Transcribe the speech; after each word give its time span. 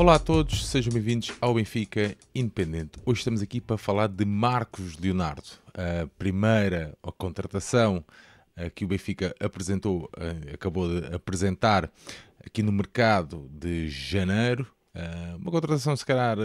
Olá 0.00 0.14
a 0.14 0.18
todos, 0.18 0.66
sejam 0.66 0.94
bem-vindos 0.94 1.30
ao 1.42 1.52
Benfica 1.52 2.16
Independente. 2.34 2.92
Hoje 3.04 3.18
estamos 3.18 3.42
aqui 3.42 3.60
para 3.60 3.76
falar 3.76 4.06
de 4.06 4.24
Marcos 4.24 4.96
Leonardo, 4.96 5.42
a 5.74 6.06
primeira 6.18 6.96
contratação 7.18 8.02
eh, 8.56 8.70
que 8.70 8.82
o 8.82 8.88
Benfica 8.88 9.34
apresentou, 9.38 10.08
eh, 10.16 10.54
acabou 10.54 10.88
de 10.88 11.14
apresentar 11.14 11.92
aqui 12.42 12.62
no 12.62 12.72
mercado 12.72 13.46
de 13.52 13.90
janeiro. 13.90 14.66
Eh, 14.94 15.34
uma 15.36 15.50
contratação, 15.50 15.94
se 15.94 16.06
calhar, 16.06 16.38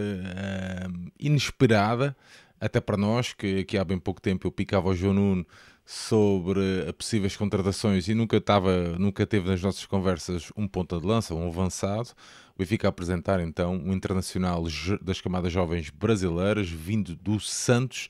inesperada, 1.17 2.13
até 2.59 2.81
para 2.81 2.97
nós, 2.97 3.31
que 3.31 3.59
aqui 3.59 3.77
há 3.77 3.85
bem 3.85 3.97
pouco 3.97 4.19
tempo 4.19 4.45
eu 4.45 4.51
picava 4.51 4.89
o 4.89 4.93
João 4.93 5.13
Nuno 5.13 5.47
sobre 5.85 6.91
possíveis 6.97 7.37
contratações 7.37 8.09
e 8.09 8.13
nunca, 8.13 8.35
estava, 8.35 8.97
nunca 8.99 9.25
teve 9.25 9.47
nas 9.47 9.61
nossas 9.61 9.85
conversas 9.85 10.51
um 10.57 10.67
ponta 10.67 10.99
de 10.99 11.05
lança, 11.07 11.33
um 11.33 11.47
avançado. 11.47 12.09
O 12.55 12.59
Benfica 12.59 12.87
a 12.87 12.89
apresentar 12.89 13.41
então 13.41 13.75
um 13.75 13.91
internacional 13.91 14.63
das 15.01 15.19
camadas 15.19 15.51
jovens 15.51 15.89
brasileiras, 15.89 16.69
vindo 16.69 17.13
do 17.13 17.37
Santos, 17.37 18.07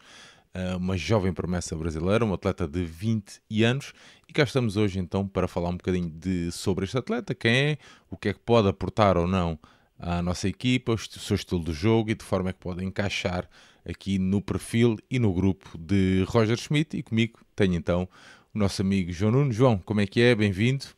eh, 0.53 0.75
uma 0.75 0.95
jovem 0.95 1.33
promessa 1.33 1.75
brasileira, 1.75 2.23
um 2.23 2.31
atleta 2.31 2.67
de 2.67 2.85
20 2.85 3.41
anos. 3.63 3.91
E 4.29 4.33
cá 4.33 4.43
estamos 4.43 4.77
hoje 4.77 4.99
então 4.99 5.27
para 5.27 5.47
falar 5.47 5.69
um 5.69 5.77
bocadinho 5.77 6.11
de, 6.11 6.51
sobre 6.51 6.85
este 6.85 6.95
atleta, 6.95 7.33
quem 7.33 7.55
é, 7.55 7.77
o 8.07 8.15
que 8.15 8.29
é 8.29 8.33
que 8.33 8.39
pode 8.39 8.67
aportar 8.67 9.17
ou 9.17 9.25
não 9.25 9.57
à 9.97 10.21
nossa 10.21 10.47
equipa, 10.47 10.93
o 10.93 10.97
seu 10.99 11.35
estilo 11.35 11.63
de 11.63 11.73
jogo 11.73 12.11
e 12.11 12.15
de 12.15 12.23
forma 12.23 12.51
é 12.51 12.53
que 12.53 12.59
pode 12.59 12.85
encaixar 12.85 13.49
aqui 13.83 14.19
no 14.19 14.43
perfil 14.43 14.97
e 15.09 15.17
no 15.17 15.33
grupo 15.33 15.75
de 15.75 16.23
Roger 16.27 16.57
Schmidt. 16.57 16.95
E 16.95 17.01
comigo 17.01 17.39
tenho 17.55 17.73
então 17.73 18.07
o 18.53 18.59
nosso 18.59 18.79
amigo 18.83 19.11
João 19.11 19.31
Nuno. 19.31 19.51
João, 19.51 19.79
como 19.79 20.01
é 20.01 20.05
que 20.05 20.21
é? 20.21 20.35
Bem-vindo. 20.35 20.94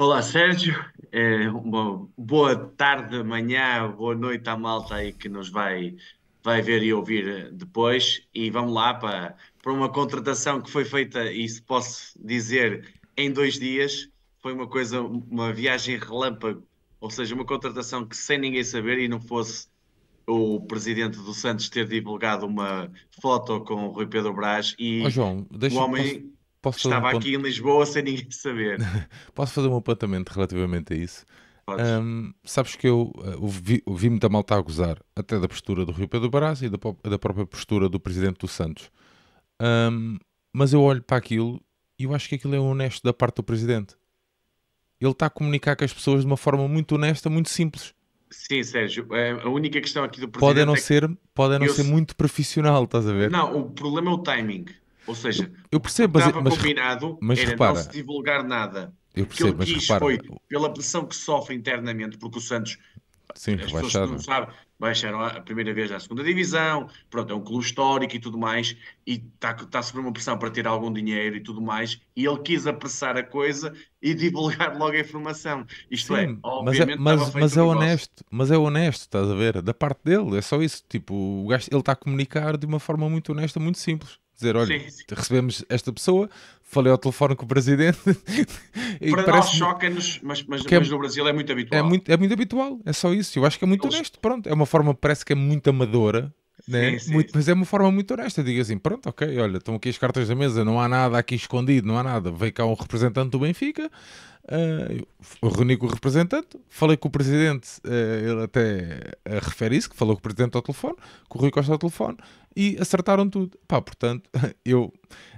Olá, 0.00 0.22
Sérgio. 0.22 0.82
É, 1.12 1.50
uma 1.50 2.08
boa 2.16 2.56
tarde, 2.56 3.22
manhã, 3.22 3.86
boa 3.90 4.14
noite 4.14 4.48
à 4.48 4.56
malta 4.56 4.94
aí 4.94 5.12
que 5.12 5.28
nos 5.28 5.50
vai, 5.50 5.94
vai 6.42 6.62
ver 6.62 6.82
e 6.82 6.90
ouvir 6.90 7.52
depois. 7.52 8.22
E 8.34 8.48
vamos 8.50 8.72
lá 8.72 8.94
para, 8.94 9.36
para 9.62 9.70
uma 9.70 9.90
contratação 9.90 10.62
que 10.62 10.70
foi 10.70 10.86
feita, 10.86 11.30
e 11.30 11.46
se 11.46 11.60
posso 11.60 12.18
dizer, 12.18 12.94
em 13.14 13.30
dois 13.30 13.58
dias. 13.58 14.08
Foi 14.38 14.54
uma 14.54 14.66
coisa, 14.66 15.02
uma 15.02 15.52
viagem 15.52 15.98
relâmpago, 15.98 16.66
ou 16.98 17.10
seja, 17.10 17.34
uma 17.34 17.44
contratação 17.44 18.06
que 18.06 18.16
sem 18.16 18.38
ninguém 18.38 18.64
saber 18.64 19.00
e 19.00 19.06
não 19.06 19.20
fosse 19.20 19.68
o 20.26 20.62
presidente 20.62 21.18
do 21.18 21.34
Santos 21.34 21.68
ter 21.68 21.86
divulgado 21.86 22.46
uma 22.46 22.90
foto 23.20 23.60
com 23.60 23.84
o 23.86 23.90
Rui 23.90 24.06
Pedro 24.06 24.32
Brás 24.32 24.74
e 24.78 25.02
oh, 25.04 25.10
João, 25.10 25.46
deixa, 25.50 25.76
o 25.76 25.82
homem 25.82 26.29
posso, 26.60 26.78
estava 26.78 27.06
um 27.06 27.08
aqui 27.08 27.18
ponto... 27.18 27.28
em 27.28 27.42
Lisboa 27.42 27.86
sem 27.86 28.02
ninguém 28.02 28.30
saber. 28.32 28.78
posso 29.34 29.52
fazer 29.52 29.68
um 29.68 29.76
apontamento 29.76 30.32
relativamente 30.32 30.92
a 30.92 30.96
isso? 30.96 31.24
Um, 31.68 32.32
sabes 32.42 32.74
que 32.74 32.88
eu, 32.88 33.12
eu 33.24 33.46
vi, 33.46 33.82
vi 33.86 34.10
muita 34.10 34.28
malta 34.28 34.56
a 34.56 34.60
gozar, 34.60 34.98
até 35.14 35.38
da 35.38 35.46
postura 35.46 35.84
do 35.84 35.92
Rui 35.92 36.08
Pedro 36.08 36.28
Brás 36.28 36.62
e 36.62 36.68
da, 36.68 36.78
da 37.04 37.18
própria 37.18 37.46
postura 37.46 37.88
do 37.88 38.00
presidente 38.00 38.38
do 38.38 38.48
Santos. 38.48 38.90
Um, 39.60 40.18
mas 40.52 40.72
eu 40.72 40.82
olho 40.82 41.02
para 41.02 41.16
aquilo 41.16 41.60
e 41.98 42.04
eu 42.04 42.14
acho 42.14 42.28
que 42.28 42.34
aquilo 42.34 42.54
é 42.54 42.58
honesto 42.58 43.02
da 43.04 43.12
parte 43.12 43.36
do 43.36 43.42
presidente. 43.42 43.94
Ele 45.00 45.12
está 45.12 45.26
a 45.26 45.30
comunicar 45.30 45.76
com 45.76 45.84
as 45.84 45.92
pessoas 45.92 46.22
de 46.22 46.26
uma 46.26 46.36
forma 46.36 46.66
muito 46.66 46.94
honesta, 46.94 47.30
muito 47.30 47.50
simples. 47.50 47.94
Sim, 48.30 48.62
Sérgio, 48.62 49.06
é, 49.14 49.32
a 49.32 49.48
única 49.48 49.80
questão 49.80 50.04
aqui 50.04 50.20
do 50.20 50.28
presidente 50.28 50.54
pode 50.54 50.64
não 50.64 50.74
é 50.74 50.78
ser, 50.78 51.10
pode 51.34 51.58
não 51.58 51.68
ser 51.68 51.82
muito 51.82 52.14
profissional, 52.14 52.84
estás 52.84 53.06
a 53.06 53.12
ver? 53.12 53.30
Não, 53.30 53.58
o 53.58 53.70
problema 53.70 54.10
é 54.10 54.14
o 54.14 54.18
timing. 54.18 54.66
Ou 55.10 55.16
seja, 55.16 55.52
eu, 55.72 55.80
percebo, 55.80 56.18
mas, 56.18 56.26
estava 56.28 56.44
mas, 56.44 56.56
combinado 56.56 57.18
mas, 57.20 57.38
era 57.40 57.50
repara, 57.50 57.74
não 57.74 57.82
se 57.82 57.90
divulgar 57.90 58.44
nada. 58.44 58.94
Eu 59.12 59.26
percebo, 59.26 59.50
o 59.50 59.56
que 59.56 59.62
ele 59.70 59.74
quis 59.74 59.82
repara, 59.82 60.00
foi 60.00 60.18
pela 60.48 60.72
pressão 60.72 61.04
que 61.04 61.16
sofre 61.16 61.56
internamente, 61.56 62.16
porque 62.16 62.38
o 62.38 62.40
Santos 62.40 62.78
Sim, 63.34 63.54
as 63.54 63.72
pessoas 63.72 64.10
não 64.10 64.18
sabem, 64.18 64.54
baixaram 64.78 65.20
a 65.20 65.40
primeira 65.40 65.72
vez 65.74 65.92
à 65.92 66.00
segunda 66.00 66.22
divisão, 66.24 66.88
pronto, 67.10 67.32
é 67.32 67.36
um 67.36 67.40
clube 67.40 67.64
histórico 67.64 68.16
e 68.16 68.18
tudo 68.18 68.38
mais, 68.38 68.76
e 69.06 69.22
está 69.34 69.54
tá 69.54 69.78
a 69.78 69.82
sofrer 69.82 70.00
uma 70.00 70.12
pressão 70.12 70.38
para 70.38 70.50
ter 70.50 70.66
algum 70.66 70.92
dinheiro 70.92 71.36
e 71.36 71.40
tudo 71.40 71.60
mais, 71.60 72.00
e 72.16 72.24
ele 72.24 72.38
quis 72.38 72.66
apressar 72.66 73.16
a 73.16 73.22
coisa 73.22 73.72
e 74.00 74.14
divulgar 74.14 74.76
logo 74.76 74.96
a 74.96 75.00
informação. 75.00 75.66
Isto 75.90 76.16
é, 76.16 76.26
Sim, 76.26 76.34
é, 76.34 76.38
obviamente 76.42 76.98
mas 76.98 77.20
é, 77.20 77.24
mas, 77.24 77.34
mas 77.34 77.56
é 77.56 77.62
honesto, 77.62 78.24
mas 78.30 78.50
é 78.50 78.58
honesto, 78.58 79.00
estás 79.02 79.28
a 79.28 79.34
ver? 79.34 79.60
Da 79.60 79.74
parte 79.74 80.00
dele, 80.04 80.36
é 80.36 80.42
só 80.42 80.60
isso. 80.62 80.82
Tipo, 80.88 81.14
o 81.14 81.48
gajo, 81.48 81.68
ele 81.70 81.80
está 81.80 81.92
a 81.92 81.96
comunicar 81.96 82.56
de 82.56 82.66
uma 82.66 82.80
forma 82.80 83.08
muito 83.08 83.32
honesta, 83.32 83.60
muito 83.60 83.78
simples 83.78 84.18
dizer, 84.40 84.56
olha, 84.56 84.80
sim, 84.80 84.90
sim. 84.90 85.04
recebemos 85.10 85.64
esta 85.68 85.92
pessoa, 85.92 86.28
falei 86.62 86.90
ao 86.90 86.98
telefone 86.98 87.36
com 87.36 87.44
o 87.44 87.48
presidente. 87.48 87.98
Para 89.10 89.26
nós 89.26 89.50
choca-nos, 89.50 90.20
mas, 90.22 90.42
mas, 90.42 90.64
é, 90.64 90.78
mas, 90.78 90.88
no 90.88 90.98
Brasil 90.98 91.26
é 91.26 91.32
muito 91.32 91.52
habitual. 91.52 91.80
É 91.80 91.82
muito, 91.82 92.10
é 92.10 92.16
muito 92.16 92.32
habitual, 92.32 92.80
é 92.84 92.92
só 92.92 93.12
isso. 93.12 93.38
Eu 93.38 93.46
acho 93.46 93.58
que 93.58 93.64
é 93.64 93.68
muito 93.68 93.84
Eles... 93.84 93.94
honesto. 93.94 94.18
Pronto, 94.20 94.48
é 94.48 94.52
uma 94.52 94.66
forma, 94.66 94.94
parece 94.94 95.24
que 95.24 95.32
é 95.32 95.36
muito 95.36 95.68
amadora. 95.70 96.32
Né? 96.68 96.98
Sim, 96.98 97.12
muito, 97.14 97.32
mas 97.34 97.48
é 97.48 97.52
uma 97.52 97.64
forma 97.64 97.90
muito 97.90 98.12
honesta. 98.12 98.44
Diga 98.44 98.62
assim: 98.62 98.78
pronto, 98.78 99.08
ok, 99.08 99.38
olha, 99.38 99.56
estão 99.56 99.74
aqui 99.74 99.88
as 99.88 99.98
cartas 99.98 100.28
da 100.28 100.34
mesa, 100.34 100.64
não 100.64 100.80
há 100.80 100.88
nada 100.88 101.18
aqui 101.18 101.34
escondido, 101.34 101.86
não 101.86 101.98
há 101.98 102.02
nada. 102.02 102.30
Veio 102.30 102.52
cá 102.52 102.64
um 102.64 102.74
representante 102.74 103.30
do 103.30 103.40
Benfica, 103.40 103.90
uh, 104.50 105.48
reuni 105.48 105.76
com 105.76 105.86
o 105.86 105.88
representante, 105.88 106.58
falei 106.68 106.96
com 106.96 107.08
o 107.08 107.10
presidente, 107.10 107.80
uh, 107.84 108.30
ele 108.30 108.42
até 108.42 109.12
uh, 109.28 109.44
refere 109.44 109.76
isso, 109.76 109.88
que 109.88 109.96
falou 109.96 110.14
com 110.14 110.20
o 110.20 110.22
presidente 110.22 110.56
ao 110.56 110.62
telefone, 110.62 110.96
com 111.28 111.38
o 111.38 111.42
Rui 111.42 111.50
Costa 111.50 111.72
ao 111.72 111.78
telefone, 111.78 112.16
e 112.56 112.76
acertaram 112.80 113.28
tudo. 113.28 113.58
Pá, 113.66 113.80
portanto, 113.80 114.28
eu, 114.64 114.92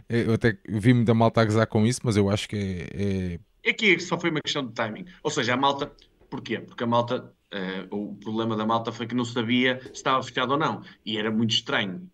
eu 0.09 0.35
até 0.35 0.59
vi 0.69 0.95
muita 0.95 1.15
malta 1.15 1.41
a 1.41 1.45
gozar 1.45 1.67
com 1.67 1.87
isso, 1.87 2.01
mas 2.05 2.17
eu 2.17 2.31
acho 2.31 2.49
que 2.49 2.57
é, 2.57 3.39
é... 3.65 3.71
Aqui 3.71 4.01
só 4.01 4.19
foi 4.19 4.31
uma 4.31 4.41
questão 4.41 4.67
de 4.67 4.73
timing. 4.73 5.05
Ou 5.23 5.31
seja, 5.31 5.55
a 5.55 5.57
malta... 5.57 5.93
Porquê? 6.29 6.59
Porque 6.59 6.83
a 6.83 6.87
malta... 6.87 7.33
O 7.91 8.15
problema 8.15 8.57
da 8.57 8.65
malta 8.65 8.91
foi 8.91 9.07
que 9.07 9.15
não 9.15 9.27
sabia 9.27 9.79
se 9.83 9.91
estava 9.93 10.23
fechado 10.23 10.53
ou 10.53 10.59
não. 10.59 10.83
E 11.05 11.19
era 11.19 11.31
muito 11.31 11.51
estranho 11.51 12.11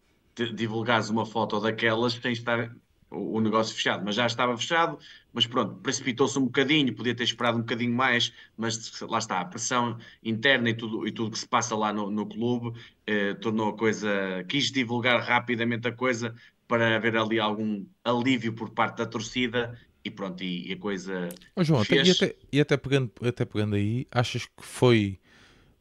divulgares 0.47 1.09
uma 1.11 1.25
foto 1.25 1.61
daquelas 1.61 2.15
sem 2.15 2.33
estar 2.33 2.75
o, 3.11 3.41
negócio 3.41 3.75
fechado, 3.75 4.05
mas 4.05 4.15
já 4.15 4.27
estava 4.27 4.57
fechado, 4.57 4.99
mas 5.33 5.47
pronto, 5.47 5.75
precipitou-se 5.77 6.39
um 6.39 6.45
bocadinho, 6.45 6.95
podia 6.95 7.15
ter 7.15 7.25
esperado 7.25 7.57
um 7.57 7.61
bocadinho 7.61 7.95
mais, 7.95 8.33
mas 8.57 9.01
lá 9.03 9.19
está, 9.19 9.41
a 9.41 9.45
pressão 9.45 9.99
interna 10.23 10.71
e 10.71 10.75
tudo, 10.75 11.07
e 11.07 11.13
tudo 11.13 11.31
que 11.31 11.39
se 11.39 11.49
passa 11.49 11.75
lá 11.75 11.93
no, 11.93 12.11
no 12.11 12.27
clube 12.27 12.79
eh, 13.07 13.35
tornou 13.35 13.71
a 13.71 13.77
coisa, 13.77 14.45
quis 14.49 14.71
divulgar 14.71 15.21
rapidamente 15.21 15.89
a 15.89 15.93
coisa 15.93 16.35
para 16.67 16.97
haver 16.97 17.17
ali 17.17 17.41
algum 17.41 17.85
alívio 18.05 18.53
por 18.53 18.71
parte 18.71 18.99
da 18.99 19.07
torcida 19.07 19.79
e 20.05 20.11
pronto, 20.11 20.43
e, 20.43 20.69
e 20.69 20.73
a 20.73 20.79
coisa 20.79 21.29
oh, 21.57 21.65
João, 21.65 21.85
fez... 21.85 22.01
até, 22.01 22.09
e, 22.09 22.29
até, 22.29 22.39
e 22.53 22.61
até, 22.61 22.77
pegando, 22.77 23.13
até 23.23 23.45
pegando 23.45 23.75
aí, 23.75 24.07
achas 24.11 24.45
que 24.45 24.63
foi 24.63 25.19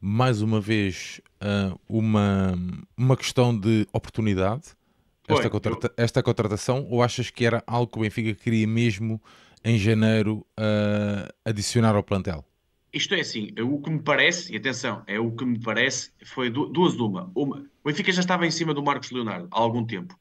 mais 0.00 0.42
uma 0.42 0.60
vez 0.60 1.20
uh, 1.42 1.78
uma, 1.88 2.54
uma 2.96 3.16
questão 3.16 3.58
de 3.58 3.86
oportunidade 3.92 4.77
esta, 5.28 5.50
contrata 5.50 5.92
esta 5.96 6.22
contratação 6.22 6.86
ou 6.90 7.02
achas 7.02 7.30
que 7.30 7.44
era 7.44 7.62
algo 7.66 7.90
que 7.90 7.98
o 7.98 8.02
Benfica 8.02 8.34
queria 8.34 8.66
mesmo 8.66 9.20
em 9.64 9.78
janeiro 9.78 10.46
uh, 10.58 11.32
adicionar 11.44 11.94
ao 11.94 12.02
plantel? 12.02 12.44
Isto 12.92 13.14
é 13.14 13.20
assim, 13.20 13.52
o 13.60 13.80
que 13.80 13.90
me 13.90 14.00
parece, 14.00 14.52
e 14.52 14.56
atenção, 14.56 15.02
é 15.06 15.20
o 15.20 15.30
que 15.32 15.44
me 15.44 15.60
parece, 15.60 16.10
foi 16.24 16.48
duas 16.48 16.96
de 16.96 17.02
uma. 17.02 17.30
uma. 17.34 17.58
O 17.84 17.88
Benfica 17.88 18.10
já 18.10 18.20
estava 18.20 18.46
em 18.46 18.50
cima 18.50 18.72
do 18.72 18.82
Marcos 18.82 19.10
Leonardo 19.10 19.46
há 19.50 19.58
algum 19.58 19.84
tempo. 19.84 20.18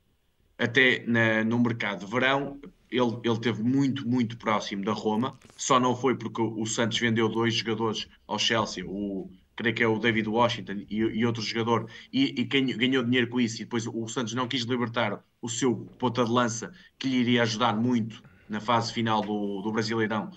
Até 0.58 1.04
na, 1.08 1.44
no 1.46 1.60
mercado 1.60 2.06
de 2.06 2.12
verão, 2.12 2.60
ele, 2.92 3.20
ele 3.24 3.40
teve 3.40 3.64
muito, 3.64 4.08
muito 4.08 4.38
próximo 4.38 4.84
da 4.84 4.92
Roma. 4.92 5.40
Só 5.56 5.80
não 5.80 5.96
foi 5.96 6.16
porque 6.16 6.42
o 6.42 6.66
Santos 6.66 7.00
vendeu 7.00 7.30
dois 7.30 7.56
jogadores 7.56 8.08
ao 8.28 8.38
Chelsea, 8.38 8.86
o 8.86 9.30
creio 9.58 9.76
que 9.76 9.84
é 9.84 9.88
o 9.88 10.00
David 10.00 10.30
Washington 10.30 10.86
e, 10.90 10.98
e 10.98 11.26
outro 11.26 11.42
jogador, 11.42 11.90
e, 12.14 12.40
e 12.40 12.44
ganhou, 12.46 12.78
ganhou 12.78 13.04
dinheiro 13.04 13.28
com 13.28 13.42
isso, 13.42 13.58
e 13.58 13.66
depois 13.66 13.86
o 13.88 14.08
Santos 14.08 14.34
não 14.34 14.48
quis 14.48 14.62
libertar 14.62 15.22
o 15.42 15.50
seu 15.50 15.76
ponta 15.98 16.24
de 16.24 16.32
lança, 16.32 16.72
que 16.98 17.10
lhe 17.10 17.18
iria 17.18 17.42
ajudar 17.42 17.76
muito 17.76 18.24
na 18.48 18.62
fase 18.62 18.94
final 18.94 19.22
do, 19.22 19.62
do 19.62 19.72
Brasileirão, 19.72 20.32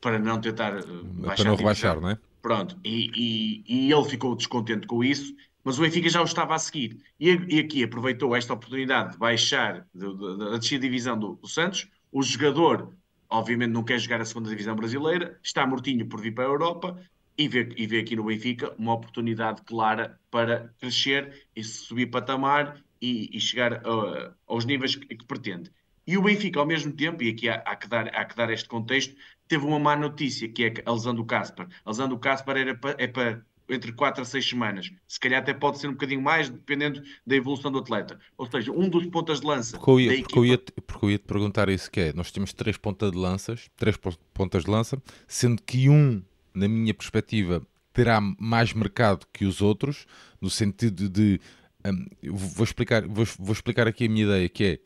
para 0.00 0.18
não 0.18 0.40
tentar 0.40 0.76
uh, 0.76 1.04
baixar. 1.04 1.36
Para 1.36 1.44
não 1.44 1.56
rebaixar, 1.56 2.00
não 2.00 2.10
é? 2.10 2.18
Pronto, 2.42 2.76
e, 2.84 3.10
e, 3.14 3.64
e, 3.66 3.92
ele 3.92 4.04
ficou 4.04 4.34
descontente 4.34 4.86
com 4.86 5.04
isso, 5.04 5.34
mas 5.62 5.78
o 5.78 5.82
Benfica 5.82 6.08
já 6.08 6.20
o 6.20 6.24
estava 6.24 6.54
a 6.54 6.58
seguir. 6.58 6.98
E, 7.18 7.30
e 7.48 7.60
aqui 7.60 7.84
aproveitou 7.84 8.34
esta 8.34 8.54
oportunidade 8.54 9.12
de 9.12 9.18
baixar 9.18 9.86
da 9.94 10.56
descida 10.56 10.82
divisão 10.82 11.18
do, 11.18 11.34
do 11.34 11.46
Santos. 11.46 11.86
O 12.10 12.22
jogador, 12.22 12.94
obviamente, 13.28 13.70
não 13.70 13.84
quer 13.84 13.98
jogar 13.98 14.22
a 14.22 14.24
segunda 14.24 14.48
divisão 14.48 14.74
brasileira, 14.74 15.38
está 15.42 15.66
mortinho 15.66 16.06
por 16.06 16.18
vir 16.18 16.32
para 16.32 16.44
a 16.44 16.48
Europa 16.48 16.98
e 17.36 17.48
vê, 17.48 17.68
e 17.76 17.86
vê 17.86 18.00
aqui 18.00 18.16
no 18.16 18.24
Benfica 18.24 18.74
uma 18.78 18.94
oportunidade 18.94 19.62
clara 19.62 20.18
para 20.30 20.72
crescer 20.78 21.46
e 21.54 21.64
subir 21.64 22.06
patamar 22.06 22.82
e, 23.00 23.30
e 23.32 23.40
chegar 23.40 23.82
uh, 23.86 24.34
aos 24.46 24.64
níveis 24.64 24.96
que, 24.96 25.06
que, 25.06 25.24
pretende. 25.24 25.70
E 26.06 26.18
o 26.18 26.22
Benfica, 26.22 26.60
ao 26.60 26.66
mesmo 26.66 26.92
tempo, 26.92 27.22
e 27.22 27.30
aqui 27.30 27.48
há, 27.48 27.56
há, 27.64 27.76
que 27.76 27.88
dar, 27.88 28.08
há 28.08 28.24
que 28.24 28.36
dar 28.36 28.50
este 28.50 28.68
contexto, 28.68 29.14
teve 29.48 29.64
uma 29.64 29.78
má 29.78 29.96
notícia, 29.96 30.48
que 30.48 30.64
é 30.64 30.74
a 30.84 30.92
lesão 30.92 31.14
do 31.14 31.24
Casper. 31.24 31.66
A 31.84 31.90
lesão 31.90 32.08
do 32.08 32.18
Casper 32.18 32.56
era 32.56 32.74
pa, 32.74 32.94
é 32.98 33.06
para 33.06 33.44
entre 33.70 33.92
4 33.92 34.22
a 34.22 34.24
6 34.24 34.48
semanas. 34.48 34.90
Se 35.06 35.18
calhar 35.18 35.40
até 35.40 35.54
pode 35.54 35.78
ser 35.78 35.88
um 35.88 35.92
bocadinho 35.92 36.20
mais, 36.20 36.48
dependendo 36.48 37.02
da 37.26 37.36
evolução 37.36 37.70
do 37.70 37.78
atleta. 37.78 38.18
Ou 38.36 38.50
seja, 38.50 38.72
um 38.72 38.88
dos 38.88 39.06
pontas 39.06 39.40
de 39.40 39.46
lança. 39.46 39.78
Porque 39.78 39.90
eu 39.90 40.00
ia, 40.00 40.12
equipa... 40.12 40.28
porque 40.28 40.38
eu 40.38 40.44
ia, 40.44 40.58
porque 40.58 41.04
eu 41.06 41.10
ia 41.10 41.18
te 41.18 41.24
perguntar 41.24 41.68
isso: 41.68 41.90
que 41.90 42.00
é, 42.00 42.12
nós 42.12 42.30
temos 42.30 42.52
três 42.52 42.76
pontas 42.76 43.12
de 43.12 43.16
lanças, 43.18 43.70
três 43.76 43.96
pontas 44.34 44.64
de 44.64 44.70
lança, 44.70 45.00
sendo 45.26 45.62
que 45.62 45.88
um 45.88 46.22
na 46.54 46.68
minha 46.68 46.94
perspectiva, 46.94 47.62
terá 47.92 48.20
mais 48.38 48.72
mercado 48.72 49.26
que 49.32 49.44
os 49.44 49.60
outros, 49.60 50.06
no 50.40 50.50
sentido 50.50 51.08
de. 51.08 51.40
Um, 51.84 52.06
vou, 52.30 52.64
explicar, 52.64 53.06
vou, 53.06 53.26
vou, 53.38 53.52
explicar 53.52 53.88
aqui 53.88 54.06
a 54.06 54.08
minha 54.08 54.24
ideia, 54.24 54.48
que 54.48 54.64
é 54.64 54.78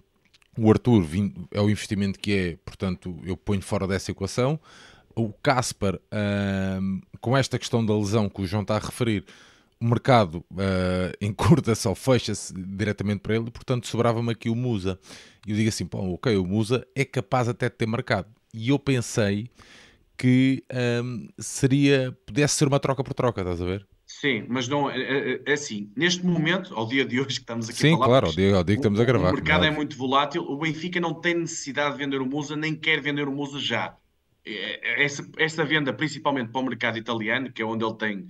o 0.57 0.71
Arthur 0.71 1.05
é 1.51 1.61
o 1.61 1.69
investimento 1.69 2.19
que 2.19 2.33
é, 2.33 2.57
portanto, 2.65 3.19
eu 3.25 3.37
ponho 3.37 3.63
fora 3.63 3.87
dessa 3.87 4.11
equação. 4.11 4.59
O 5.17 5.33
Casper, 5.33 6.01
um, 6.81 7.01
com 7.21 7.37
esta 7.37 7.59
questão 7.59 7.85
da 7.85 7.97
lesão 7.97 8.29
que 8.29 8.43
o 8.43 8.47
João 8.47 8.63
está 8.63 8.77
a 8.77 8.81
referir, 8.81 9.25
o 9.81 9.85
mercado 9.85 10.45
uh, 10.53 11.13
encurta-se 11.21 11.87
ou 11.87 11.95
fecha-se 11.95 12.55
diretamente 12.55 13.21
para 13.21 13.37
ele, 13.37 13.51
portanto 13.51 13.87
sobrava-me 13.87 14.31
aqui 14.31 14.49
o 14.49 14.55
Musa. 14.55 14.99
E 15.47 15.51
eu 15.51 15.57
digo 15.57 15.69
assim, 15.69 15.87
pô, 15.87 16.15
ok, 16.15 16.37
o 16.37 16.47
Musa 16.47 16.87
é 16.95 17.05
capaz 17.05 17.49
até 17.49 17.69
de 17.69 17.77
ter 17.77 17.87
mercado. 17.87 18.29
E 18.53 18.69
eu 18.69 18.79
pensei 18.79 19.51
que 20.17 20.65
um, 21.03 21.29
seria, 21.39 22.17
pudesse 22.27 22.57
ser 22.57 22.69
uma 22.69 22.81
troca 22.81 23.03
por 23.03 23.15
troca, 23.15 23.41
estás 23.41 23.61
a 23.61 23.65
ver? 23.65 23.87
Sim, 24.07 24.45
mas 24.49 24.69
não 24.69 24.91
é, 24.91 25.01
é, 25.01 25.43
é, 25.45 25.53
assim. 25.53 25.91
Neste 25.97 26.25
momento, 26.25 26.75
ao 26.75 26.87
dia 26.87 27.05
de 27.05 27.19
hoje 27.19 27.37
que 27.37 27.41
estamos 27.41 27.69
aqui 27.69 27.79
Sim, 27.79 27.89
a 27.89 27.99
falar, 27.99 28.07
claro, 28.07 28.27
ao 28.27 28.33
dia, 28.33 28.57
ao 28.57 28.65
dia 28.65 28.77
que 28.77 28.81
estamos 28.81 29.01
a 29.01 29.05
gravar. 29.05 29.31
O 29.31 29.35
mercado 29.35 29.65
é 29.65 29.71
muito 29.71 29.97
volátil. 29.97 30.43
O 30.43 30.57
Benfica 30.57 31.01
não 31.01 31.15
tem 31.15 31.35
necessidade 31.35 31.93
de 31.93 32.05
vender 32.05 32.21
o 32.21 32.27
Musa, 32.27 32.55
nem 32.57 32.77
quer 32.77 33.01
vender 33.01 33.27
o 33.27 33.33
Musa 33.33 33.59
já. 33.59 33.97
É, 34.47 35.05
essa, 35.05 35.29
essa 35.37 35.65
venda, 35.65 35.93
principalmente 35.93 36.51
para 36.51 36.61
o 36.61 36.65
mercado 36.65 36.97
italiano, 36.97 37.53
que 37.53 37.61
é 37.61 37.65
onde 37.65 37.85
ele 37.85 37.95
tem 37.97 38.27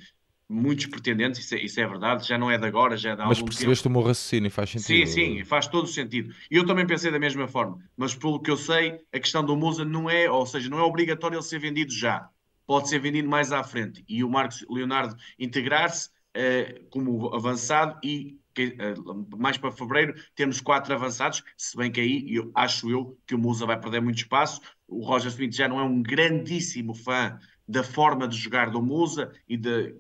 muitos 0.49 0.87
pretendentes, 0.87 1.41
isso 1.41 1.55
é, 1.55 1.59
isso 1.59 1.81
é, 1.81 1.87
verdade, 1.87 2.27
já 2.27 2.37
não 2.37 2.51
é 2.51 2.59
de 2.59 2.67
agora, 2.67 2.97
já 2.97 3.13
é 3.13 3.17
de 3.17 3.23
há 3.23 3.27
Mas 3.27 3.43
percebeste 3.43 3.83
tempo. 3.85 3.99
o 3.99 3.99
meu 3.99 4.09
raciocínio, 4.09 4.51
faz 4.51 4.71
sentido. 4.71 5.07
Sim, 5.07 5.07
sim, 5.07 5.45
faz 5.45 5.67
todo 5.67 5.85
o 5.85 5.89
sentido. 5.89 6.35
E 6.51 6.57
eu 6.57 6.67
também 6.67 6.87
pensei 6.87 7.11
da 7.11 7.19
mesma 7.19 7.49
forma, 7.49 7.79
mas 7.97 8.15
pelo 8.15 8.41
que 8.41 8.51
eu 8.51 8.57
sei, 8.57 9.01
a 9.13 9.19
questão 9.19 9.45
do 9.45 9.57
Musa 9.57 9.85
não 9.85 10.09
é, 10.09 10.31
ou 10.31 10.45
seja, 10.47 10.69
não 10.69 10.79
é 10.79 10.83
obrigatório 10.83 11.37
ele 11.37 11.43
ser 11.43 11.59
vendido 11.59 11.93
já. 11.93 12.29
Pode 12.67 12.89
ser 12.89 12.99
vendido 12.99 13.29
mais 13.29 13.53
à 13.53 13.63
frente. 13.63 14.05
E 14.09 14.25
o 14.25 14.29
Marcos 14.29 14.65
Leonardo 14.71 15.17
integrar-se 15.39 16.09
uh, 16.09 16.85
como 16.91 17.35
avançado 17.35 17.99
e 18.03 18.39
que, 18.55 18.77
uh, 18.79 19.37
mais 19.37 19.59
para 19.59 19.73
fevereiro 19.73 20.15
temos 20.35 20.61
quatro 20.61 20.95
avançados, 20.95 21.43
se 21.57 21.77
bem 21.77 21.91
que 21.91 22.01
aí 22.01 22.35
eu, 22.35 22.51
acho 22.55 22.91
eu 22.91 23.19
que 23.27 23.35
o 23.35 23.39
Musa 23.39 23.67
vai 23.67 23.79
perder 23.79 24.01
muito 24.01 24.19
espaço. 24.19 24.61
O 24.87 25.05
Roger 25.05 25.29
Smith 25.29 25.55
já 25.55 25.69
não 25.69 25.81
é 25.81 25.83
um 25.83 26.03
grandíssimo 26.03 26.95
fã 26.95 27.39
da 27.67 27.83
forma 27.83 28.29
de 28.29 28.37
jogar 28.37 28.71
do 28.71 28.81
Musa 28.81 29.33
e 29.49 29.57
de, 29.57 29.95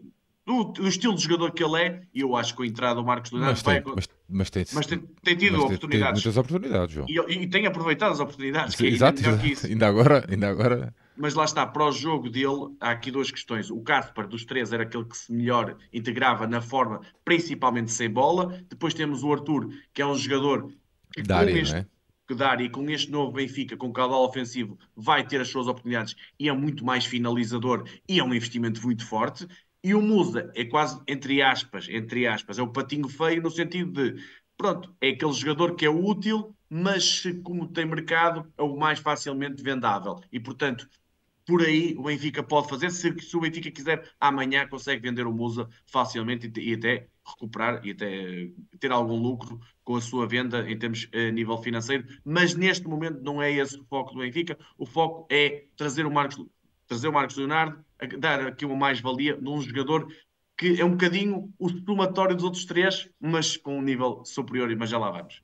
do, 0.47 0.65
do, 0.65 0.89
estilo 0.89 1.15
de 1.15 1.23
jogador 1.23 1.53
que 1.53 1.65
ele 1.65 1.81
é, 1.81 2.03
e 2.13 2.21
eu 2.21 2.37
acho 2.37 2.55
que 2.55 2.63
a 2.63 2.67
entrada 2.67 2.97
do 2.97 3.05
Marcos 3.05 3.31
Leonardo 3.31 3.63
vai. 3.63 3.83
Mas, 3.85 4.09
mas, 4.29 4.51
tem, 4.51 4.65
mas 4.73 4.87
tem, 4.87 4.99
tem 5.23 5.37
tido 5.37 5.57
mas 5.57 5.65
oportunidades. 5.65 6.23
Tem 6.23 6.33
muitas 6.33 6.37
oportunidades, 6.37 6.95
João. 6.95 7.07
E, 7.09 7.43
e, 7.43 7.47
tem 7.49 7.67
aproveitado 7.67 8.13
as 8.13 8.21
oportunidades. 8.21 8.75
Sim, 8.75 8.87
exato, 8.87 9.21
exato. 9.21 9.67
ainda 9.67 9.89
agora. 9.89 10.27
Ainda 10.29 10.49
agora 10.49 10.95
mas 11.17 11.35
lá 11.35 11.45
está, 11.45 11.65
para 11.65 11.87
o 11.87 11.93
jogo 11.93 12.29
dele, 12.29 12.75
há 12.81 12.91
aqui 12.91 13.11
duas 13.11 13.31
questões. 13.31 13.71
O 13.71 13.81
Casper, 13.81 14.27
dos 14.27 14.45
três, 14.45 14.73
era 14.73 14.83
aquele 14.83 15.05
que 15.05 15.17
se 15.17 15.33
melhor 15.33 15.77
integrava 15.93 16.47
na 16.47 16.61
forma, 16.61 17.01
principalmente 17.25 17.93
sem 17.93 18.11
bola. 18.11 18.61
Depois 18.69 18.95
temos 18.95 19.23
o 19.23 19.33
Arthur, 19.33 19.69
que 19.93 20.03
é 20.03 20.07
um 20.07 20.17
jogador 20.17 20.73
que, 21.13 21.23
da 21.23 21.39
área, 21.39 21.53
este, 21.53 21.77
é? 21.77 21.87
que 22.27 22.35
dá 22.35 22.57
e 22.61 22.69
com 22.69 22.89
este 22.91 23.11
novo 23.13 23.33
Benfica, 23.33 23.77
com 23.77 23.89
o 23.89 23.93
caudal 23.93 24.25
ofensivo, 24.25 24.77
vai 24.97 25.25
ter 25.25 25.41
as 25.41 25.49
suas 25.49 25.69
oportunidades 25.69 26.17
e 26.39 26.49
é 26.49 26.53
muito 26.53 26.85
mais 26.85 27.05
finalizador 27.05 27.85
e 28.09 28.19
é 28.19 28.25
um 28.25 28.35
investimento 28.35 28.83
muito 28.83 29.07
forte. 29.07 29.47
E 29.85 29.95
o 29.95 30.01
Musa 30.01 30.51
é 30.55 30.65
quase, 30.65 30.99
entre 31.07 31.43
aspas, 31.43 31.87
entre 31.91 32.27
aspas, 32.27 32.59
é 32.59 32.63
o 32.63 32.73
patinho 32.73 33.07
feio 33.07 33.43
no 33.43 33.51
sentido 33.51 33.93
de, 33.93 34.25
pronto, 34.57 34.97
é 34.99 35.11
aquele 35.11 35.33
jogador 35.35 35.77
que 35.77 35.85
é 35.85 35.91
útil, 35.91 36.57
mas 36.71 37.23
como 37.43 37.69
tem 37.69 37.85
mercado, 37.85 38.51
é 38.57 38.63
o 38.63 38.79
mais 38.79 38.99
facilmente 38.99 39.63
vendável. 39.63 40.23
E, 40.33 40.41
portanto, 40.41 40.89
por 41.47 41.61
aí 41.63 41.95
o 41.99 42.05
Benfica 42.05 42.43
pode 42.43 42.71
fazer. 42.71 42.91
Se, 42.91 43.15
se, 43.21 43.37
o 43.37 43.41
Benfica 43.41 43.71
quiser, 43.71 44.11
amanhã 44.19 44.67
consegue 44.67 45.03
vender 45.03 45.27
o 45.27 45.33
Musa 45.33 45.69
facilmente 45.85 46.51
e, 46.57 46.71
e, 46.71 46.75
até 46.75 47.09
recuperar 47.27 47.85
e 47.85 47.91
até 47.91 48.51
ter 48.81 48.91
algum 48.91 49.17
lucro 49.17 49.61
com 49.85 49.97
a 49.97 50.01
sua 50.01 50.27
venda 50.27 50.67
em 50.71 50.79
termos 50.79 51.09
a 51.13 51.19
eh, 51.19 51.31
nível 51.31 51.59
financeiro. 51.59 52.07
Mas 52.25 52.55
neste 52.55 52.89
momento 52.89 53.21
não 53.23 53.43
é 53.43 53.53
esse 53.53 53.79
o 53.79 53.85
foco 53.85 54.15
do 54.15 54.21
Benfica. 54.21 54.59
O 54.79 54.87
foco 54.87 55.27
é 55.31 55.67
trazer 55.77 56.07
o 56.07 56.11
Marcos, 56.11 56.43
trazer 56.87 57.09
o 57.09 57.13
Marcos 57.13 57.37
Leonardo, 57.37 57.85
dar 58.07 58.47
aqui 58.47 58.65
uma 58.65 58.77
mais-valia 58.77 59.37
num 59.41 59.61
jogador 59.61 60.09
que 60.57 60.81
é 60.81 60.85
um 60.85 60.93
bocadinho 60.93 61.53
o 61.59 61.69
somatório 61.69 62.35
dos 62.35 62.45
outros 62.45 62.65
três, 62.65 63.09
mas 63.21 63.57
com 63.57 63.79
um 63.79 63.83
nível 63.83 64.23
superior, 64.25 64.75
mas 64.77 64.91
já 64.91 64.99
lá 64.99 65.11
vamos. 65.11 65.43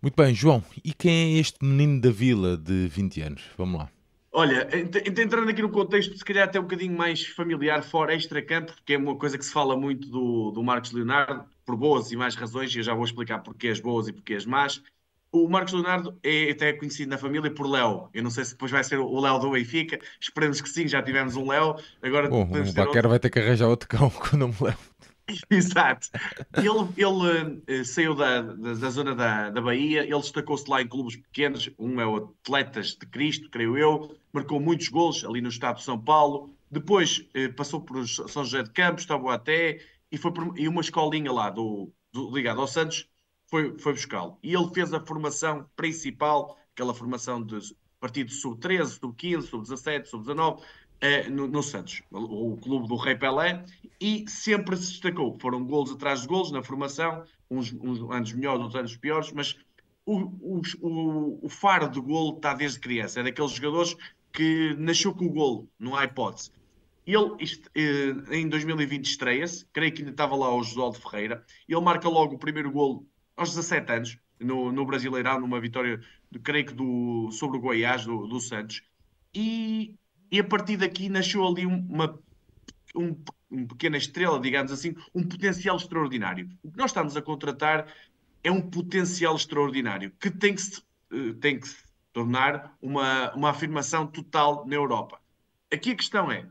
Muito 0.00 0.14
bem, 0.14 0.34
João. 0.34 0.62
E 0.84 0.92
quem 0.92 1.36
é 1.36 1.40
este 1.40 1.58
menino 1.62 2.00
da 2.00 2.10
vila 2.10 2.56
de 2.56 2.88
20 2.88 3.20
anos? 3.20 3.42
Vamos 3.56 3.80
lá. 3.80 3.90
Olha, 4.30 4.68
entrando 5.20 5.48
aqui 5.48 5.62
no 5.62 5.70
contexto, 5.70 6.16
se 6.16 6.24
calhar 6.24 6.46
até 6.46 6.60
um 6.60 6.62
bocadinho 6.62 6.96
mais 6.96 7.26
familiar, 7.26 7.82
fora 7.82 8.14
extra-campo, 8.14 8.72
porque 8.72 8.94
é 8.94 8.98
uma 8.98 9.16
coisa 9.16 9.36
que 9.36 9.44
se 9.44 9.52
fala 9.52 9.76
muito 9.76 10.08
do, 10.08 10.50
do 10.52 10.62
Marcos 10.62 10.92
Leonardo, 10.92 11.44
por 11.64 11.76
boas 11.76 12.12
e 12.12 12.16
más 12.16 12.36
razões, 12.36 12.72
e 12.74 12.78
eu 12.78 12.82
já 12.82 12.94
vou 12.94 13.04
explicar 13.04 13.40
porque 13.40 13.68
as 13.68 13.80
boas 13.80 14.06
e 14.06 14.12
porque 14.12 14.34
as 14.34 14.46
más. 14.46 14.82
O 15.30 15.48
Marcos 15.48 15.74
Leonardo 15.74 16.18
é 16.22 16.50
até 16.50 16.72
conhecido 16.72 17.10
na 17.10 17.18
família 17.18 17.52
por 17.52 17.68
Léo. 17.68 18.08
Eu 18.14 18.22
não 18.22 18.30
sei 18.30 18.44
se 18.44 18.52
depois 18.52 18.70
vai 18.70 18.82
ser 18.82 18.98
o 18.98 19.20
Léo 19.20 19.38
do 19.38 19.50
Benfica. 19.50 19.98
Esperemos 20.18 20.60
que 20.60 20.68
sim, 20.68 20.88
já 20.88 21.02
tivemos 21.02 21.36
um 21.36 21.48
Léo. 21.48 21.76
Agora 22.02 22.28
Bom, 22.28 22.44
o 22.44 22.46
Baquer 22.46 22.86
outro... 22.86 23.08
vai 23.08 23.18
ter 23.18 23.30
que 23.30 23.38
arranjar 23.38 23.68
outro 23.68 23.88
cão 23.88 24.08
com 24.08 24.36
o 24.36 24.38
nome 24.38 24.54
Léo. 24.60 24.78
Exato. 25.50 26.08
Ele, 26.56 26.88
ele 26.96 27.80
uh, 27.80 27.84
saiu 27.84 28.14
da, 28.14 28.40
da, 28.40 28.74
da, 28.74 28.90
zona 28.90 29.14
da, 29.14 29.50
da 29.50 29.60
Bahia, 29.60 30.02
ele 30.02 30.20
destacou-se 30.20 30.68
lá 30.68 30.80
em 30.80 30.88
clubes 30.88 31.16
pequenos, 31.16 31.70
um 31.78 32.00
é 32.00 32.06
o 32.06 32.16
Atletas 32.16 32.96
de 32.98 33.06
Cristo, 33.06 33.50
creio 33.50 33.76
eu, 33.76 34.16
marcou 34.32 34.58
muitos 34.58 34.88
gols 34.88 35.24
ali 35.24 35.40
no 35.40 35.48
estado 35.48 35.76
de 35.76 35.84
São 35.84 35.98
Paulo, 35.98 36.50
depois 36.70 37.18
uh, 37.36 37.52
passou 37.54 37.80
por 37.80 38.06
São 38.08 38.44
José 38.44 38.62
de 38.62 38.70
Campos, 38.70 39.06
até 39.30 39.80
e 40.10 40.16
foi 40.16 40.32
por, 40.32 40.58
e 40.58 40.66
uma 40.66 40.80
escolinha 40.80 41.30
lá 41.30 41.50
do, 41.50 41.92
do 42.12 42.34
ligado 42.34 42.60
ao 42.60 42.66
Santos 42.66 43.06
foi, 43.48 43.76
foi 43.78 43.92
buscá-lo. 43.92 44.38
E 44.42 44.54
ele 44.54 44.68
fez 44.72 44.92
a 44.92 45.00
formação 45.00 45.68
principal, 45.74 46.56
aquela 46.72 46.94
formação 46.94 47.42
de 47.42 47.58
partido 48.00 48.30
sub-13, 48.30 48.98
sub-15, 49.00 49.42
sub-17, 49.42 50.06
sub-19, 50.06 50.62
é, 51.00 51.28
no, 51.28 51.46
no, 51.46 51.62
Santos, 51.62 52.02
o, 52.10 52.54
o, 52.54 52.56
clube 52.56 52.88
do 52.88 52.96
Rei 52.96 53.14
Pelé, 53.14 53.64
e 54.00 54.24
sempre 54.28 54.76
se 54.76 54.92
destacou. 54.92 55.38
Foram 55.40 55.64
golos 55.64 55.92
atrás 55.92 56.22
de 56.22 56.28
golos 56.28 56.50
na 56.50 56.62
formação, 56.62 57.24
uns, 57.50 57.72
uns 57.72 58.00
anos 58.10 58.32
melhores, 58.32 58.62
outros 58.62 58.78
anos 58.78 58.96
piores, 58.96 59.32
mas 59.32 59.56
o, 60.04 60.60
o, 60.80 61.38
o 61.42 61.48
faro 61.48 61.88
de 61.88 62.00
golo 62.00 62.36
está 62.36 62.54
desde 62.54 62.80
criança. 62.80 63.20
É 63.20 63.22
daqueles 63.22 63.52
jogadores 63.52 63.96
que 64.32 64.74
nasceu 64.78 65.14
com 65.14 65.26
o 65.26 65.32
golo, 65.32 65.68
não 65.78 65.94
há 65.94 66.04
hipótese. 66.04 66.50
Ele, 67.06 67.30
eh, 67.74 68.36
em 68.36 68.48
2020, 68.48 69.06
estreia-se, 69.06 69.64
creio 69.72 69.92
que 69.92 70.02
ainda 70.02 70.10
estava 70.10 70.36
lá 70.36 70.54
o 70.54 70.62
Josué 70.62 70.90
de 70.90 70.98
Ferreira, 70.98 71.44
ele 71.66 71.80
marca 71.80 72.08
logo 72.08 72.34
o 72.34 72.38
primeiro 72.38 72.70
golo 72.70 73.06
aos 73.38 73.54
17 73.54 73.92
anos, 73.92 74.18
no, 74.38 74.70
no 74.70 74.84
Brasileirão, 74.84 75.40
numa 75.40 75.60
vitória, 75.60 76.00
creio 76.42 76.66
que 76.66 76.74
do, 76.74 77.30
sobre 77.32 77.56
o 77.56 77.60
Goiás, 77.60 78.04
do, 78.04 78.26
do 78.26 78.38
Santos, 78.40 78.82
e 79.34 79.94
e 80.30 80.38
a 80.38 80.44
partir 80.44 80.76
daqui 80.76 81.08
nasceu 81.08 81.46
ali 81.46 81.64
uma, 81.64 82.18
um, 82.94 83.16
uma 83.50 83.66
pequena 83.66 83.96
estrela, 83.96 84.38
digamos 84.38 84.70
assim, 84.70 84.94
um 85.14 85.26
potencial 85.26 85.76
extraordinário. 85.76 86.48
O 86.62 86.70
que 86.70 86.78
nós 86.78 86.90
estamos 86.90 87.16
a 87.16 87.22
contratar 87.22 87.86
é 88.44 88.50
um 88.50 88.60
potencial 88.60 89.34
extraordinário 89.34 90.12
que 90.20 90.30
tem 90.30 90.54
que 90.54 90.62
se, 90.62 90.82
eh, 91.12 91.32
tem 91.40 91.58
que 91.58 91.68
se 91.68 91.76
tornar 92.12 92.76
uma, 92.80 93.32
uma 93.34 93.50
afirmação 93.50 94.06
total 94.06 94.66
na 94.66 94.74
Europa. 94.74 95.18
Aqui 95.72 95.92
a 95.92 95.96
questão 95.96 96.30
é, 96.30 96.46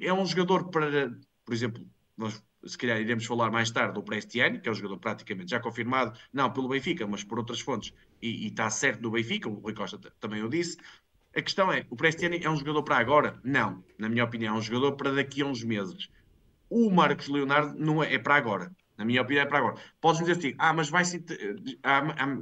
é 0.00 0.12
um 0.12 0.26
jogador 0.26 0.68
para, 0.68 1.12
por 1.44 1.54
exemplo, 1.54 1.84
nós 2.16 2.42
se 2.64 2.78
calhar 2.78 3.00
iremos 3.00 3.24
falar 3.24 3.50
mais 3.50 3.70
tarde 3.70 3.94
do 3.94 4.02
Prestiani, 4.02 4.60
que 4.60 4.68
é 4.68 4.72
um 4.72 4.74
jogador 4.74 4.98
praticamente 4.98 5.50
já 5.50 5.60
confirmado, 5.60 6.18
não 6.32 6.50
pelo 6.52 6.68
Benfica, 6.68 7.06
mas 7.06 7.24
por 7.24 7.38
outras 7.38 7.60
fontes, 7.60 7.92
e, 8.20 8.46
está 8.46 8.70
certo 8.70 9.00
do 9.00 9.10
Benfica, 9.10 9.48
o 9.48 9.54
Rui 9.54 9.74
Costa 9.74 9.98
também 10.20 10.42
o 10.42 10.48
disse, 10.48 10.76
a 11.34 11.40
questão 11.40 11.72
é, 11.72 11.86
o 11.90 11.96
Prestiani 11.96 12.40
é 12.42 12.50
um 12.50 12.56
jogador 12.56 12.82
para 12.82 12.98
agora? 12.98 13.40
Não. 13.42 13.82
Na 13.98 14.08
minha 14.08 14.24
opinião, 14.24 14.54
é 14.54 14.58
um 14.58 14.62
jogador 14.62 14.92
para 14.96 15.12
daqui 15.12 15.42
a 15.42 15.46
uns 15.46 15.64
meses. 15.64 16.10
O 16.68 16.90
Marcos 16.90 17.28
Leonardo 17.28 17.78
não 17.78 18.02
é, 18.02 18.14
é 18.14 18.18
para 18.18 18.36
agora. 18.36 18.70
Na 18.96 19.04
minha 19.04 19.22
opinião, 19.22 19.42
é 19.42 19.46
para 19.46 19.58
agora. 19.58 19.76
Podes 20.00 20.20
dizer 20.20 20.32
assim, 20.32 20.54
ah, 20.58 20.72
mas 20.72 20.90
vai 20.90 21.04
ser 21.04 21.24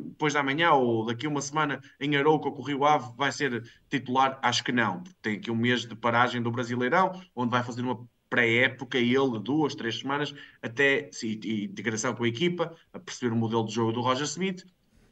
depois 0.09 0.35
da 0.35 0.43
manhã 0.43 0.73
ou 0.73 1.07
daqui 1.07 1.27
a 1.27 1.29
uma 1.29 1.41
semana 1.41 1.81
em 2.01 2.17
Arouca 2.17 2.49
ou 2.49 2.55
com 2.55 2.63
o 2.63 2.65
Rio 2.65 2.85
Ave 2.85 3.13
vai 3.17 3.31
ser 3.31 3.63
titular? 3.89 4.39
Acho 4.43 4.65
que 4.65 4.73
não. 4.73 5.03
Tem 5.23 5.37
aqui 5.37 5.51
um 5.51 5.57
mês 5.57 5.87
de 5.87 5.95
paragem 5.95 6.43
do 6.43 6.51
Brasileirão, 6.51 7.21
onde 7.35 7.51
vai 7.51 7.63
fazer 7.63 7.83
uma 7.83 8.07
pré-época, 8.31 8.97
ele, 8.97 9.39
duas, 9.43 9.75
três 9.75 9.99
semanas, 9.99 10.33
até 10.63 11.11
sim, 11.13 11.39
integração 11.45 12.15
com 12.15 12.25
a 12.25 12.29
equipa, 12.29 12.75
a 12.93 12.99
perceber 12.99 13.35
o 13.35 13.37
modelo 13.37 13.67
de 13.67 13.75
jogo 13.75 13.93
do 13.93 14.01
Roger 14.01 14.25
Smith, 14.25 14.65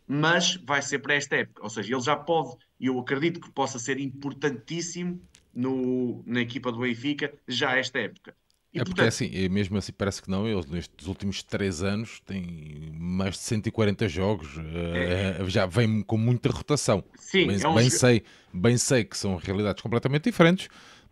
mas 0.07 0.57
vai 0.65 0.81
ser 0.81 1.01
para 1.01 1.15
esta 1.15 1.37
época. 1.37 1.63
Ou 1.63 1.69
seja, 1.69 1.93
ele 1.93 2.03
já 2.03 2.17
pode, 2.17 2.57
e 2.81 2.87
eu 2.87 2.99
acredito 2.99 3.41
que 3.41 3.51
possa 3.51 3.79
ser 3.79 3.99
importantíssimo 3.99 5.21
no, 5.53 6.23
na 6.25 6.41
equipa 6.41 6.71
do 6.71 6.79
Benfica 6.79 7.35
já 7.47 7.77
esta 7.77 7.99
época. 7.99 8.35
E, 8.73 8.79
é 8.79 8.85
porque 8.85 8.95
portanto, 8.97 9.09
assim, 9.09 9.31
é 9.33 9.49
mesmo 9.49 9.79
assim 9.79 9.93
parece 9.93 10.23
que 10.23 10.31
não, 10.31 10.47
eles 10.47 10.67
nestes 10.67 11.07
últimos 11.07 11.43
três 11.43 11.83
anos 11.83 12.21
têm 12.21 12.93
mais 12.95 13.35
de 13.35 13.41
140 13.41 14.09
jogos, 14.09 14.49
é, 14.95 15.43
uh, 15.43 15.49
já 15.49 15.65
vem 15.65 16.03
com 16.03 16.19
muita 16.19 16.51
rotação. 16.51 17.03
Sim, 17.17 17.47
bem, 17.47 17.63
é 17.63 17.69
um 17.69 17.75
bem 17.75 17.89
sei, 17.89 18.23
bem 18.53 18.77
sei 18.77 19.05
que 19.05 19.17
são 19.17 19.37
realidades 19.37 19.83
completamente 19.83 20.25
diferentes, 20.25 20.69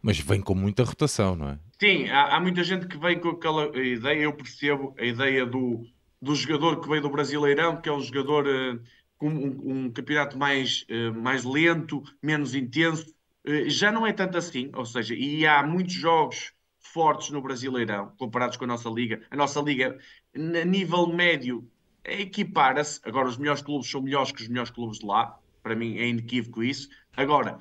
Mas 0.06 0.20
vem 0.20 0.40
com 0.40 0.54
muita 0.54 0.84
rotação, 0.84 1.34
não 1.34 1.48
é? 1.48 1.58
Sim, 1.80 2.08
há, 2.08 2.36
há 2.36 2.40
muita 2.40 2.62
gente 2.62 2.86
que 2.86 2.96
vem 2.96 3.18
com 3.18 3.30
aquela 3.30 3.76
ideia, 3.76 4.20
eu 4.20 4.32
percebo 4.32 4.94
a 4.96 5.04
ideia 5.04 5.44
do, 5.44 5.84
do 6.22 6.32
jogador 6.32 6.80
que 6.80 6.88
veio 6.88 7.02
do 7.02 7.10
Brasileirão, 7.10 7.80
que 7.80 7.88
é 7.88 7.92
um 7.92 8.00
jogador 8.00 8.46
uh, 8.46 8.80
com 9.18 9.28
um, 9.28 9.86
um, 9.86 9.90
campeonato 9.90 10.38
mais, 10.38 10.86
uh, 10.88 11.12
mais 11.12 11.42
lento, 11.42 12.04
menos 12.22 12.54
intenso. 12.54 13.12
Uh, 13.44 13.68
já 13.68 13.90
não 13.90 14.06
é 14.06 14.12
tanto 14.12 14.38
assim, 14.38 14.70
ou 14.76 14.86
seja, 14.86 15.12
e 15.12 15.44
há 15.44 15.60
muitos 15.66 15.94
jogos 15.94 16.52
fortes 16.78 17.30
no 17.30 17.42
Brasileirão, 17.42 18.12
comparados 18.16 18.56
com 18.56 18.62
a 18.62 18.68
nossa 18.68 18.88
liga. 18.88 19.20
A 19.28 19.34
nossa 19.34 19.60
liga, 19.60 19.98
a 20.36 20.64
nível 20.64 21.08
médio, 21.08 21.68
equipara-se. 22.04 23.00
Agora, 23.02 23.26
os 23.26 23.36
melhores 23.36 23.60
clubes 23.60 23.90
são 23.90 24.02
melhores 24.02 24.30
que 24.30 24.42
os 24.42 24.48
melhores 24.48 24.70
clubes 24.70 25.00
de 25.00 25.06
lá. 25.06 25.36
Para 25.64 25.74
mim 25.74 25.98
é 25.98 26.06
inequívoco 26.06 26.62
isso. 26.62 26.88
Agora, 27.16 27.58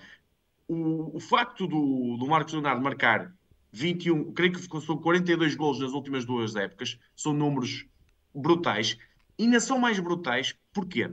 o, 0.67 1.17
o 1.17 1.19
facto 1.19 1.67
do, 1.67 2.17
do 2.17 2.27
Marcos 2.27 2.53
Leonardo 2.53 2.81
marcar 2.81 3.31
21, 3.71 4.31
creio 4.33 4.53
que 4.53 4.81
são 4.81 4.97
42 4.97 5.55
gols 5.55 5.79
nas 5.79 5.91
últimas 5.91 6.25
duas 6.25 6.55
épocas, 6.55 6.97
são 7.15 7.33
números 7.33 7.85
brutais. 8.33 8.97
E 9.37 9.43
ainda 9.43 9.59
são 9.59 9.77
mais 9.77 9.99
brutais, 9.99 10.55
porquê? 10.73 11.11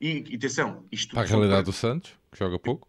E, 0.00 0.24
e 0.30 0.36
atenção, 0.36 0.86
isto... 0.90 1.14
Para 1.14 1.24
a 1.24 1.26
realidade 1.26 1.64
do 1.64 1.72
Santos, 1.72 2.12
que 2.30 2.38
joga 2.38 2.58
pouco. 2.58 2.88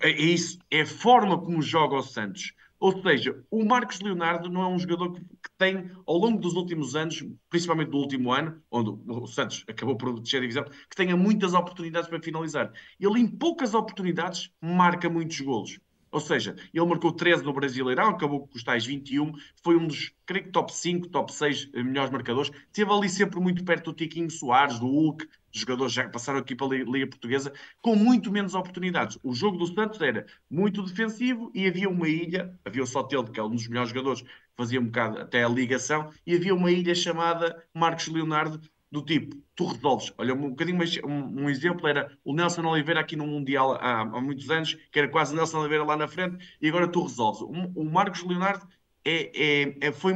É, 0.00 0.10
é 0.10 0.20
isso, 0.20 0.58
é 0.70 0.82
a 0.82 0.86
forma 0.86 1.38
como 1.38 1.62
joga 1.62 1.96
o 1.96 2.02
Santos. 2.02 2.52
Ou 2.80 3.02
seja, 3.02 3.44
o 3.50 3.62
Marcos 3.62 4.00
Leonardo 4.00 4.48
não 4.48 4.62
é 4.62 4.66
um 4.66 4.78
jogador 4.78 5.12
que, 5.12 5.20
que, 5.20 5.50
tem, 5.58 5.90
ao 6.06 6.16
longo 6.16 6.40
dos 6.40 6.54
últimos 6.54 6.96
anos, 6.96 7.22
principalmente 7.50 7.90
do 7.90 7.98
último 7.98 8.32
ano, 8.32 8.60
onde 8.70 8.90
o 9.06 9.26
Santos 9.26 9.64
acabou 9.68 9.96
por 9.96 10.18
descer 10.18 10.38
a 10.38 10.40
divisão, 10.40 10.64
que 10.64 10.96
tenha 10.96 11.14
muitas 11.14 11.52
oportunidades 11.52 12.08
para 12.08 12.22
finalizar. 12.22 12.72
Ele, 12.98 13.20
em 13.20 13.26
poucas 13.28 13.74
oportunidades, 13.74 14.50
marca 14.62 15.10
muitos 15.10 15.38
golos. 15.42 15.78
Ou 16.10 16.20
seja, 16.20 16.56
ele 16.74 16.86
marcou 16.86 17.12
13 17.12 17.44
no 17.44 17.52
Brasileirão, 17.52 18.10
acabou 18.10 18.46
com 18.46 18.56
os 18.56 18.64
tais 18.64 18.84
21, 18.84 19.32
foi 19.62 19.76
um 19.76 19.86
dos, 19.86 20.12
creio 20.26 20.44
que 20.44 20.50
top 20.50 20.72
5, 20.72 21.08
top 21.08 21.32
6 21.32 21.70
melhores 21.72 22.10
marcadores. 22.10 22.50
Esteve 22.66 22.92
ali 22.92 23.08
sempre 23.08 23.38
muito 23.40 23.64
perto 23.64 23.92
do 23.92 23.96
Tiquinho 23.96 24.30
Soares, 24.30 24.78
do 24.78 24.86
Hulk, 24.86 25.26
jogadores 25.52 25.92
já 25.92 26.08
passaram 26.08 26.38
aqui 26.38 26.54
para 26.54 26.66
a 26.66 26.70
Liga 26.70 27.06
Portuguesa, 27.06 27.52
com 27.80 27.96
muito 27.96 28.30
menos 28.30 28.54
oportunidades. 28.54 29.18
O 29.22 29.34
jogo 29.34 29.58
do 29.58 29.66
Santos 29.66 30.00
era 30.00 30.26
muito 30.48 30.82
defensivo 30.82 31.50
e 31.54 31.66
havia 31.66 31.88
uma 31.88 32.08
ilha, 32.08 32.56
havia 32.64 32.82
o 32.82 32.86
Soteldo, 32.86 33.32
que 33.32 33.40
é 33.40 33.42
um 33.42 33.50
dos 33.50 33.66
melhores 33.66 33.90
jogadores, 33.90 34.22
fazia 34.56 34.80
um 34.80 34.86
bocado 34.86 35.18
até 35.18 35.42
a 35.42 35.48
ligação, 35.48 36.10
e 36.26 36.34
havia 36.34 36.54
uma 36.54 36.70
ilha 36.70 36.94
chamada 36.94 37.64
Marcos 37.74 38.08
Leonardo, 38.08 38.60
do 38.90 39.04
tipo, 39.04 39.36
tu 39.54 39.66
resolves. 39.66 40.12
Olha, 40.18 40.34
um 40.34 40.50
bocadinho 40.50 40.78
mais, 40.78 40.96
um, 41.04 41.42
um 41.42 41.50
exemplo 41.50 41.86
era 41.86 42.16
o 42.24 42.34
Nelson 42.34 42.62
Oliveira 42.66 43.00
aqui 43.00 43.16
no 43.16 43.26
Mundial 43.26 43.74
há, 43.74 44.00
há, 44.00 44.20
muitos 44.20 44.50
anos, 44.50 44.74
que 44.90 44.98
era 44.98 45.08
quase 45.08 45.32
o 45.32 45.36
Nelson 45.36 45.60
Oliveira 45.60 45.84
lá 45.84 45.96
na 45.96 46.08
frente, 46.08 46.56
e 46.60 46.68
agora 46.68 46.88
tu 46.88 47.02
resolves. 47.02 47.40
O, 47.42 47.80
o 47.80 47.84
Marcos 47.84 48.22
Leonardo 48.24 48.66
é, 49.04 49.62
é, 49.62 49.76
é, 49.88 49.92
foi, 49.92 50.12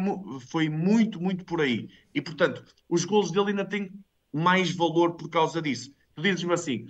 foi 0.48 0.68
muito, 0.68 1.20
muito 1.20 1.44
por 1.44 1.60
aí. 1.60 1.88
E, 2.14 2.20
portanto, 2.20 2.64
os 2.88 3.04
golos 3.04 3.30
dele 3.30 3.50
ainda 3.50 3.64
têm 3.64 3.92
mais 4.32 4.74
valor 4.74 5.14
por 5.14 5.28
causa 5.30 5.62
disso. 5.62 5.94
Tu 6.14 6.22
dizes-me 6.22 6.52
assim, 6.52 6.86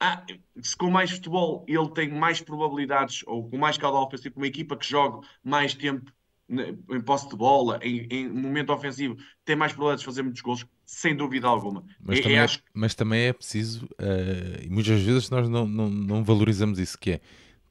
ah, 0.00 0.24
se 0.60 0.76
com 0.76 0.90
mais 0.90 1.10
futebol 1.10 1.64
ele 1.68 1.88
tem 1.90 2.08
mais 2.08 2.40
probabilidades, 2.40 3.22
ou 3.26 3.48
com 3.48 3.56
mais 3.58 3.78
caudal 3.78 4.06
ofensivo, 4.06 4.34
com 4.34 4.40
uma 4.40 4.46
equipa 4.46 4.76
que 4.76 4.86
joga 4.86 5.26
mais 5.42 5.74
tempo 5.74 6.12
em 6.48 7.00
posse 7.00 7.28
de 7.28 7.36
bola, 7.36 7.78
em, 7.82 8.06
em, 8.10 8.28
momento 8.28 8.72
ofensivo, 8.72 9.16
tem 9.44 9.54
mais 9.54 9.72
probabilidades 9.72 10.02
de 10.02 10.06
fazer 10.06 10.22
muitos 10.22 10.40
gols, 10.40 10.66
sem 10.84 11.14
dúvida 11.14 11.46
alguma. 11.46 11.84
Mas, 12.00 12.20
também, 12.20 12.36
é, 12.36 12.40
acho... 12.40 12.62
mas 12.72 12.94
também 12.94 13.20
é 13.22 13.32
preciso, 13.32 13.84
uh, 13.84 14.64
e 14.64 14.68
muitas 14.70 15.00
vezes 15.02 15.28
nós 15.30 15.48
não, 15.48 15.66
não, 15.66 15.90
não 15.90 16.24
valorizamos 16.24 16.78
isso, 16.78 16.98
que 16.98 17.12
é 17.12 17.20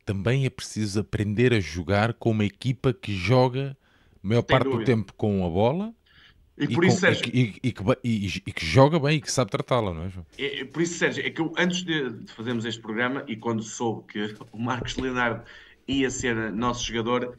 também 0.05 0.45
é 0.45 0.49
preciso 0.49 1.01
aprender 1.01 1.53
a 1.53 1.59
jogar 1.59 2.13
com 2.13 2.31
uma 2.31 2.45
equipa 2.45 2.93
que 2.93 3.13
joga 3.13 3.75
a 4.23 4.27
maior 4.27 4.41
parte 4.41 4.69
do 4.69 4.83
tempo 4.83 5.13
com 5.13 5.45
a 5.45 5.49
bola 5.49 5.93
e, 6.57 6.67
por 6.67 6.83
isso, 6.83 6.99
Sérgio, 7.01 7.29
e, 7.31 7.53
e, 7.63 7.71
e, 8.47 8.51
que 8.51 8.65
joga 8.65 8.99
bem 8.99 9.17
e 9.17 9.21
que 9.21 9.31
sabe 9.31 9.51
tratá-la, 9.51 9.93
não 9.93 10.05
é, 10.05 10.09
João? 10.09 10.25
É, 10.39 10.65
por 10.65 10.81
isso, 10.81 10.97
Sérgio, 10.97 11.23
é 11.23 11.29
que 11.29 11.39
eu, 11.39 11.53
antes 11.55 11.83
de, 11.83 12.09
de 12.09 12.31
fazermos 12.31 12.65
este 12.65 12.81
programa 12.81 13.23
e 13.27 13.35
quando 13.35 13.61
soube 13.61 14.07
que 14.07 14.35
o 14.51 14.57
Marcos 14.57 14.97
Leonardo 14.97 15.43
ia 15.87 16.09
ser 16.09 16.51
nosso 16.51 16.83
jogador, 16.83 17.35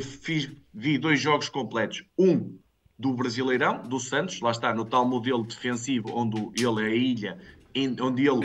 fiz, 0.00 0.50
vi 0.72 0.98
dois 0.98 1.20
jogos 1.20 1.48
completos. 1.48 2.04
Um 2.18 2.58
do 2.98 3.14
Brasileirão, 3.14 3.82
do 3.82 4.00
Santos, 4.00 4.40
lá 4.40 4.50
está, 4.50 4.74
no 4.74 4.84
tal 4.84 5.06
modelo 5.06 5.44
defensivo, 5.44 6.10
onde 6.12 6.38
ele 6.62 6.82
é 6.82 6.86
a 6.86 6.94
ilha, 6.94 7.38
onde 8.00 8.26
ele 8.26 8.40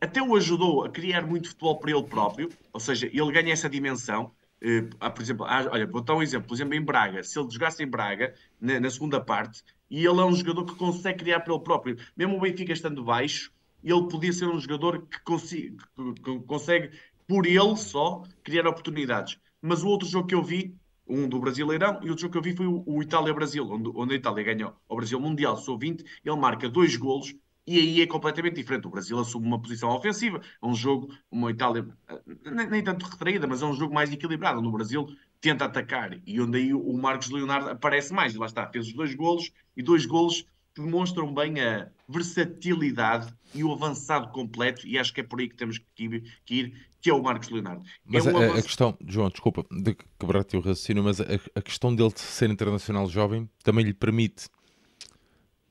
até 0.00 0.20
o 0.20 0.34
ajudou 0.34 0.84
a 0.84 0.90
criar 0.90 1.24
muito 1.24 1.48
futebol 1.48 1.78
para 1.78 1.92
ele 1.92 2.02
próprio, 2.02 2.50
ou 2.72 2.80
seja, 2.80 3.06
ele 3.06 3.30
ganha 3.30 3.52
essa 3.52 3.70
dimensão. 3.70 4.32
Uh, 4.60 5.10
por 5.10 5.22
exemplo, 5.22 5.46
olha, 5.48 5.86
vou 5.86 6.00
dar 6.00 6.14
um 6.14 6.22
exemplo, 6.22 6.48
por 6.48 6.54
exemplo, 6.54 6.74
em 6.74 6.82
Braga, 6.82 7.22
se 7.22 7.38
ele 7.38 7.50
jogasse 7.50 7.82
em 7.82 7.86
Braga, 7.86 8.34
na, 8.60 8.80
na, 8.80 8.90
segunda 8.90 9.20
parte, 9.20 9.62
e 9.90 10.04
ele 10.04 10.20
é 10.20 10.24
um 10.24 10.34
jogador 10.34 10.64
que 10.64 10.74
consegue 10.74 11.18
criar 11.20 11.40
para 11.40 11.54
ele 11.54 11.62
próprio, 11.62 11.96
mesmo 12.16 12.36
o 12.36 12.40
Benfica 12.40 12.72
estando 12.72 13.04
baixo, 13.04 13.52
ele 13.82 14.08
podia 14.08 14.32
ser 14.32 14.46
um 14.46 14.58
jogador 14.58 15.06
que, 15.06 15.18
que 15.18 16.40
consegue, 16.46 16.90
por 17.26 17.46
ele 17.46 17.76
só, 17.76 18.22
criar 18.42 18.66
oportunidades. 18.66 19.38
Mas 19.60 19.82
o 19.82 19.88
outro 19.88 20.08
jogo 20.08 20.26
que 20.26 20.34
eu 20.34 20.42
vi, 20.42 20.76
um 21.06 21.28
do 21.28 21.38
Brasileirão, 21.38 22.00
e 22.02 22.08
outro 22.08 22.22
jogo 22.22 22.32
que 22.32 22.38
eu 22.38 22.42
vi 22.42 22.56
foi 22.56 22.66
o, 22.66 22.82
o 22.86 23.02
Itália-Brasil, 23.02 23.68
onde, 23.68 23.90
onde, 23.94 24.14
a 24.14 24.16
Itália 24.16 24.44
ganhou 24.44 24.74
o 24.88 24.96
Brasil 24.96 25.20
Mundial, 25.20 25.56
sou 25.56 25.78
20, 25.78 26.04
ele 26.24 26.36
marca 26.36 26.68
dois 26.68 26.96
golos, 26.96 27.34
e 27.66 27.78
aí 27.78 28.00
é 28.00 28.06
completamente 28.06 28.56
diferente. 28.56 28.86
O 28.86 28.90
Brasil 28.90 29.18
assume 29.18 29.46
uma 29.46 29.60
posição 29.60 29.90
ofensiva, 29.90 30.40
é 30.60 30.66
um 30.66 30.74
jogo, 30.74 31.14
uma 31.30 31.50
Itália 31.50 31.86
eh, 32.08 32.20
nem, 32.50 32.66
nem 32.68 32.82
tanto 32.82 33.06
retraída, 33.06 33.46
mas 33.46 33.62
é 33.62 33.66
um 33.66 33.74
jogo 33.74 33.94
mais 33.94 34.12
equilibrado. 34.12 34.60
No 34.60 34.72
Brasil 34.72 35.06
tenta 35.40 35.64
atacar 35.64 36.18
e 36.26 36.40
onde 36.40 36.58
aí 36.58 36.74
o 36.74 36.92
Marcos 36.94 37.30
Leonardo 37.30 37.70
aparece 37.70 38.12
mais. 38.12 38.34
E 38.34 38.38
lá 38.38 38.46
está, 38.46 38.66
fez 38.66 38.86
os 38.88 38.92
dois 38.92 39.14
golos 39.14 39.52
e 39.76 39.82
dois 39.82 40.06
golos 40.06 40.44
que 40.74 40.82
demonstram 40.82 41.32
bem 41.32 41.60
a 41.60 41.88
versatilidade 42.12 43.32
e 43.54 43.64
o 43.64 43.72
avançado 43.72 44.28
completo, 44.28 44.86
e 44.86 44.98
acho 44.98 45.12
que 45.12 45.20
é 45.20 45.24
por 45.24 45.40
aí 45.40 45.48
que 45.48 45.56
temos 45.56 45.78
que 45.78 46.04
ir, 46.04 46.40
que, 46.44 46.54
ir, 46.54 46.86
que 47.00 47.10
é 47.10 47.14
o 47.14 47.22
Marcos 47.22 47.48
Leonardo. 47.50 47.82
Mas 48.04 48.26
é 48.26 48.32
um 48.32 48.36
a, 48.36 48.58
a, 48.58 48.62
questão, 48.62 48.96
João, 49.06 49.28
desculpa 49.28 49.64
de 49.70 49.96
quebrar-te 50.18 50.56
o 50.56 50.60
raciocínio, 50.60 51.02
mas 51.02 51.20
a, 51.20 51.24
a, 51.54 51.62
questão 51.62 51.94
dele 51.94 52.12
de 52.12 52.20
ser 52.20 52.50
internacional 52.50 53.08
jovem 53.08 53.48
também 53.62 53.84
lhe 53.84 53.94
permite 53.94 54.46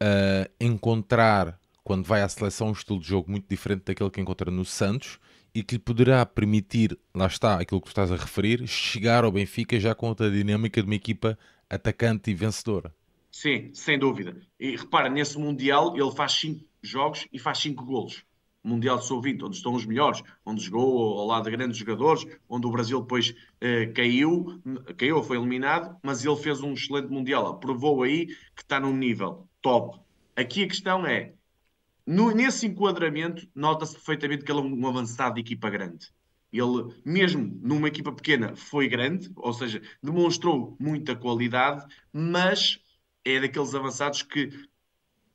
uh, 0.02 0.52
encontrar 0.60 1.60
quando 1.84 2.06
vai 2.06 2.22
à 2.22 2.30
seleção, 2.30 2.70
um 2.70 2.74
estilo 2.74 3.00
de 3.00 3.08
jogo 3.08 3.30
muito 3.30 3.48
diferente 3.50 3.84
daquele 3.86 4.10
que 4.10 4.22
encontra 4.22 4.52
no 4.52 4.64
Santos 4.64 5.20
e 5.54 5.64
que 5.64 5.76
lhe 5.76 5.80
poderá 5.80 6.26
permitir, 6.26 6.98
lá 7.14 7.28
está, 7.28 7.60
aquilo 7.60 7.82
que 7.82 7.88
tu 7.88 7.92
estás 7.92 8.12
a 8.12 8.16
referir, 8.16 8.66
chegar 8.68 9.24
ao 9.24 9.32
Benfica 9.32 9.80
já 9.80 9.94
com 9.94 10.08
outra 10.08 10.30
dinâmica 10.32 10.82
de 10.82 10.88
uma 10.88 10.96
equipa 10.96 11.38
atacante 11.70 12.32
e 12.32 12.34
vencedora. 12.34 12.94
Sim, 13.32 13.74
sem 13.74 13.98
dúvida. 13.98 14.40
E 14.60 14.76
repara, 14.76 15.10
nesse 15.10 15.38
Mundial 15.38 15.96
ele 15.96 16.12
faz 16.12 16.34
5 16.34 16.66
jogos 16.82 17.28
e 17.32 17.40
faz 17.40 17.60
5 17.60 17.84
golos. 17.86 18.24
Mundial 18.64 18.98
de 19.00 19.06
Sub-20, 19.06 19.44
onde 19.44 19.56
estão 19.56 19.74
os 19.74 19.86
melhores, 19.86 20.22
onde 20.46 20.64
jogou 20.64 21.20
ao 21.20 21.26
lado 21.26 21.46
de 21.46 21.52
grandes 21.52 21.78
jogadores, 21.78 22.26
onde 22.48 22.68
o 22.68 22.72
Brasil 22.72 23.02
depois 23.02 23.34
eh, 23.60 23.88
caiu, 23.88 24.62
caiu, 24.98 25.24
foi 25.24 25.38
eliminado, 25.38 25.98
mas 26.04 26.24
ele 26.24 26.36
fez 26.36 26.62
um 26.62 26.74
excelente 26.74 27.08
Mundial. 27.08 27.60
Provou 27.60 28.04
aí 28.04 28.28
que 28.28 28.62
está 28.62 28.80
num 28.80 28.96
nível 28.96 29.48
top. 29.62 30.00
Aqui 30.36 30.64
a 30.64 30.68
questão 30.68 31.06
é, 31.08 31.34
no, 32.06 32.32
nesse 32.32 32.68
enquadramento, 32.68 33.48
nota-se 33.56 33.94
perfeitamente 33.94 34.44
que 34.44 34.52
ele 34.52 34.60
é 34.60 34.64
um 34.64 34.88
avançado 34.88 35.36
de 35.36 35.42
equipa 35.42 35.70
grande. 35.70 36.10
Ele, 36.52 36.94
mesmo 37.06 37.58
numa 37.62 37.88
equipa 37.88 38.12
pequena, 38.12 38.56
foi 38.56 38.88
grande, 38.88 39.32
ou 39.36 39.54
seja, 39.54 39.82
demonstrou 40.04 40.76
muita 40.80 41.16
qualidade, 41.16 41.86
mas 42.12 42.81
é 43.24 43.40
daqueles 43.40 43.74
avançados 43.76 44.24
que 44.24 44.50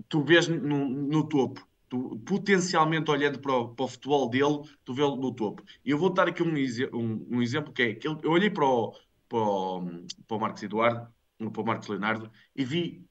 tu 0.08 0.22
vês 0.22 0.48
no, 0.48 0.88
no 0.88 1.28
topo. 1.28 1.66
Tu, 1.88 2.18
potencialmente 2.26 3.10
olhando 3.10 3.38
para 3.38 3.52
o, 3.52 3.68
para 3.68 3.84
o 3.84 3.88
futebol 3.88 4.28
dele, 4.28 4.62
tu 4.84 4.92
vê-lo 4.92 5.16
no 5.16 5.32
topo. 5.32 5.62
E 5.84 5.90
eu 5.90 5.98
vou 5.98 6.10
dar 6.10 6.28
aqui 6.28 6.42
um, 6.42 6.54
um, 6.92 7.26
um 7.30 7.42
exemplo 7.42 7.72
que 7.72 7.82
é 7.82 7.94
que 7.94 8.08
eu 8.08 8.18
olhei 8.24 8.50
para 8.50 8.66
o, 8.66 8.92
para 9.28 9.38
o, 9.38 10.04
para 10.26 10.36
o 10.36 10.40
Marcos 10.40 10.62
Eduardo, 10.62 11.08
para 11.52 11.62
o 11.62 11.66
Marcos 11.66 11.88
Leonardo, 11.88 12.30
e 12.54 12.64
vi 12.64 13.06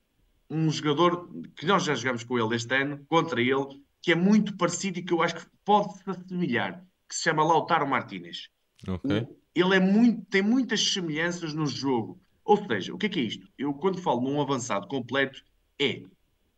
um 0.49 0.69
jogador 0.69 1.29
que 1.55 1.65
nós 1.65 1.83
já 1.83 1.95
jogamos 1.95 2.23
com 2.23 2.37
ele 2.37 2.55
este 2.55 2.75
ano, 2.75 3.03
contra 3.07 3.41
ele, 3.41 3.81
que 4.01 4.11
é 4.11 4.15
muito 4.15 4.55
parecido 4.55 4.99
e 4.99 5.03
que 5.03 5.13
eu 5.13 5.21
acho 5.21 5.35
que 5.35 5.45
pode 5.63 5.97
se 5.97 6.09
assemelhar, 6.09 6.85
que 7.07 7.15
se 7.15 7.23
chama 7.23 7.43
Lautaro 7.43 7.87
Martínez. 7.87 8.49
Okay. 8.87 9.27
Ele 9.55 9.75
é 9.75 9.79
muito, 9.79 10.25
tem 10.25 10.41
muitas 10.41 10.81
semelhanças 10.93 11.53
no 11.53 11.65
jogo. 11.65 12.21
Ou 12.45 12.57
seja, 12.67 12.93
o 12.93 12.97
que 12.97 13.07
é 13.07 13.09
que 13.09 13.19
é 13.19 13.23
isto? 13.23 13.47
Eu, 13.57 13.73
quando 13.73 14.01
falo 14.01 14.21
num 14.21 14.39
avançado 14.39 14.87
completo, 14.87 15.43
é 15.81 16.03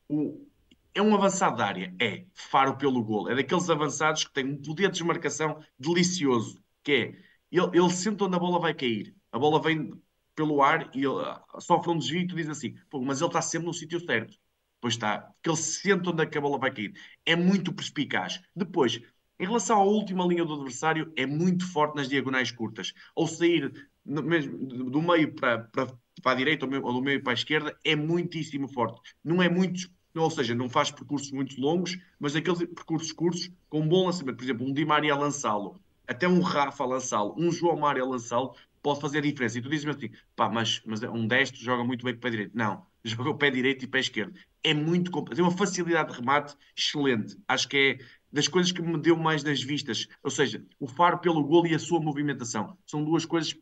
o, 0.10 0.46
é 0.94 1.02
um 1.02 1.16
avançado 1.16 1.58
da 1.58 1.66
área, 1.66 1.96
é 2.00 2.26
faro 2.34 2.78
pelo 2.78 3.04
gol. 3.04 3.30
É 3.30 3.36
daqueles 3.36 3.70
avançados 3.70 4.26
que 4.26 4.34
têm 4.34 4.46
um 4.46 4.62
poder 4.62 4.88
de 4.88 4.94
desmarcação 4.94 5.64
delicioso, 5.80 6.62
que 6.84 6.92
é 6.92 7.04
ele, 7.52 7.78
ele 7.78 7.90
sente 7.90 8.24
onde 8.24 8.36
a 8.36 8.40
bola 8.40 8.60
vai 8.60 8.74
cair. 8.74 9.16
A 9.32 9.40
bola 9.40 9.62
vem 9.62 9.94
pelo 10.36 10.62
ar 10.62 10.90
e 10.94 11.00
ele 11.00 11.22
ah, 11.24 11.44
sofre 11.60 11.92
um 11.92 11.98
desvio 11.98 12.22
e 12.22 12.28
tu 12.28 12.36
dizes 12.36 12.52
assim, 12.52 12.76
mas 13.04 13.22
ele 13.22 13.30
está 13.30 13.42
sempre 13.42 13.68
no 13.68 13.74
sítio 13.74 14.00
certo. 14.00 14.38
Pois 14.82 14.94
está, 14.94 15.34
que 15.42 15.50
ele 15.50 15.58
sente 15.58 16.10
onde 16.10 16.24
é 16.24 16.26
que 16.26 16.38
a 16.38 16.42
bola 16.42 16.60
vai 16.60 16.72
cair. 16.72 16.94
É 17.26 17.36
muito 17.36 17.74
perspicaz. 17.74 18.42
Depois, 18.56 19.02
em 19.40 19.46
relação 19.46 19.80
à 19.80 19.84
última 19.84 20.26
linha 20.26 20.46
do 20.46 20.54
adversário, 20.54 21.12
é 21.16 21.26
muito 21.26 21.66
forte 21.72 21.96
nas 21.96 22.10
diagonais 22.10 22.52
curtas. 22.52 22.94
Ou 23.16 23.28
sair 23.28 23.90
mesmo 24.08 24.58
do 24.58 25.02
meio 25.02 25.34
para, 25.34 25.60
para, 25.60 25.88
para 26.22 26.32
a 26.32 26.36
direita 26.36 26.66
ou 26.66 26.94
do 26.94 27.02
meio 27.02 27.22
para 27.22 27.34
a 27.34 27.36
esquerda, 27.36 27.78
é 27.84 27.96
muitíssimo 27.96 28.68
forte. 28.68 29.00
Não 29.24 29.42
é 29.42 29.50
muito, 29.50 29.90
ou 30.16 30.32
seja, 30.32 30.56
não 30.56 30.70
faz 30.70 30.90
percursos 30.92 31.32
muito 31.32 31.60
longos, 31.60 31.98
mas 32.20 32.36
aqueles 32.36 32.60
percursos 32.60 33.12
curtos 33.12 33.52
com 33.70 33.82
um 33.82 33.88
bom 33.88 34.06
lançamento. 34.06 34.38
Por 34.38 34.44
exemplo, 34.44 34.66
um 34.66 34.74
Di 34.74 34.86
Maria 34.86 35.16
lançá-lo, 35.16 35.80
até 36.08 36.28
um 36.28 36.40
Rafa 36.40 36.86
lançá-lo, 36.86 37.36
um 37.38 37.52
João 37.52 37.78
Mário 37.78 38.08
lançá-lo, 38.10 38.56
pode 38.82 39.02
fazer 39.02 39.22
diferença. 39.22 39.60
E 39.60 39.62
tu 39.62 39.70
dizes-me 39.70 39.92
assim, 39.92 40.10
pá, 40.36 40.50
mas, 40.50 40.82
mas 40.86 41.04
um 41.04 41.28
destro 41.28 41.60
joga 41.60 41.84
muito 41.84 42.06
bem 42.06 42.14
com 42.14 42.20
o 42.20 42.22
pé 42.22 42.30
direito. 42.30 42.52
Não, 42.56 42.86
joga 43.04 43.30
o 43.30 43.38
pé 43.38 43.52
direito 43.52 43.84
e 43.84 43.88
pé 43.88 44.00
esquerdo. 44.00 44.34
É 44.64 44.74
muito 44.74 45.12
tem 45.26 45.44
uma 45.44 45.52
facilidade 45.52 46.12
de 46.12 46.20
remate 46.20 46.56
excelente. 46.76 47.38
Acho 47.48 47.68
que 47.68 48.00
é 48.00 48.06
das 48.32 48.48
coisas 48.48 48.72
que 48.72 48.82
me 48.82 48.98
deu 48.98 49.18
mais 49.18 49.44
nas 49.44 49.62
vistas. 49.62 50.08
Ou 50.24 50.32
seja, 50.32 50.66
o 50.80 50.88
faro 50.88 51.20
pelo 51.20 51.44
golo 51.44 51.68
e 51.68 51.76
a 51.76 51.80
sua 51.80 52.00
movimentação. 52.00 52.78
São 52.86 53.04
duas 53.04 53.26
coisas. 53.26 53.56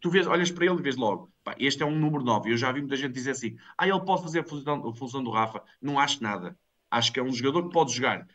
Tu 0.00 0.10
vês, 0.10 0.26
olhas 0.26 0.50
para 0.50 0.66
ele 0.66 0.78
e 0.78 0.82
vês 0.82 0.96
logo, 0.96 1.30
pá, 1.42 1.54
este 1.58 1.82
é 1.82 1.86
um 1.86 1.98
número 1.98 2.22
9. 2.22 2.52
Eu 2.52 2.56
já 2.56 2.70
vi 2.70 2.80
muita 2.80 2.96
gente 2.96 3.12
dizer 3.12 3.32
assim: 3.32 3.56
ah, 3.76 3.88
ele 3.88 4.00
pode 4.00 4.22
fazer 4.22 4.40
a 4.40 4.44
função, 4.44 4.88
a 4.88 4.94
função 4.94 5.22
do 5.22 5.30
Rafa. 5.30 5.62
Não 5.80 5.98
acho 5.98 6.22
nada. 6.22 6.56
Acho 6.90 7.12
que 7.12 7.20
é 7.20 7.22
um 7.22 7.32
jogador 7.32 7.68
que 7.68 7.72
pode 7.72 7.92
jogar. 7.92 8.26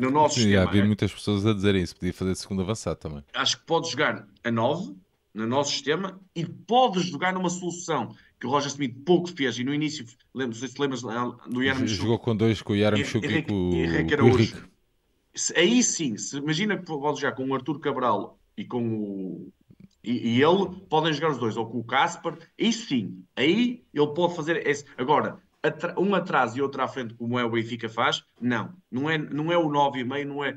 No 0.00 0.10
nosso 0.10 0.36
Sim, 0.36 0.42
sistema, 0.42 0.66
já 0.66 0.70
vi 0.70 0.78
é? 0.80 0.84
muitas 0.84 1.12
pessoas 1.12 1.44
a 1.44 1.52
dizerem 1.52 1.82
isso. 1.82 1.96
Podia 1.96 2.12
fazer 2.12 2.34
segundo 2.36 2.62
avançado 2.62 2.96
também. 2.96 3.24
Acho 3.34 3.58
que 3.58 3.66
pode 3.66 3.90
jogar 3.90 4.26
a 4.44 4.50
9 4.50 4.94
no 5.34 5.48
nosso 5.48 5.72
sistema 5.72 6.20
e 6.34 6.46
pode 6.46 7.00
jogar 7.00 7.32
numa 7.32 7.50
solução 7.50 8.14
que 8.38 8.46
o 8.46 8.50
Roger 8.50 8.68
Smith 8.68 8.94
pouco 9.04 9.28
fez 9.28 9.58
e 9.58 9.64
no 9.64 9.74
início, 9.74 10.06
lembro, 10.32 10.56
se 10.56 10.80
lembras 10.80 11.02
do 11.02 11.62
Yaramchuk. 11.62 11.88
Jogou 11.88 12.18
com 12.18 12.36
dois, 12.36 12.62
com 12.62 12.72
o 12.72 12.76
Yaramchuk 12.76 13.26
e, 13.26 13.38
e, 13.38 13.42
com, 13.42 13.70
e, 13.72 13.84
e, 13.84 14.16
com 14.16 14.22
o 14.22 14.28
Henrique. 14.28 14.62
Aí 15.56 15.82
sim, 15.82 16.16
se, 16.16 16.36
imagina 16.36 16.76
que 16.76 16.84
pode 16.84 17.20
jogar 17.20 17.32
com 17.32 17.48
o 17.48 17.54
Arthur 17.54 17.80
Cabral 17.80 18.38
e 18.56 18.64
com 18.64 18.86
o. 18.86 19.52
E, 20.04 20.36
e 20.36 20.42
ele 20.42 20.80
podem 20.88 21.12
jogar 21.12 21.30
os 21.30 21.38
dois, 21.38 21.56
ou 21.56 21.68
com 21.68 21.78
o 21.78 21.84
Casper, 21.84 22.36
isso 22.58 22.88
sim, 22.88 23.24
aí 23.34 23.84
ele 23.92 24.14
pode 24.14 24.36
fazer 24.36 24.66
esse. 24.66 24.84
Agora, 24.98 25.40
um 25.96 26.14
atrás 26.14 26.54
e 26.54 26.62
outro 26.62 26.82
à 26.82 26.88
frente, 26.88 27.14
como 27.14 27.38
é 27.38 27.44
o 27.44 27.50
Benfica 27.50 27.88
faz, 27.88 28.22
não, 28.40 28.74
não 28.90 29.08
é, 29.08 29.16
não 29.16 29.50
é 29.50 29.56
o 29.56 29.68
9,5, 29.68 30.24
não 30.26 30.44
é. 30.44 30.56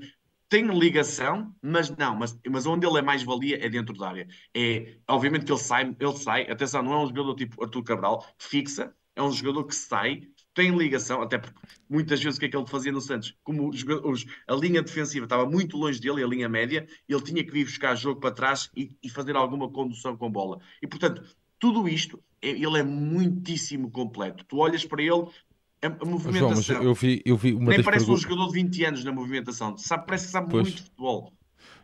Tem 0.50 0.66
ligação, 0.68 1.54
mas 1.62 1.90
não, 1.96 2.16
mas, 2.16 2.38
mas 2.50 2.66
onde 2.66 2.88
ele 2.88 3.00
é 3.00 3.02
mais 3.02 3.22
valia 3.24 3.64
é 3.66 3.70
dentro 3.70 3.94
da 3.98 4.08
área. 4.08 4.28
É, 4.54 4.98
obviamente 5.08 5.46
que 5.46 5.52
ele 5.52 5.60
sai, 5.60 5.96
ele 6.00 6.18
sai, 6.18 6.50
atenção, 6.50 6.82
não 6.82 6.94
é 6.94 6.98
um 7.00 7.08
jogador 7.08 7.36
tipo 7.36 7.62
Arthur 7.64 7.84
Cabral, 7.84 8.26
fixa, 8.38 8.94
é 9.16 9.22
um 9.22 9.32
jogador 9.32 9.66
que 9.66 9.76
sai, 9.76 10.22
tem 10.58 10.76
ligação, 10.76 11.22
até 11.22 11.38
porque 11.38 11.56
muitas 11.88 12.20
vezes 12.20 12.36
o 12.36 12.40
que 12.40 12.48
é 12.48 12.50
que 12.50 12.58
ele 12.58 12.66
fazia 12.66 12.92
no 12.92 13.00
Santos? 13.00 13.36
Como 13.44 13.70
os, 13.70 13.86
os, 14.04 14.26
a 14.48 14.56
linha 14.56 14.82
defensiva 14.82 15.28
estava 15.28 15.46
muito 15.46 15.78
longe 15.78 16.02
dele, 16.02 16.24
a 16.24 16.28
linha 16.28 16.50
média, 16.50 16.88
ele 17.08 17.22
tinha 17.22 17.44
que 17.44 17.52
vir 17.52 17.64
buscar 17.64 17.94
jogo 17.94 18.20
para 18.20 18.32
trás 18.32 18.68
e, 18.76 18.92
e 19.04 19.08
fazer 19.08 19.36
alguma 19.36 19.70
condução 19.70 20.18
com 20.18 20.32
bola. 20.32 20.60
E 20.82 20.88
portanto, 20.88 21.24
tudo 21.60 21.88
isto, 21.88 22.20
é, 22.42 22.50
ele 22.50 22.80
é 22.80 22.82
muitíssimo 22.82 23.92
completo. 23.92 24.44
Tu 24.46 24.58
olhas 24.58 24.84
para 24.84 25.04
ele, 25.04 25.28
a, 25.80 25.88
a 25.90 26.06
movimentação. 26.06 26.64
João, 26.64 26.84
eu 26.84 26.96
vi, 26.96 27.22
eu 27.24 27.38
vi 27.38 27.54
nem 27.54 27.84
parece 27.84 28.08
perguntas... 28.08 28.10
um 28.10 28.18
jogador 28.18 28.48
de 28.48 28.54
20 28.54 28.86
anos 28.86 29.04
na 29.04 29.12
movimentação, 29.12 29.78
sabe, 29.78 30.08
parece 30.08 30.26
que 30.26 30.32
sabe 30.32 30.50
pois. 30.50 30.64
muito 30.64 30.78
de 30.78 30.84
futebol. 30.86 31.34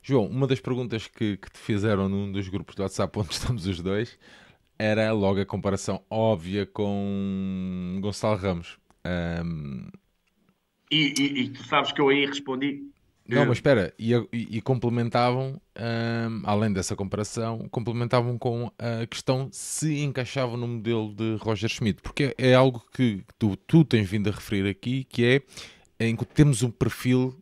João, 0.02 0.26
uma 0.26 0.48
das 0.48 0.60
perguntas 0.60 1.06
que, 1.06 1.38
que 1.38 1.52
te 1.52 1.60
fizeram 1.60 2.10
num 2.10 2.32
dos 2.32 2.50
grupos 2.50 2.74
do 2.74 2.82
WhatsApp 2.82 3.20
onde 3.20 3.34
estamos 3.34 3.68
os 3.68 3.80
dois 3.84 4.18
era 4.78 5.12
logo 5.12 5.40
a 5.40 5.46
comparação 5.46 6.04
óbvia 6.10 6.66
com 6.66 8.00
Gonçalo 8.02 8.38
Ramos. 8.38 8.78
Um... 9.06 9.88
E, 10.92 11.14
e, 11.18 11.42
e, 11.42 11.50
tu 11.50 11.64
sabes 11.64 11.92
que 11.92 12.00
eu 12.00 12.10
aí 12.10 12.26
respondi. 12.26 12.84
Não, 13.28 13.46
mas 13.46 13.58
espera, 13.58 13.94
e, 13.98 14.14
e 14.34 14.62
complementavam, 14.62 15.60
um, 15.80 16.42
além 16.44 16.74
dessa 16.74 16.94
comparação, 16.94 17.70
complementavam 17.72 18.38
com 18.38 18.70
a 18.78 19.06
questão 19.08 19.48
se 19.52 20.00
encaixavam 20.02 20.58
no 20.58 20.68
modelo 20.68 21.14
de 21.16 21.38
Roger 21.38 21.70
Schmidt, 21.70 22.02
porque 22.02 22.36
é 22.38 22.54
algo 22.54 22.84
que 22.94 23.24
tu, 23.40 23.56
tu 23.56 23.86
tens 23.86 24.10
vindo 24.10 24.30
a 24.30 24.34
referir 24.34 24.68
aqui, 24.70 25.06
que 25.06 25.26
é 25.26 26.06
em 26.06 26.18
que 26.18 26.26
temos 26.26 26.64
um 26.64 26.70
perfil, 26.70 27.34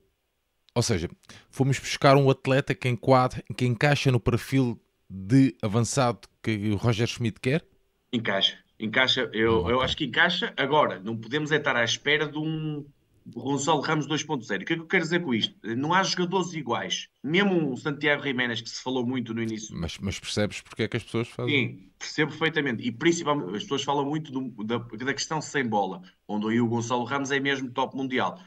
ou 0.76 0.84
seja, 0.84 1.10
fomos 1.50 1.80
buscar 1.80 2.16
um 2.16 2.30
atleta 2.30 2.76
que 2.76 2.88
enquadra, 2.88 3.44
que 3.58 3.66
encaixa 3.66 4.12
no 4.12 4.20
perfil 4.20 4.80
de 5.10 5.56
avançado 5.64 6.28
que 6.42 6.72
o 6.72 6.76
Roger 6.76 7.08
Schmidt 7.08 7.40
quer? 7.40 7.66
Encaixa, 8.12 8.58
encaixa. 8.80 9.30
Eu, 9.34 9.70
eu 9.70 9.82
acho 9.82 9.96
que 9.96 10.06
encaixa. 10.06 10.54
Agora, 10.58 11.00
não 11.00 11.16
podemos 11.16 11.52
é 11.52 11.58
estar 11.58 11.76
à 11.76 11.84
espera 11.84 12.28
de 12.28 12.38
um 12.38 12.86
Gonçalo 13.26 13.82
Ramos 13.82 14.08
2.0. 14.08 14.42
O 14.42 14.66
que 14.66 14.74
é 14.74 14.76
que 14.76 14.82
eu 14.82 14.88
quero 14.88 15.04
dizer 15.04 15.22
com 15.22 15.34
isto? 15.34 15.56
Não 15.64 15.94
há 15.94 16.04
jogadores 16.04 16.54
iguais. 16.54 17.08
Mesmo 17.24 17.72
o 17.72 17.78
Santiago 17.78 18.24
Jiménez, 18.24 18.62
que 18.62 18.70
se 18.70 18.82
falou 18.82 19.06
muito 19.06 19.34
no 19.34 19.42
início. 19.42 19.76
Mas, 19.78 19.98
mas 20.00 20.20
percebes 20.20 20.62
porque 20.62 20.84
é 20.84 20.88
que 20.88 20.98
as 20.98 21.04
pessoas 21.04 21.28
fazem? 21.28 21.54
Sim, 21.54 21.90
percebo 21.98 22.32
perfeitamente. 22.32 22.84
E 22.84 22.92
principalmente, 22.92 23.56
as 23.56 23.64
pessoas 23.64 23.84
falam 23.84 24.06
muito 24.06 24.32
do, 24.32 24.64
da, 24.64 24.78
da 24.78 25.14
questão 25.14 25.40
sem 25.40 25.66
bola, 25.66 26.02
onde 26.28 26.48
aí 26.48 26.60
o 26.60 26.68
Gonçalo 26.68 27.04
Ramos 27.04 27.32
é 27.32 27.40
mesmo 27.40 27.70
top 27.70 27.96
mundial. 27.96 28.40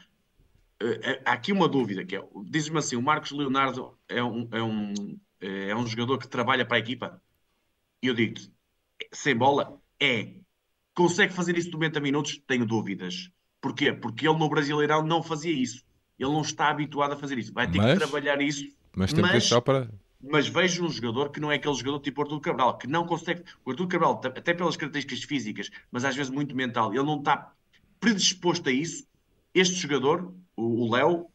Uh, 0.83 1.21
há 1.23 1.31
aqui 1.31 1.53
uma 1.53 1.69
dúvida, 1.69 2.03
que 2.03 2.17
é, 2.17 2.23
diz-me 2.43 2.77
assim, 2.77 2.97
o 2.97 3.01
Marcos 3.01 3.31
Leonardo 3.31 3.97
é 4.09 4.21
um, 4.21 4.47
é 4.51 4.61
um 4.61 4.93
eh, 5.45 5.69
é 5.69 5.75
um 5.75 5.85
jogador 5.85 6.17
que 6.17 6.27
trabalha 6.27 6.65
para 6.65 6.77
a 6.77 6.79
equipa. 6.79 7.21
E 8.05 8.07
eu 8.07 8.13
digo-te, 8.13 8.51
sem 9.11 9.35
bola, 9.35 9.81
é. 9.99 10.35
Consegue 10.93 11.33
fazer 11.33 11.57
isso 11.57 11.71
90 11.71 11.99
minutos? 11.99 12.39
Tenho 12.45 12.63
dúvidas. 12.63 13.31
Porquê? 13.59 13.91
Porque 13.91 14.27
ele 14.27 14.37
no 14.37 14.47
Brasileirão 14.47 15.01
não 15.01 15.23
fazia 15.23 15.51
isso. 15.51 15.83
Ele 16.19 16.29
não 16.29 16.41
está 16.41 16.69
habituado 16.69 17.13
a 17.13 17.17
fazer 17.17 17.39
isso. 17.39 17.51
Vai 17.51 17.67
ter 17.67 17.79
mas, 17.79 17.93
que 17.93 17.97
trabalhar 17.97 18.39
isso. 18.39 18.63
Mas 18.95 19.11
tem 19.11 19.23
mas, 19.23 19.49
para. 19.61 19.89
Mas 20.21 20.47
vejo 20.47 20.85
um 20.85 20.89
jogador 20.89 21.31
que 21.31 21.39
não 21.39 21.51
é 21.51 21.55
aquele 21.55 21.73
jogador 21.73 21.99
tipo 21.99 22.21
Artur 22.21 22.39
Cabral, 22.39 22.77
que 22.77 22.85
não 22.85 23.07
consegue. 23.07 23.43
O 23.65 23.71
Artur 23.71 23.87
Cabral, 23.87 24.21
até 24.23 24.53
pelas 24.53 24.77
características 24.77 25.23
físicas, 25.23 25.71
mas 25.91 26.05
às 26.05 26.15
vezes 26.15 26.31
muito 26.31 26.55
mental, 26.55 26.93
ele 26.93 27.03
não 27.03 27.17
está 27.17 27.53
predisposto 27.99 28.69
a 28.69 28.71
isso. 28.71 29.07
Este 29.51 29.73
jogador, 29.77 30.31
o 30.55 30.93
Léo, 30.93 31.25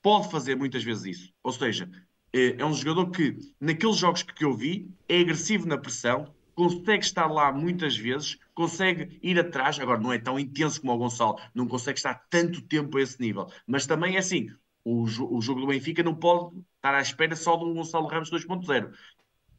pode 0.00 0.30
fazer 0.30 0.56
muitas 0.56 0.82
vezes 0.82 1.18
isso. 1.18 1.32
Ou 1.42 1.52
seja, 1.52 1.86
é, 2.32 2.60
é 2.60 2.64
um 2.64 2.74
jogador 2.74 3.10
que, 3.10 3.36
naqueles 3.60 3.96
jogos 3.96 4.22
que 4.22 4.44
eu 4.44 4.54
vi, 4.54 4.90
é 5.08 5.20
agressivo 5.20 5.66
na 5.66 5.78
pressão, 5.78 6.32
consegue 6.54 7.04
estar 7.04 7.26
lá 7.26 7.52
muitas 7.52 7.96
vezes, 7.96 8.36
consegue 8.54 9.18
ir 9.22 9.38
atrás. 9.38 9.78
Agora, 9.78 10.00
não 10.00 10.12
é 10.12 10.18
tão 10.18 10.38
intenso 10.38 10.80
como 10.80 10.92
o 10.92 10.98
Gonçalo, 10.98 11.38
não 11.54 11.68
consegue 11.68 11.98
estar 11.98 12.14
tanto 12.28 12.60
tempo 12.62 12.98
a 12.98 13.02
esse 13.02 13.20
nível. 13.20 13.48
Mas 13.66 13.86
também 13.86 14.16
é 14.16 14.18
assim: 14.18 14.50
o, 14.84 15.04
o 15.04 15.40
jogo 15.40 15.60
do 15.60 15.68
Benfica 15.68 16.02
não 16.02 16.14
pode 16.14 16.56
estar 16.76 16.94
à 16.94 17.00
espera 17.00 17.36
só 17.36 17.56
um 17.62 17.74
Gonçalo 17.74 18.08
Ramos 18.08 18.30
2.0. 18.30 18.92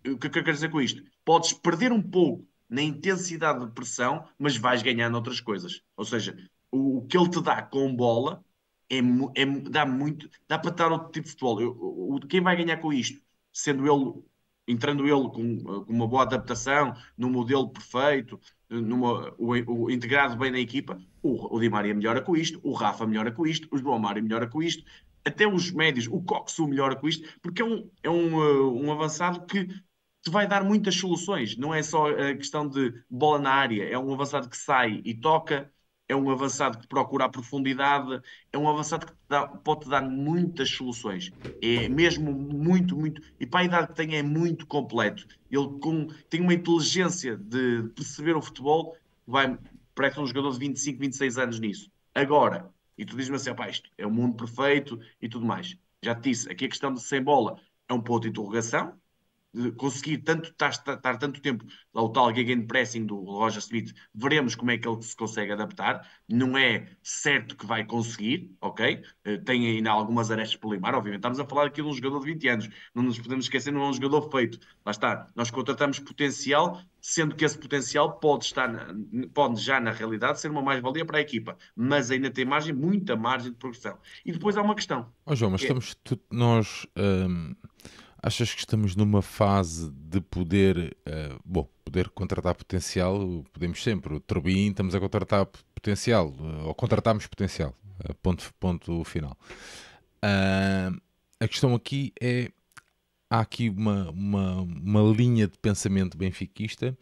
O 0.07 0.17
que, 0.17 0.29
que 0.29 0.39
eu 0.39 0.43
quero 0.43 0.53
dizer 0.53 0.69
com 0.69 0.81
isto? 0.81 1.03
Podes 1.23 1.53
perder 1.53 1.91
um 1.91 2.01
pouco 2.01 2.45
na 2.69 2.81
intensidade 2.81 3.65
de 3.65 3.71
pressão, 3.71 4.27
mas 4.37 4.57
vais 4.57 4.83
ganhar 4.83 5.09
noutras 5.09 5.39
coisas. 5.39 5.81
Ou 5.95 6.05
seja, 6.05 6.37
o, 6.71 6.97
o 6.97 7.05
que 7.07 7.17
ele 7.17 7.29
te 7.29 7.41
dá 7.41 7.61
com 7.61 7.95
bola 7.95 8.43
é, 8.89 8.97
é, 9.41 9.45
dá 9.69 9.85
muito, 9.85 10.29
dá 10.47 10.57
para 10.59 10.71
estar 10.71 10.91
outro 10.91 11.11
tipo 11.11 11.25
de 11.25 11.31
futebol. 11.31 11.61
Eu, 11.61 12.19
quem 12.27 12.41
vai 12.41 12.55
ganhar 12.55 12.77
com 12.77 12.91
isto? 12.91 13.21
Sendo 13.53 13.85
ele, 13.85 14.23
entrando 14.67 15.07
ele 15.07 15.29
com, 15.29 15.83
com 15.85 15.93
uma 15.93 16.07
boa 16.07 16.23
adaptação, 16.23 16.95
num 17.17 17.29
modelo 17.29 17.69
perfeito, 17.69 18.39
numa, 18.69 19.33
o, 19.37 19.51
o, 19.85 19.91
integrado 19.91 20.37
bem 20.37 20.51
na 20.51 20.59
equipa, 20.59 20.99
o, 21.21 21.55
o 21.55 21.59
Di 21.59 21.69
Maria 21.69 21.93
melhora 21.93 22.21
com 22.21 22.35
isto, 22.35 22.59
o 22.63 22.73
Rafa 22.73 23.05
melhora 23.05 23.31
com 23.31 23.45
isto, 23.45 23.67
o 23.71 23.77
João 23.77 23.99
Mário 23.99 24.23
melhora 24.23 24.47
com 24.47 24.61
isto, 24.61 24.83
até 25.25 25.47
os 25.47 25.71
médios, 25.71 26.07
o 26.07 26.21
Coxu 26.21 26.67
melhora 26.67 26.95
com 26.95 27.07
isto, 27.07 27.27
porque 27.41 27.61
é 27.61 27.65
um, 27.65 27.89
é 28.03 28.09
um, 28.09 28.35
uh, 28.35 28.83
um 28.83 28.91
avançado 28.91 29.45
que 29.45 29.65
te 29.65 30.29
vai 30.29 30.47
dar 30.47 30.63
muitas 30.63 30.95
soluções. 30.95 31.57
Não 31.57 31.73
é 31.73 31.81
só 31.81 32.09
a 32.09 32.35
questão 32.35 32.67
de 32.67 32.93
bola 33.09 33.39
na 33.39 33.51
área, 33.51 33.83
é 33.83 33.97
um 33.97 34.13
avançado 34.13 34.49
que 34.49 34.57
sai 34.57 35.01
e 35.03 35.13
toca, 35.13 35.71
é 36.09 36.15
um 36.15 36.29
avançado 36.29 36.79
que 36.79 36.87
procura 36.87 37.25
a 37.25 37.29
profundidade, 37.29 38.19
é 38.51 38.57
um 38.57 38.67
avançado 38.67 39.05
que 39.05 39.13
dá, 39.29 39.47
pode 39.47 39.87
dar 39.87 40.01
muitas 40.01 40.69
soluções. 40.71 41.31
É 41.61 41.87
mesmo 41.87 42.31
muito, 42.33 42.97
muito. 42.97 43.21
E 43.39 43.45
para 43.45 43.61
a 43.61 43.63
idade 43.63 43.87
que 43.89 43.95
tem, 43.95 44.15
é 44.15 44.23
muito 44.23 44.65
completo. 44.65 45.25
Ele 45.51 45.67
com, 45.79 46.07
tem 46.29 46.41
uma 46.41 46.53
inteligência 46.53 47.37
de 47.37 47.83
perceber 47.95 48.35
o 48.35 48.41
futebol, 48.41 48.97
vai, 49.25 49.57
parece 49.93 50.19
um 50.19 50.25
jogador 50.25 50.51
de 50.53 50.59
25, 50.59 50.99
26 50.99 51.37
anos 51.37 51.59
nisso. 51.59 51.91
Agora, 52.15 52.73
e 52.97 53.05
tu 53.05 53.15
dizes-me 53.15 53.35
assim, 53.35 53.51
isto 53.69 53.89
é 53.97 54.05
o 54.05 54.11
mundo 54.11 54.35
perfeito 54.35 54.99
e 55.21 55.29
tudo 55.29 55.45
mais. 55.45 55.77
Já 56.03 56.15
te 56.15 56.29
disse, 56.29 56.51
aqui 56.51 56.65
a 56.65 56.69
questão 56.69 56.93
de 56.93 57.01
sem 57.01 57.21
bola 57.21 57.57
é 57.87 57.93
um 57.93 58.01
ponto 58.01 58.23
de 58.23 58.29
interrogação, 58.29 58.99
conseguir 59.77 60.19
tanto 60.19 60.49
estar, 60.49 60.69
estar, 60.69 61.17
tanto 61.17 61.41
tempo 61.41 61.65
ao 61.93 62.11
tal 62.11 62.33
gegenpressing 62.33 63.05
do 63.05 63.19
Roger 63.23 63.59
Smith, 63.59 63.93
veremos 64.13 64.55
como 64.55 64.71
é 64.71 64.77
que 64.77 64.87
ele 64.87 65.01
se 65.01 65.15
consegue 65.15 65.51
adaptar. 65.51 66.07
Não 66.27 66.57
é 66.57 66.87
certo 67.01 67.55
que 67.57 67.65
vai 67.65 67.83
conseguir, 67.83 68.55
ok? 68.61 69.03
Eh, 69.25 69.37
tem 69.37 69.65
ainda 69.67 69.91
algumas 69.91 70.29
arestas 70.29 70.55
por 70.55 70.73
limar, 70.73 70.93
obviamente. 70.93 71.19
Estamos 71.19 71.39
a 71.39 71.45
falar 71.45 71.65
aqui 71.65 71.81
de 71.81 71.87
um 71.87 71.93
jogador 71.93 72.19
de 72.19 72.33
20 72.33 72.47
anos, 72.47 72.69
não 72.93 73.03
nos 73.03 73.19
podemos 73.19 73.45
esquecer, 73.45 73.71
não 73.71 73.81
é 73.81 73.89
um 73.89 73.93
jogador 73.93 74.29
feito. 74.29 74.59
Lá 74.85 74.91
está, 74.91 75.27
nós 75.35 75.49
contratamos 75.49 75.99
potencial, 75.99 76.81
sendo 77.01 77.35
que 77.35 77.43
esse 77.43 77.57
potencial 77.57 78.19
pode 78.19 78.45
estar, 78.45 78.69
pode 79.33 79.61
já 79.61 79.79
na 79.79 79.91
realidade 79.91 80.39
ser 80.39 80.51
uma 80.51 80.61
mais-valia 80.61 81.05
para 81.05 81.17
a 81.17 81.21
equipa, 81.21 81.57
mas 81.75 82.11
ainda 82.11 82.29
tem 82.29 82.45
margem, 82.45 82.73
muita 82.73 83.15
margem 83.15 83.51
de 83.51 83.57
progressão. 83.57 83.97
E 84.23 84.31
depois 84.31 84.55
há 84.57 84.61
uma 84.61 84.75
questão. 84.75 85.11
Oh, 85.25 85.35
João, 85.35 85.51
mas 85.51 85.61
estamos, 85.61 85.95
tu, 86.03 86.19
nós. 86.29 86.85
Um 86.95 87.55
Achas 88.21 88.53
que 88.53 88.59
estamos 88.59 88.97
numa 88.97 89.21
fase 89.21 89.89
de 89.91 90.19
poder, 90.19 90.97
uh, 91.07 91.39
bom, 91.45 91.69
poder 91.85 92.09
contratar 92.09 92.53
potencial? 92.53 93.45
Podemos 93.53 93.81
sempre. 93.81 94.13
O 94.13 94.19
Turbin, 94.19 94.69
estamos 94.69 94.93
a 94.93 94.99
contratar 94.99 95.45
potencial, 95.73 96.27
uh, 96.37 96.67
ou 96.67 96.75
contratamos 96.75 97.27
potencial. 97.27 97.73
Uh, 98.03 98.13
ponto, 98.15 98.53
ponto 98.59 99.03
final. 99.05 99.37
a 100.21 101.47
questão 101.47 101.73
aqui 101.73 102.11
é: 102.19 102.51
há 103.29 103.39
aqui 103.39 103.69
uma, 103.69 104.09
uma, 104.09 104.61
uma 104.63 105.01
linha 105.15 105.47
de 105.47 105.57
pensamento 105.57 106.17
benfiquista 106.17 106.97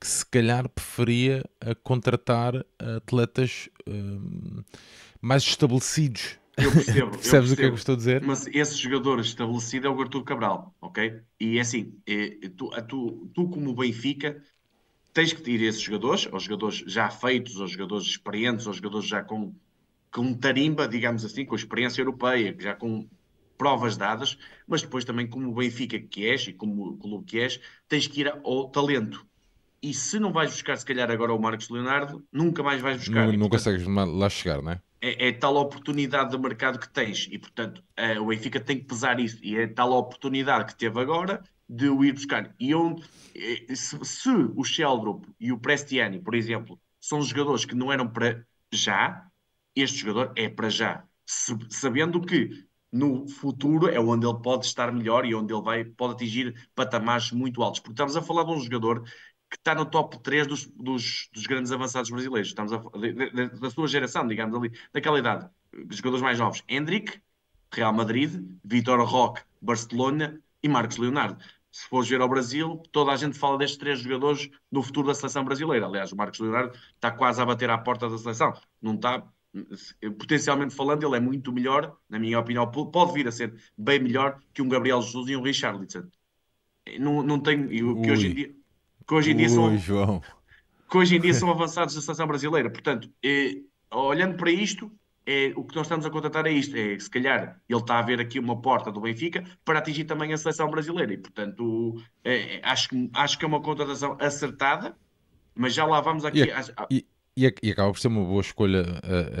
que 0.00 0.06
se 0.06 0.26
calhar 0.26 0.68
preferia 0.68 1.42
contratar 1.82 2.54
atletas 2.78 3.70
mais 5.22 5.42
estabelecidos 5.42 6.38
eu 6.56 6.72
percebo. 6.72 7.10
Percebes 7.10 7.52
o 7.52 7.56
que 7.56 7.62
é 7.62 7.66
que 7.66 7.72
eu 7.72 7.76
estou 7.76 7.94
a 7.94 7.98
dizer? 7.98 8.22
Mas 8.22 8.46
esse 8.46 8.76
jogador 8.76 9.20
estabelecido 9.20 9.86
é 9.86 9.90
o 9.90 10.00
Artur 10.00 10.24
Cabral, 10.24 10.74
ok? 10.80 11.20
E 11.38 11.58
é 11.58 11.60
assim, 11.60 11.94
é, 12.06 12.48
tu, 12.56 12.70
tu, 12.88 13.30
tu, 13.34 13.48
como 13.48 13.74
Benfica, 13.74 14.42
tens 15.12 15.32
que 15.32 15.42
ter 15.42 15.60
esses 15.62 15.80
jogadores, 15.80 16.28
ou 16.32 16.40
jogadores 16.40 16.84
já 16.86 17.10
feitos, 17.10 17.56
ou 17.60 17.66
jogadores 17.66 18.06
experientes, 18.06 18.66
ou 18.66 18.72
jogadores 18.72 19.06
já 19.06 19.22
com, 19.22 19.54
com 20.10 20.34
tarimba, 20.34 20.88
digamos 20.88 21.24
assim, 21.24 21.44
com 21.44 21.54
experiência 21.54 22.00
europeia, 22.00 22.56
já 22.58 22.74
com 22.74 23.08
provas 23.58 23.96
dadas, 23.96 24.38
mas 24.66 24.82
depois 24.82 25.04
também 25.04 25.26
como 25.26 25.54
Benfica 25.54 25.98
que 25.98 26.26
és 26.26 26.48
e 26.48 26.52
como 26.52 26.96
clube 26.98 27.24
que 27.24 27.38
és, 27.38 27.60
tens 27.88 28.06
que 28.06 28.20
ir 28.20 28.28
ao 28.28 28.68
talento. 28.68 29.26
E 29.82 29.92
se 29.94 30.18
não 30.18 30.32
vais 30.32 30.50
buscar, 30.50 30.76
se 30.76 30.84
calhar, 30.84 31.10
agora 31.10 31.32
o 31.32 31.40
Marcos 31.40 31.68
Leonardo, 31.68 32.24
nunca 32.32 32.62
mais 32.62 32.80
vais 32.80 32.98
buscar. 32.98 33.26
Não, 33.26 33.34
e, 33.34 33.36
não 33.36 33.48
portanto, 33.48 33.78
consegues 33.78 34.14
lá 34.14 34.28
chegar, 34.28 34.62
não 34.62 34.72
é? 34.72 34.80
É, 35.08 35.28
é, 35.28 35.32
tal 35.32 35.56
oportunidade 35.56 36.30
de 36.30 36.38
mercado 36.38 36.78
que 36.78 36.88
tens 36.88 37.28
e, 37.30 37.38
portanto, 37.38 37.82
o 38.20 38.26
Benfica 38.26 38.60
tem 38.60 38.78
que 38.78 38.86
pesar 38.86 39.20
isso 39.20 39.38
e 39.42 39.56
é 39.56 39.66
tal 39.66 39.92
oportunidade 39.92 40.66
que 40.66 40.76
teve 40.76 41.00
agora 41.00 41.42
de 41.68 41.88
o 41.88 42.04
ir 42.04 42.12
buscar. 42.12 42.54
E 42.58 42.74
onde, 42.74 43.02
eh, 43.34 43.74
se, 43.74 43.98
se 44.04 44.28
o 44.30 44.64
Sheldrop 44.64 45.24
e 45.38 45.52
o 45.52 45.58
Prestiani, 45.58 46.20
por 46.20 46.34
exemplo, 46.34 46.80
são 47.00 47.22
jogadores 47.22 47.64
que 47.64 47.74
não 47.74 47.92
eram 47.92 48.08
para 48.08 48.44
já, 48.72 49.26
este 49.74 49.98
jogador 49.98 50.32
é 50.36 50.48
para 50.48 50.68
já, 50.70 51.04
se, 51.24 51.56
sabendo 51.70 52.20
que 52.20 52.66
no 52.92 53.28
futuro 53.28 53.88
é 53.88 54.00
onde 54.00 54.26
ele 54.26 54.40
pode 54.40 54.66
estar 54.66 54.92
melhor 54.92 55.26
e 55.26 55.34
onde 55.34 55.52
ele 55.52 55.62
vai, 55.62 55.84
pode 55.84 56.14
atingir 56.14 56.68
patamares 56.74 57.30
muito 57.32 57.62
altos. 57.62 57.80
Porque 57.80 57.92
estamos 57.92 58.16
a 58.16 58.22
falar 58.22 58.44
de 58.44 58.52
um 58.52 58.60
jogador 58.60 59.04
que 59.50 59.56
está 59.56 59.74
no 59.74 59.86
top 59.86 60.18
3 60.18 60.46
dos, 60.46 60.66
dos, 60.66 61.28
dos 61.32 61.46
grandes 61.46 61.70
avançados 61.72 62.10
brasileiros. 62.10 62.48
Estamos 62.48 62.72
a, 62.72 62.78
de, 62.98 63.12
de, 63.12 63.60
da 63.60 63.70
sua 63.70 63.86
geração, 63.86 64.26
digamos 64.26 64.56
ali, 64.56 64.72
daquela 64.92 65.18
idade. 65.18 65.48
Jogadores 65.90 66.22
mais 66.22 66.38
novos: 66.38 66.62
Hendrick, 66.68 67.20
Real 67.72 67.92
Madrid, 67.92 68.44
Vitor 68.64 69.00
Roque, 69.04 69.42
Barcelona 69.60 70.40
e 70.62 70.68
Marcos 70.68 70.96
Leonardo. 70.96 71.42
Se 71.70 71.86
fores 71.88 72.08
ver 72.08 72.20
ao 72.22 72.28
Brasil, 72.28 72.82
toda 72.90 73.12
a 73.12 73.16
gente 73.16 73.38
fala 73.38 73.58
destes 73.58 73.78
três 73.78 74.00
jogadores 74.00 74.48
no 74.70 74.82
futuro 74.82 75.08
da 75.08 75.14
seleção 75.14 75.44
brasileira. 75.44 75.86
Aliás, 75.86 76.10
o 76.10 76.16
Marcos 76.16 76.40
Leonardo 76.40 76.76
está 76.94 77.10
quase 77.10 77.40
a 77.40 77.44
bater 77.44 77.68
à 77.68 77.76
porta 77.76 78.08
da 78.08 78.16
seleção. 78.16 78.54
Não 78.80 78.94
está, 78.94 79.22
potencialmente 80.18 80.74
falando, 80.74 81.06
ele 81.06 81.16
é 81.16 81.20
muito 81.20 81.52
melhor, 81.52 81.94
na 82.08 82.18
minha 82.18 82.40
opinião, 82.40 82.70
pode 82.70 83.12
vir 83.12 83.28
a 83.28 83.32
ser 83.32 83.54
bem 83.76 84.00
melhor 84.00 84.40
que 84.54 84.62
um 84.62 84.68
Gabriel 84.70 85.02
Jesus 85.02 85.28
e 85.28 85.36
um 85.36 85.42
Richarlison. 85.42 86.04
Não, 86.98 87.22
não 87.22 87.38
tem, 87.38 87.68
que 87.68 87.82
hoje 87.84 88.28
em 88.28 88.34
dia 88.34 88.56
que 89.06 89.14
hoje 89.14 89.30
em 89.32 89.36
dia 89.36 89.48
são, 89.48 89.76
João. 89.78 90.22
Que 90.90 90.96
hoje 90.96 91.16
em 91.16 91.20
dia 91.20 91.34
são 91.34 91.50
avançados 91.50 91.94
da 91.94 92.00
seleção 92.00 92.26
brasileira. 92.26 92.70
Portanto, 92.70 93.10
é, 93.24 93.56
olhando 93.90 94.36
para 94.36 94.50
isto, 94.50 94.90
é, 95.24 95.52
o 95.56 95.64
que 95.64 95.74
nós 95.74 95.86
estamos 95.86 96.06
a 96.06 96.10
contratar 96.10 96.46
é 96.46 96.52
isto: 96.52 96.76
é 96.76 96.98
se 96.98 97.10
calhar 97.10 97.60
ele 97.68 97.80
está 97.80 97.98
a 97.98 98.02
ver 98.02 98.20
aqui 98.20 98.38
uma 98.38 98.60
porta 98.60 98.90
do 98.90 99.00
Benfica 99.00 99.44
para 99.64 99.78
atingir 99.78 100.04
também 100.04 100.32
a 100.32 100.36
seleção 100.36 100.70
brasileira. 100.70 101.12
E, 101.12 101.18
portanto, 101.18 102.02
é, 102.24 102.60
acho, 102.62 102.90
acho 103.12 103.38
que 103.38 103.44
é 103.44 103.48
uma 103.48 103.60
contratação 103.60 104.16
acertada, 104.20 104.96
mas 105.54 105.74
já 105.74 105.84
lá 105.84 106.00
vamos 106.00 106.24
aqui. 106.24 106.44
E, 106.90 106.96
e, 106.98 107.05
e, 107.36 107.70
acaba 107.70 107.92
por 107.92 107.98
ser 107.98 108.08
uma 108.08 108.24
boa 108.24 108.40
escolha 108.40 108.84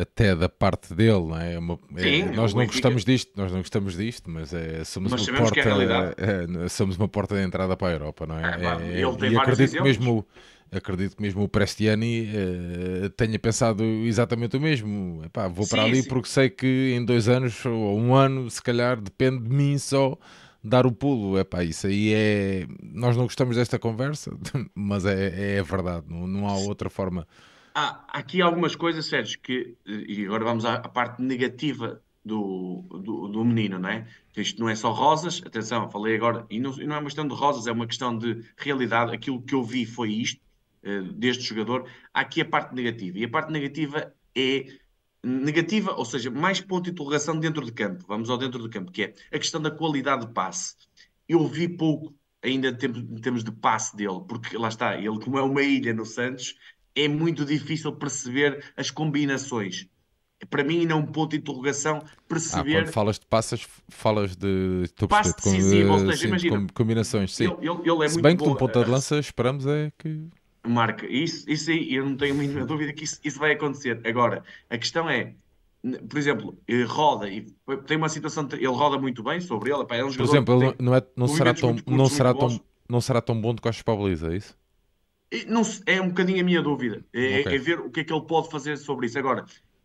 até 0.00 0.36
da 0.36 0.48
parte 0.48 0.94
dele, 0.94 1.26
não 1.26 1.38
é? 1.38 1.54
é 1.54 1.58
uma, 1.58 1.78
é, 1.96 2.02
Sim, 2.02 2.24
nós 2.34 2.52
não 2.52 2.66
gostamos 2.66 3.04
disto, 3.04 3.32
nós 3.36 3.50
não 3.50 3.60
gostamos 3.60 3.96
disto, 3.96 4.30
mas 4.30 4.52
é, 4.52 4.84
somos 4.84 5.12
mas 5.12 5.26
uma 5.26 5.38
porta, 5.38 5.60
é, 5.60 6.68
somos 6.68 6.96
uma 6.96 7.08
porta 7.08 7.34
de 7.34 7.42
entrada 7.42 7.74
para 7.76 7.88
a 7.88 7.92
Europa, 7.92 8.26
não 8.26 8.38
é? 8.38 8.42
é 8.42 9.00
ele 9.00 9.16
tem 9.16 9.32
e 9.32 9.36
acredito 9.38 9.72
que 9.72 9.82
mesmo 9.82 10.26
acredito 10.70 11.16
que 11.16 11.22
mesmo 11.22 11.42
o 11.42 11.48
Prestiani 11.48 12.28
uh, 12.28 13.10
tenha 13.10 13.38
pensado 13.38 13.82
exatamente 13.82 14.56
o 14.56 14.60
mesmo. 14.60 15.22
Epá, 15.24 15.48
vou 15.48 15.66
para 15.66 15.82
sim, 15.82 15.88
ali 15.88 16.02
sim. 16.02 16.08
porque 16.08 16.28
sei 16.28 16.50
que 16.50 16.92
em 16.94 17.04
dois 17.04 17.28
anos 17.28 17.64
ou 17.64 17.98
um 17.98 18.14
ano, 18.14 18.50
se 18.50 18.62
calhar, 18.62 19.00
depende 19.00 19.44
de 19.44 19.54
mim 19.54 19.78
só 19.78 20.18
dar 20.62 20.86
o 20.86 20.92
pulo. 20.92 21.38
Epá, 21.38 21.62
isso 21.62 21.86
aí 21.86 22.12
é. 22.12 22.66
Nós 22.82 23.16
não 23.16 23.24
gostamos 23.24 23.56
desta 23.56 23.78
conversa, 23.78 24.36
mas 24.74 25.06
é, 25.06 25.58
é 25.58 25.62
verdade, 25.62 26.06
não, 26.08 26.26
não 26.26 26.48
há 26.48 26.56
outra 26.56 26.90
forma 26.90 27.26
há 27.76 28.06
aqui 28.08 28.40
algumas 28.40 28.74
coisas, 28.74 29.04
Sérgio, 29.04 29.38
que, 29.40 29.76
e 29.84 30.24
agora 30.24 30.44
vamos 30.44 30.64
à, 30.64 30.76
à 30.76 30.88
parte 30.88 31.20
negativa 31.20 32.02
do, 32.24 32.82
do, 32.90 33.28
do, 33.28 33.44
menino, 33.44 33.78
não 33.78 33.90
é? 33.90 34.08
Isto 34.34 34.60
não 34.60 34.68
é 34.68 34.74
só 34.74 34.90
rosas, 34.92 35.42
atenção, 35.44 35.90
falei 35.90 36.16
agora, 36.16 36.46
e 36.48 36.58
não, 36.58 36.72
e 36.80 36.86
não, 36.86 36.96
é 36.96 36.98
uma 36.98 37.04
questão 37.04 37.28
de 37.28 37.34
rosas, 37.34 37.66
é 37.66 37.72
uma 37.72 37.86
questão 37.86 38.16
de 38.16 38.42
realidade. 38.56 39.14
Aquilo 39.14 39.42
que 39.42 39.54
eu 39.54 39.62
vi 39.62 39.84
foi 39.84 40.10
isto, 40.10 40.40
uh, 40.84 41.02
deste 41.12 41.44
jogador. 41.44 41.86
Há 42.14 42.20
aqui 42.20 42.40
a 42.40 42.46
parte 42.46 42.74
negativa, 42.74 43.18
e 43.18 43.24
a 43.24 43.28
parte 43.28 43.52
negativa 43.52 44.12
é 44.34 44.66
negativa, 45.22 45.92
ou 45.92 46.04
seja, 46.04 46.30
mais 46.30 46.60
ponto 46.60 46.84
de 46.84 46.90
interrogação 46.92 47.38
dentro 47.38 47.64
de 47.64 47.72
campo. 47.72 48.04
Vamos 48.08 48.30
ao 48.30 48.38
dentro 48.38 48.62
de 48.62 48.70
campo, 48.70 48.90
que 48.90 49.02
é 49.02 49.14
a 49.30 49.38
questão 49.38 49.60
da 49.60 49.70
qualidade 49.70 50.26
de 50.26 50.32
passe. 50.32 50.76
Eu 51.28 51.46
vi 51.46 51.68
pouco 51.68 52.14
ainda 52.42 52.68
em 52.68 53.20
termos 53.20 53.44
de 53.44 53.52
passe 53.52 53.96
dele, 53.96 54.20
porque 54.26 54.56
lá 54.56 54.68
está, 54.68 54.96
ele 54.96 55.18
como 55.20 55.38
é 55.38 55.42
uma 55.42 55.62
ilha 55.62 55.92
no 55.92 56.06
Santos, 56.06 56.54
é 56.96 57.06
muito 57.06 57.44
difícil 57.44 57.92
perceber 57.92 58.64
as 58.76 58.90
combinações. 58.90 59.86
Para 60.50 60.64
mim, 60.64 60.80
ainda 60.80 60.92
é 60.92 60.96
um 60.96 61.06
ponto 61.06 61.30
de 61.30 61.38
interrogação 61.38 62.02
perceber. 62.28 62.76
Ah, 62.76 62.82
quando 62.82 62.92
falas 62.92 63.18
de 63.18 63.26
passas, 63.26 63.66
falas 63.88 64.36
de. 64.36 64.82
Estou 64.84 65.08
decisivo, 65.08 65.92
ou 65.92 65.98
seja, 66.00 66.26
imagina. 66.26 66.66
Combinações, 66.74 67.34
sim. 67.34 67.44
Ele, 67.44 67.70
ele, 67.70 67.90
ele 67.90 68.04
é 68.04 68.08
Se 68.08 68.20
bem 68.20 68.36
que 68.36 68.44
de 68.44 68.50
um 68.50 68.54
ponta 68.54 68.84
de 68.84 68.90
lança 68.90 69.18
esperamos 69.18 69.66
é 69.66 69.92
que. 69.98 70.28
Marca, 70.66 71.06
isso, 71.06 71.48
isso 71.48 71.70
aí, 71.70 71.94
eu 71.94 72.04
não 72.04 72.16
tenho 72.16 72.34
a 72.34 72.36
mínima 72.36 72.66
dúvida 72.66 72.92
que 72.92 73.04
isso, 73.04 73.20
isso 73.24 73.38
vai 73.38 73.52
acontecer. 73.52 74.00
Agora, 74.04 74.42
a 74.68 74.76
questão 74.76 75.08
é, 75.08 75.32
por 76.08 76.18
exemplo, 76.18 76.58
roda 76.88 77.28
e 77.28 77.46
tem 77.86 77.96
uma 77.96 78.08
situação, 78.08 78.48
ele 78.52 78.66
roda 78.66 78.98
muito 78.98 79.22
bem 79.22 79.40
sobre 79.40 79.70
ele. 79.70 79.86
é 79.90 80.04
um 80.04 80.12
por 80.12 80.24
exemplo, 80.24 80.62
ele 80.64 80.74
não, 80.80 80.94
é, 80.94 81.02
não, 81.16 81.28
será 81.28 81.54
tão, 81.54 81.76
não, 81.86 82.06
será 82.06 82.34
tão, 82.34 82.60
não 82.88 83.00
será 83.00 83.20
tão 83.20 83.40
bom 83.40 83.54
de 83.54 83.60
costas 83.60 83.82
para 83.82 83.94
a 83.94 83.96
baliza, 83.96 84.32
é 84.32 84.36
isso? 84.36 84.56
Não, 85.48 85.62
é 85.86 86.00
um 86.00 86.08
bocadinho 86.08 86.40
a 86.40 86.44
minha 86.44 86.62
dúvida. 86.62 87.04
É, 87.12 87.40
okay. 87.40 87.56
é, 87.56 87.58
ver 87.58 87.80
o 87.80 87.90
que 87.90 88.00
é 88.00 88.04
que 88.04 88.12
ele 88.12 88.26
pode 88.26 88.50
fazer 88.50 88.76
sobre 88.76 89.06
isso. 89.06 89.18
Agora, 89.18 89.44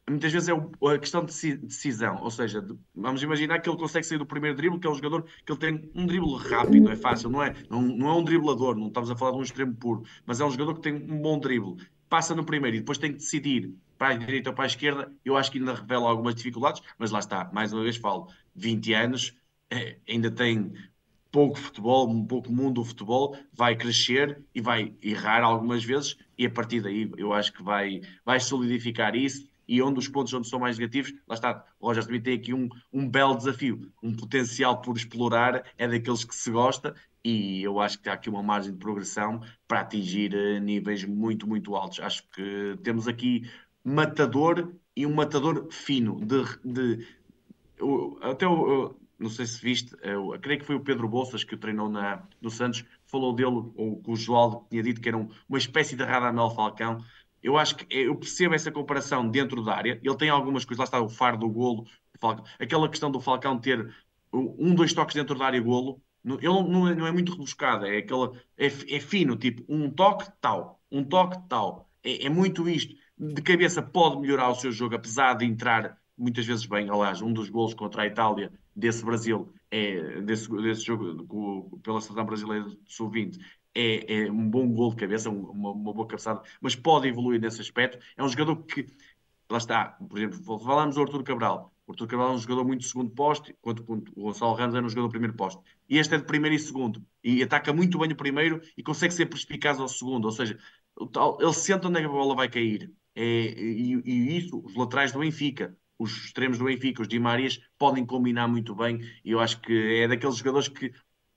muitas 0.10 0.32
vezes 0.32 0.50
é 0.50 0.54
a 0.54 1.00
questão 1.00 1.26
de 1.26 1.58
decisão. 1.58 2.22
Ou 2.22 2.30
seja, 2.30 2.66
vamos 2.94 3.24
imaginar 3.24 3.60
que 3.60 3.70
ele 3.70 3.78
consegue 3.78 4.06
sair 4.06 4.18
do 4.18 4.26
primeiro 4.26 4.56
drible, 4.56 4.80
que 4.80 4.88
é 4.88 4.90
um 4.90 4.96
jogador 4.96 5.24
que 5.46 5.52
ele 5.52 5.60
tem 5.60 5.92
um 5.96 6.06
drible 6.06 6.36
rápido, 6.38 6.92
é 6.92 6.96
fácil, 6.96 7.30
não 7.30 7.42
é? 7.42 7.56
Não, 7.70 7.82
não 7.82 8.10
é 8.10 8.14
um 8.14 8.24
driblador, 8.24 8.76
não 8.76 8.88
estamos 8.88 9.10
a 9.10 9.16
falar 9.16 9.32
de 9.32 9.38
um 9.38 9.44
extremo 9.44 9.76
puro, 9.76 10.04
mas 10.26 10.40
é 10.40 10.46
um 10.46 10.52
jogador 10.52 10.76
que 10.76 10.82
tem 10.82 10.94
um 10.94 11.22
bom 11.22 11.40
drible. 11.40 11.76
Passa 12.10 12.36
no 12.36 12.44
primeiro 12.44 12.78
e 12.78 12.80
depois 12.80 12.98
tem 12.98 13.12
que 13.12 13.20
decidir 13.20 13.74
para 13.98 14.14
a 14.14 14.18
direita 14.18 14.50
ou 14.50 14.56
para 14.56 14.66
a 14.66 14.68
esquerda. 14.68 15.12
Eu 15.24 15.38
acho 15.38 15.52
que 15.52 15.60
ainda 15.60 15.74
revela 15.74 16.10
algumas 16.10 16.36
dificuldades, 16.36 16.82
mas 16.98 17.12
lá 17.12 17.20
está, 17.20 17.50
mais 17.54 17.72
uma 17.72 17.84
vez 17.84 17.98
falo, 17.98 18.28
20 18.56 18.94
anos, 18.94 19.36
é, 19.70 19.98
ainda 20.10 20.30
tem 20.30 20.74
pouco 21.32 21.58
futebol, 21.58 22.10
um 22.10 22.26
pouco 22.26 22.52
mundo 22.52 22.76
do 22.82 22.86
futebol, 22.86 23.38
vai 23.54 23.76
crescer 23.76 24.44
e 24.54 24.62
vai 24.62 24.94
errar 25.02 25.44
algumas 25.44 25.84
vezes 25.84 26.18
e 26.38 26.46
a 26.46 26.50
partir 26.50 26.82
daí 26.82 27.12
eu 27.18 27.34
acho 27.34 27.54
que 27.54 27.64
vai, 27.64 28.02
vai 28.26 28.40
solidificar 28.40 29.16
isso 29.16 29.48
e 29.68 29.82
onde 29.82 30.00
os 30.00 30.08
pontos 30.08 30.34
onde 30.34 30.50
são 30.50 30.60
mais 30.60 30.78
negativos, 30.78 31.14
lá 31.26 31.36
está, 31.36 31.66
o 31.80 31.88
Roger 31.88 32.04
também 32.04 32.22
tem 32.22 32.36
aqui 32.36 32.54
um, 32.54 32.68
um 32.92 33.08
belo 33.08 33.38
desafio, 33.38 33.90
um 34.04 34.14
potencial 34.14 34.82
por 34.82 34.98
explorar, 34.98 35.64
é 35.78 35.88
daqueles 35.88 36.26
que 36.26 36.36
se 36.36 36.52
gosta 36.52 36.94
e 37.24 37.64
eu 37.64 37.80
acho 37.80 38.00
que 38.00 38.10
há 38.10 38.14
aqui 38.14 38.30
uma 38.30 38.44
margem 38.44 38.74
de 38.74 38.78
progressão 38.78 39.42
para 39.68 39.82
atingir 39.82 40.34
uh, 40.34 40.60
níveis 40.60 41.06
muito, 41.06 41.48
muito 41.48 41.76
altos. 41.76 42.00
Acho 42.00 42.24
que 42.30 42.78
temos 42.84 43.08
aqui 43.08 43.50
matador 43.84 44.74
e 44.96 45.06
um 45.06 45.14
matador 45.14 45.68
fino 45.72 46.20
de, 46.20 46.44
de 46.66 47.08
até 48.22 48.48
o, 48.48 48.96
não 49.22 49.30
sei 49.30 49.46
se 49.46 49.62
viste, 49.62 49.96
eu, 50.02 50.36
creio 50.42 50.60
que 50.60 50.66
foi 50.66 50.76
o 50.76 50.80
Pedro 50.80 51.08
Bolsas 51.08 51.44
que 51.44 51.54
o 51.54 51.58
treinou 51.58 51.88
na, 51.88 52.24
no 52.42 52.50
Santos, 52.50 52.84
falou 53.06 53.34
dele, 53.34 53.72
ou 53.76 54.02
que 54.04 54.12
o 54.12 54.16
Joaldo 54.16 54.66
tinha 54.70 54.82
dito 54.82 55.00
que 55.00 55.08
era 55.08 55.18
um, 55.18 55.30
uma 55.48 55.58
espécie 55.58 55.96
de 55.96 56.04
Radamel 56.04 56.50
Falcão. 56.50 57.04
Eu 57.42 57.58
acho 57.58 57.76
que 57.76 57.86
eu 57.96 58.16
percebo 58.16 58.56
essa 58.56 58.72
comparação 58.72 59.30
dentro 59.30 59.64
da 59.64 59.76
área. 59.76 60.00
Ele 60.04 60.18
tem 60.18 60.30
algumas 60.30 60.66
coisas, 60.66 60.80
lá 60.80 60.86
está 60.86 61.00
o 61.00 61.10
faro 61.10 61.38
do 61.38 61.50
golo, 61.50 61.86
aquela 62.60 62.90
questão 62.90 63.12
do 63.12 63.20
Falcão 63.20 63.60
ter 63.60 63.94
um, 64.34 64.74
dois 64.74 64.94
toques 64.94 65.16
dentro 65.16 65.38
da 65.38 65.46
área 65.46 65.62
golo. 65.62 66.02
Ele 66.24 66.48
não, 66.48 66.88
é, 66.88 66.96
não 66.96 67.08
é 67.08 67.12
muito 67.12 67.32
rebuscado, 67.32 67.86
é, 67.86 67.98
aquela, 67.98 68.32
é, 68.58 68.68
é, 68.68 69.00
fino, 69.00 69.36
tipo 69.36 69.64
um 69.68 69.90
toque 69.90 70.32
tal, 70.40 70.80
um 70.92 71.04
toque 71.04 71.38
tal. 71.48 71.90
É, 72.04 72.26
é 72.26 72.30
muito 72.30 72.68
isto. 72.70 72.96
De 73.18 73.42
cabeça 73.42 73.82
pode 73.82 74.20
melhorar 74.20 74.50
o 74.50 74.56
seu 74.56 74.72
jogo, 74.72 74.96
apesar 74.96 75.36
de 75.36 75.46
entrar 75.46 76.01
muitas 76.22 76.46
vezes 76.46 76.66
bem. 76.66 76.90
Aliás, 76.90 77.22
um 77.22 77.34
dos 77.34 77.50
golos 77.50 77.74
contra 77.74 78.04
a 78.04 78.08
Itália 78.08 78.52
desse 78.76 79.04
Brasil, 79.04 79.52
é, 79.70 80.22
desse, 80.22 80.50
desse 80.62 80.84
jogo 80.84 81.26
com, 81.26 81.80
pela 81.84 82.00
seleção 82.00 82.26
brasileira 82.26 82.66
sub-20, 82.86 83.40
é, 83.74 84.26
é, 84.26 84.32
um 84.32 84.50
bom 84.50 84.70
gol 84.70 84.92
de 84.92 84.98
cabeça, 84.98 85.30
uma, 85.30 85.72
uma 85.72 85.94
boa 85.94 86.08
cabeçada, 86.08 86.42
mas 86.62 86.76
pode 86.76 87.08
evoluir 87.08 87.40
nesse 87.42 87.62
aspecto. 87.62 87.98
É 88.16 88.24
um 88.24 88.30
jogador 88.30 88.58
que, 88.64 88.86
lá 89.50 89.58
está, 89.58 89.86
por 89.86 90.18
exemplo, 90.18 90.60
falámos 90.60 90.96
do 90.96 91.02
Arthur 91.02 91.24
Cabral. 91.24 91.74
O 91.88 91.92
Arthur 91.92 92.08
Cabral 92.08 92.32
é 92.32 92.36
um 92.36 92.38
jogador 92.38 92.66
muito 92.66 92.86
segundo 92.86 93.12
poste, 93.12 93.52
enquanto 93.52 93.84
o 94.16 94.24
Gonçalo 94.24 94.54
Ramos 94.54 94.76
é 94.76 94.82
um 94.82 94.90
jogador 94.90 95.10
primeiro 95.10 95.36
poste. 95.36 95.62
E 95.90 95.98
este 95.98 96.16
é 96.16 96.18
de 96.18 96.26
primeiro 96.26 96.56
e 96.56 96.60
segundo. 96.60 97.06
E 97.24 97.42
ataca 97.44 97.74
muito 97.74 97.98
bem 97.98 98.12
o 98.12 98.16
primeiro 98.16 98.62
e 98.78 98.84
consegue 98.84 99.14
ser 99.14 99.26
perspicaz 99.26 99.80
ao 99.80 99.88
segundo. 99.88 100.26
Ou 100.26 100.32
seja, 100.32 100.58
ele 101.40 101.54
sente 101.54 101.88
onde 101.88 102.00
é 102.00 102.06
a 102.06 102.10
bola 102.10 102.36
vai 102.36 102.50
cair. 102.50 102.94
É, 103.16 103.24
e, 103.24 104.02
e, 104.06 104.38
isso, 104.38 104.62
os 104.64 104.76
laterais 104.76 105.12
do 105.12 105.20
Benfica, 105.20 105.76
os 106.02 106.26
extremos 106.26 106.58
do 106.58 106.66
Benfica, 106.66 107.02
os 107.02 107.08
Di 107.08 107.20
Marias, 107.20 107.62
podem 107.78 108.06
combinar 108.06 108.48
muito 108.48 108.74
bem. 108.74 109.00
E 109.24 109.32
eu 109.32 109.40
acho 109.40 109.62
que 109.62 110.02
é 110.02 110.08
daqueles 110.08 110.38
jogadores 110.38 110.68
que 110.68 110.92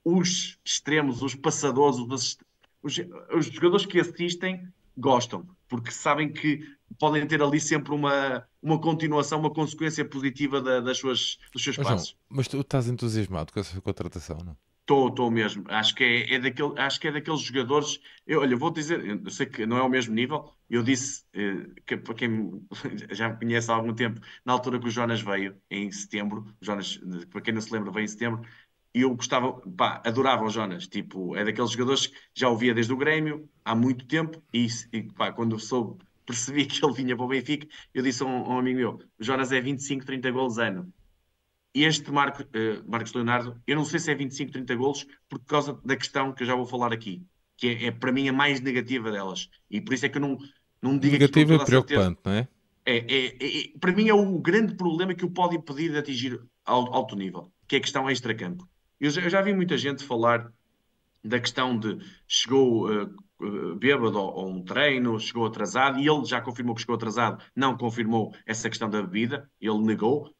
os 0.05 0.59
extremos, 0.65 1.23
os 1.23 1.35
passadores, 1.35 1.99
os, 1.99 2.39
os, 2.83 3.01
os 3.37 3.47
jogadores 3.47 3.87
que 3.87 4.01
assistem 4.01 4.69
gostam, 4.97 5.47
porque 5.69 5.91
sabem 5.91 6.33
que 6.33 6.61
podem 6.99 7.27
ter 7.27 7.43
ali 7.43 7.61
sempre 7.61 7.93
uma, 7.93 8.47
uma 8.63 8.81
continuação, 8.81 9.41
uma 9.41 9.53
consequência 9.53 10.05
positiva 10.05 10.61
da, 10.61 10.81
das 10.81 10.99
suas, 10.99 11.39
dos 11.53 11.63
seus 11.63 11.77
mas, 11.79 11.87
passos. 11.87 12.17
Não, 12.31 12.37
mas 12.37 12.49
tu 12.49 12.61
estás 12.61 12.89
entusiasmado 12.89 13.53
com 13.53 13.61
essa 13.61 13.81
contratação, 13.81 14.39
não? 14.45 14.57
Estou, 14.85 15.09
estou 15.09 15.31
mesmo. 15.31 15.65
Acho 15.69 15.95
que 15.95 16.05
é, 16.05 16.35
é, 16.35 16.39
daquele, 16.39 16.79
acho 16.79 17.01
que 17.01 17.09
é 17.09 17.13
daqueles 17.13 17.41
jogadores. 17.41 17.99
Eu, 18.27 18.41
olha, 18.41 18.55
vou 18.55 18.71
dizer, 18.71 19.03
eu 19.03 19.31
sei 19.31 19.47
que 19.47 19.65
não 19.65 19.79
é 19.79 19.83
o 19.83 19.89
mesmo 19.89 20.15
nível. 20.15 20.53
Eu 20.69 20.83
disse 20.83 21.25
eh, 21.33 21.67
que 21.87 21.97
para 21.97 22.15
quem 22.15 22.63
já 23.11 23.31
me 23.31 23.39
conhece 23.39 23.71
há 23.71 23.75
algum 23.75 23.95
tempo, 23.95 24.21
na 24.45 24.53
altura 24.53 24.79
que 24.79 24.87
o 24.87 24.91
Jonas 24.91 25.23
veio, 25.23 25.57
em 25.71 25.91
setembro, 25.91 26.45
Jonas, 26.61 26.99
para 27.31 27.41
quem 27.41 27.55
não 27.55 27.63
se 27.63 27.73
lembra, 27.73 27.91
veio 27.91 28.05
em 28.05 28.09
setembro, 28.09 28.43
eu 28.93 29.15
gostava, 29.17 29.55
pá, 29.77 30.03
adorava 30.05 30.45
o 30.45 30.51
Jonas. 30.51 30.87
Tipo, 30.87 31.35
é 31.35 31.45
daqueles 31.45 31.71
jogadores 31.71 32.07
que 32.09 32.17
já 32.35 32.49
ouvia 32.51 32.75
desde 32.75 32.93
o 32.93 32.97
Grêmio 32.99 33.49
há 33.65 33.75
muito 33.75 34.07
tempo 34.07 34.43
e, 34.53 34.67
e 34.93 35.03
pá, 35.15 35.33
quando 35.33 35.59
soube, 35.59 36.05
percebi 36.27 36.67
que 36.67 36.85
ele 36.85 36.95
vinha 36.95 37.17
para 37.17 37.25
o 37.25 37.29
Benfica, 37.29 37.67
eu 37.95 38.03
disse 38.03 38.23
a 38.23 38.27
um, 38.27 38.45
a 38.45 38.49
um 38.51 38.59
amigo 38.59 38.79
meu: 38.79 38.99
Jonas 39.19 39.51
é 39.53 39.61
25, 39.63 40.05
30 40.05 40.31
gols 40.31 40.59
ano 40.59 40.93
este 41.75 42.11
Marco, 42.11 42.43
uh, 42.43 42.91
Marcos 42.91 43.13
Leonardo, 43.13 43.61
eu 43.67 43.77
não 43.77 43.85
sei 43.85 43.99
se 43.99 44.11
é 44.11 44.15
25, 44.15 44.53
30 44.53 44.75
golos, 44.77 45.07
por 45.29 45.41
causa 45.41 45.79
da 45.85 45.97
questão 45.97 46.33
que 46.33 46.43
eu 46.43 46.47
já 46.47 46.55
vou 46.55 46.67
falar 46.67 46.93
aqui, 46.93 47.27
que 47.57 47.69
é, 47.69 47.87
é 47.87 47.91
para 47.91 48.13
mim 48.13 48.29
a 48.29 48.33
mais 48.33 48.61
negativa 48.61 49.11
delas. 49.11 49.49
E 49.71 49.81
por 49.81 49.95
isso 49.95 50.07
é 50.07 50.09
que 50.09 50.19
eu 50.19 50.23
não, 50.23 50.39
não 50.81 50.97
digo 50.99 51.15
Negativa 51.15 51.55
e 51.55 51.65
preocupante, 51.65 52.21
não 52.25 52.33
é? 52.33 52.49
É, 52.87 52.97
é, 52.99 53.27
é? 53.27 53.79
Para 53.81 53.93
mim 53.93 54.09
é 54.09 54.15
o 54.15 54.39
grande 54.39 54.75
problema 54.75 55.15
que 55.15 55.25
o 55.25 55.31
pode 55.31 55.57
impedir 55.57 55.91
de 55.91 55.99
atingir 55.99 56.41
alto 56.65 57.17
nível, 57.17 57.51
que 57.67 57.77
é 57.77 57.79
a 57.79 57.83
questão 57.83 58.09
extra-campo. 58.09 58.69
Eu, 59.01 59.11
eu, 59.11 59.31
já 59.31 59.41
vi 59.41 59.53
muita 59.53 59.77
gente 59.77 60.05
falar 60.05 60.53
da 61.23 61.41
questão 61.41 61.79
de 61.79 61.99
chegou 62.29 62.91
uh, 62.91 63.75
bêbado 63.77 64.19
a 64.19 64.45
um 64.45 64.63
treino, 64.63 65.19
chegou 65.19 65.47
atrasado, 65.47 65.99
e 65.99 66.09
ele 66.09 66.25
já 66.25 66.41
confirmou 66.41 66.75
que 66.75 66.83
chegou 66.83 66.97
atrasado, 66.97 67.43
não 67.57 67.77
confirmou 67.77 68.35
essa 68.47 68.69
questão 68.69 68.89
da 68.89 69.03
bebida, 69.03 69.51
ele 69.61 69.79
negou, 69.79 70.35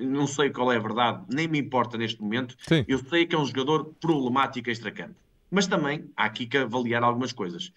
não 0.00 0.26
sei 0.26 0.50
qual 0.50 0.72
é 0.72 0.76
a 0.76 0.80
verdade, 0.80 1.24
nem 1.28 1.48
me 1.48 1.58
importa 1.58 1.98
neste 1.98 2.20
momento. 2.20 2.56
Sim. 2.66 2.84
Eu 2.86 2.98
sei 2.98 3.26
que 3.26 3.34
é 3.34 3.38
um 3.38 3.44
jogador 3.44 3.94
problemático 4.00 4.70
extra-campo. 4.70 5.16
Mas 5.50 5.66
também 5.66 6.10
há 6.16 6.24
aqui 6.24 6.46
que 6.46 6.58
avaliar 6.58 7.02
algumas 7.02 7.32
coisas. 7.32 7.72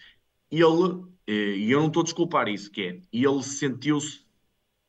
Ele, 0.51 1.03
eh, 1.25 1.55
e 1.57 1.71
eu 1.71 1.79
não 1.79 1.87
estou 1.87 2.01
a 2.01 2.03
desculpar 2.03 2.47
isso, 2.47 2.69
que 2.69 2.81
é, 2.81 2.99
ele 3.11 3.43
sentiu-se 3.43 4.25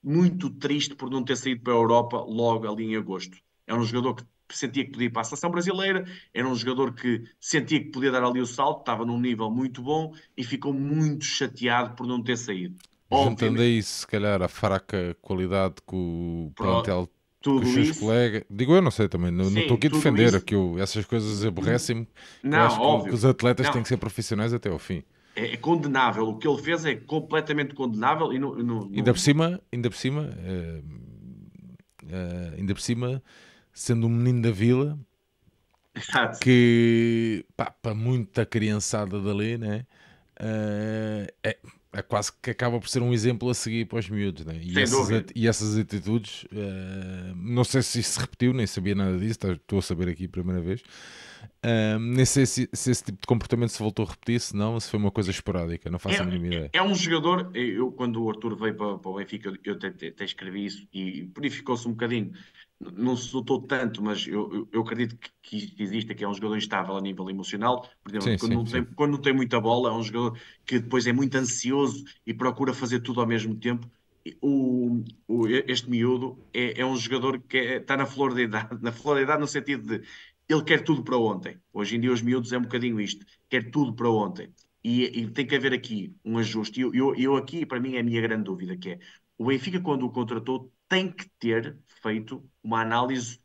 muito 0.03 0.51
triste 0.51 0.95
por 0.95 1.09
não 1.09 1.25
ter 1.25 1.37
saído 1.37 1.63
para 1.63 1.73
a 1.73 1.77
Europa 1.77 2.19
logo 2.19 2.69
ali 2.69 2.85
em 2.85 2.97
agosto. 2.97 3.39
É 3.67 3.75
um 3.75 3.85
jogador 3.85 4.17
que 4.17 4.25
sentia 4.49 4.85
que 4.85 4.91
podia 4.91 5.07
ir 5.07 5.11
para 5.11 5.23
a 5.23 5.25
seleção 5.25 5.51
brasileira, 5.51 6.05
era 6.35 6.47
um 6.47 6.55
jogador 6.55 6.93
que 6.93 7.23
sentia 7.41 7.81
que 7.81 7.91
podia 7.91 8.11
dar 8.11 8.25
ali 8.25 8.41
o 8.41 8.47
salto, 8.47 8.81
estava 8.81 9.07
num 9.07 9.19
nível 9.19 9.51
muito 9.51 9.81
bom 9.81 10.13
e 10.37 10.43
ficou 10.43 10.75
muito 10.75 11.25
chateado 11.25 11.95
por 11.95 12.07
não 12.07 12.23
ter 12.23 12.37
saído. 12.37 12.77
Juntando 13.13 13.61
a 13.61 13.67
isso, 13.67 14.01
se 14.01 14.07
calhar, 14.07 14.43
a 14.43 14.49
fraca 14.49 15.17
qualidade 15.21 15.75
que 15.87 15.95
o 15.95 16.53
plantel 16.57 17.09
tudo 17.43 17.67
os 17.67 17.75
seus 17.75 17.89
isso... 17.89 18.01
colegas. 18.01 18.45
Digo 18.49 18.75
eu, 18.75 18.81
não 18.81 18.91
sei 18.91 19.09
também, 19.09 19.31
não, 19.31 19.49
estou 19.49 19.77
aqui 19.77 19.89
a 19.89 19.91
defender 19.91 20.29
isso... 20.29 20.41
que 20.41 20.55
eu, 20.55 20.77
essas 20.79 21.05
coisas 21.05 21.45
aborrecem-me. 21.45 22.09
Não, 22.43 22.59
acho 22.59 22.81
óbvio. 22.81 23.09
que 23.09 23.15
os 23.15 23.25
atletas 23.25 23.67
não. 23.67 23.73
têm 23.73 23.83
que 23.83 23.89
ser 23.89 23.97
profissionais 23.97 24.55
até 24.55 24.71
ao 24.71 24.79
fim. 24.79 25.03
É, 25.35 25.55
é, 25.55 25.57
condenável, 25.57 26.29
o 26.29 26.39
que 26.39 26.47
ele 26.47 26.63
fez 26.63 26.85
é 26.85 26.95
completamente 26.95 27.75
condenável 27.75 28.33
e 28.33 28.39
no, 28.39 28.55
no, 28.57 28.87
no... 28.87 28.97
Ainda 28.97 29.13
por 29.13 29.19
cima, 29.19 29.61
ainda 29.73 29.91
por 29.91 29.97
cima, 29.97 30.23
uh, 30.23 30.85
uh, 32.05 32.55
ainda 32.59 32.75
por 32.75 32.81
cima, 32.81 33.23
sendo 33.73 34.07
um 34.07 34.11
menino 34.11 34.43
da 34.43 34.51
vila, 34.51 34.99
Exato. 35.95 36.39
que 36.39 37.45
pá, 37.57 37.75
para 37.83 37.95
muita 37.95 38.45
criançada 38.47 39.21
dali, 39.21 39.57
né? 39.57 39.87
Uh, 40.39 41.33
é, 41.43 41.59
é 41.93 42.03
quase 42.03 42.33
que 42.41 42.51
acaba 42.51 42.81
por 42.81 42.89
ser 42.89 43.03
um 43.03 43.13
exemplo 43.13 43.51
a 43.51 43.55
seguir 43.55 43.85
para 43.85 43.99
os 43.99 44.09
miúdos, 44.09 44.45
né? 44.47 44.59
e, 44.63 44.79
essas, 44.79 45.25
e 45.35 45.47
essas 45.47 45.77
atitudes, 45.77 46.45
uh, 46.45 47.35
não 47.37 47.65
sei 47.65 47.83
se 47.83 48.01
isso 48.01 48.13
se 48.13 48.21
repetiu, 48.21 48.55
nem 48.55 48.67
sabia 48.67 48.95
nada 48.95 49.19
disso, 49.19 49.39
tá, 49.39 49.53
estou 49.53 49.79
a 49.79 49.83
saber 49.83 50.09
aqui 50.09 50.25
a 50.25 50.29
primeira 50.29 50.61
vez. 50.61 50.81
Uh, 51.65 51.99
nem 51.99 52.25
sei 52.25 52.47
se, 52.47 52.69
se, 52.73 52.91
esse 52.91 53.05
tipo 53.05 53.21
de 53.21 53.27
comportamento 53.27 53.71
se 53.71 53.79
voltou 53.79 54.07
a 54.07 54.11
repetir, 54.11 54.41
se 54.41 54.57
não, 54.57 54.81
se 54.81 54.89
foi 54.91 54.99
uma 54.99 55.11
coisa 55.11 55.31
esporádica, 55.31 55.91
não 55.91 55.99
faço 55.99 56.17
é, 56.17 56.21
a 56.21 56.25
mínima 56.25 56.47
ideia. 56.47 56.71
É 56.73 56.83
um 56.83 56.95
jogador, 56.95 57.51
eu 57.55 57.93
quando 57.93 58.23
o 58.23 58.31
Arthur 58.31 58.57
veio 58.57 58.75
para, 58.75 58.99
para 58.99 59.11
o 59.11 59.15
Benfica, 59.17 59.53
eu 59.63 59.75
até, 59.75 59.89
até 59.89 60.25
escrevi 60.25 60.67
isso 60.67 60.89
e 60.93 61.25
purificou-se 61.27 61.87
um 61.87 61.93
bocadinho 61.93 62.33
não 62.97 63.17
se 63.17 63.33
notou 63.33 63.61
tanto, 63.63 64.03
mas 64.03 64.27
eu, 64.27 64.69
eu, 64.73 64.81
acredito 64.83 65.17
que, 65.41 65.67
que 65.69 65.83
existe, 65.83 66.15
que 66.15 66.25
é 66.25 66.29
um 66.29 66.35
jogador 66.35 66.57
instável 66.57 66.97
a 66.97 67.01
nível 67.01 67.29
emocional. 67.31 67.89
Por 68.03 68.11
exemplo, 68.11 68.31
sim, 68.31 68.39
quando, 68.39 68.51
sim, 68.51 68.57
não 68.57 68.65
tem, 68.65 68.95
quando 68.95 69.11
não 69.13 69.21
tem 69.21 69.33
muita 69.33 69.61
bola, 69.61 69.91
é 69.91 69.93
um 69.93 70.03
jogador 70.03 70.39
que 70.65 70.79
depois 70.79 71.07
é 71.07 71.13
muito 71.13 71.37
ansioso 71.37 72.05
e 72.27 72.35
procura 72.35 72.73
fazer 72.73 73.01
tudo 73.01 73.21
ao 73.21 73.27
mesmo 73.27 73.55
tempo. 73.55 73.89
O, 74.41 75.03
o, 75.27 75.49
este 75.49 75.91
miúdo 75.91 76.39
é, 76.53 76.81
é 76.81 76.87
um 76.87 76.97
jogador 76.97 77.41
que 77.41 77.57
é, 77.57 77.77
está 77.79 77.97
na 77.97 78.07
flor 78.07 78.35
da 78.35 78.43
idade, 78.43 78.79
na 78.83 78.93
flor 78.93 79.17
da 79.17 79.23
idade 79.23 79.41
no 79.41 79.49
sentido 79.49 79.99
de 79.99 80.07
ele 80.49 80.63
quer 80.65 80.83
tudo 80.83 81.03
para 81.03 81.17
ontem. 81.17 81.57
Hoje 81.73 81.97
em 81.97 82.01
dia 82.01 82.13
os 82.13 82.23
miúdos 82.23 82.53
é 82.53 82.59
um 82.59 82.63
bocadinho 82.63 83.01
isto, 83.01 83.25
quer 83.49 83.71
tudo 83.71 83.95
para 83.95 84.11
ontem. 84.11 84.53
E, 84.85 85.05
e 85.21 85.31
tem 85.31 85.47
que 85.47 85.55
haver 85.55 85.73
aqui 85.73 86.15
um 86.25 86.39
ajuste. 86.39 86.81
E 86.81 86.83
eu, 86.83 86.95
eu, 86.95 87.15
eu 87.15 87.37
aqui, 87.37 87.65
para 87.65 87.79
mim, 87.79 87.95
é 87.95 88.01
a 88.01 88.03
minha 88.03 88.21
grande 88.21 88.45
dúvida, 88.45 88.77
que 88.77 88.91
é 88.91 88.99
o 89.39 89.47
Benfica, 89.47 89.81
quando 89.81 90.05
o 90.05 90.11
contratou, 90.11 90.73
tem 90.89 91.11
que 91.11 91.29
ter 91.39 91.77
feito 92.03 92.45
uma 92.63 92.81
análise 92.81 93.41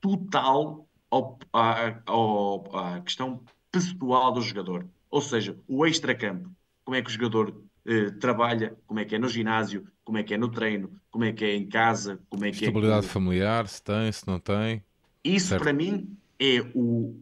total 0.00 0.88
ao, 1.10 1.38
à, 1.52 2.02
ao, 2.06 2.76
à 2.76 3.00
questão 3.00 3.44
pessoal 3.70 4.32
do 4.32 4.40
jogador. 4.42 4.88
Ou 5.10 5.20
seja, 5.20 5.58
o 5.68 5.86
extra-campo. 5.86 6.50
Como 6.84 6.96
é 6.96 7.02
que 7.02 7.08
o 7.08 7.12
jogador 7.12 7.62
eh, 7.86 8.10
trabalha, 8.12 8.76
como 8.86 9.00
é 9.00 9.04
que 9.04 9.14
é 9.14 9.18
no 9.18 9.28
ginásio, 9.28 9.86
como 10.04 10.18
é 10.18 10.22
que 10.22 10.34
é 10.34 10.38
no 10.38 10.50
treino, 10.50 11.00
como 11.10 11.24
é 11.24 11.32
que 11.32 11.44
é 11.44 11.54
em 11.54 11.68
casa, 11.68 12.20
como 12.28 12.44
é 12.44 12.50
que 12.50 12.64
Estabilidade 12.64 13.06
é... 13.06 13.08
familiar, 13.08 13.68
se 13.68 13.82
tem, 13.82 14.10
se 14.10 14.26
não 14.26 14.38
tem. 14.40 14.84
Isso 15.24 15.48
certo. 15.48 15.62
para 15.62 15.72
mim 15.72 16.16
é 16.38 16.60
o, 16.74 17.20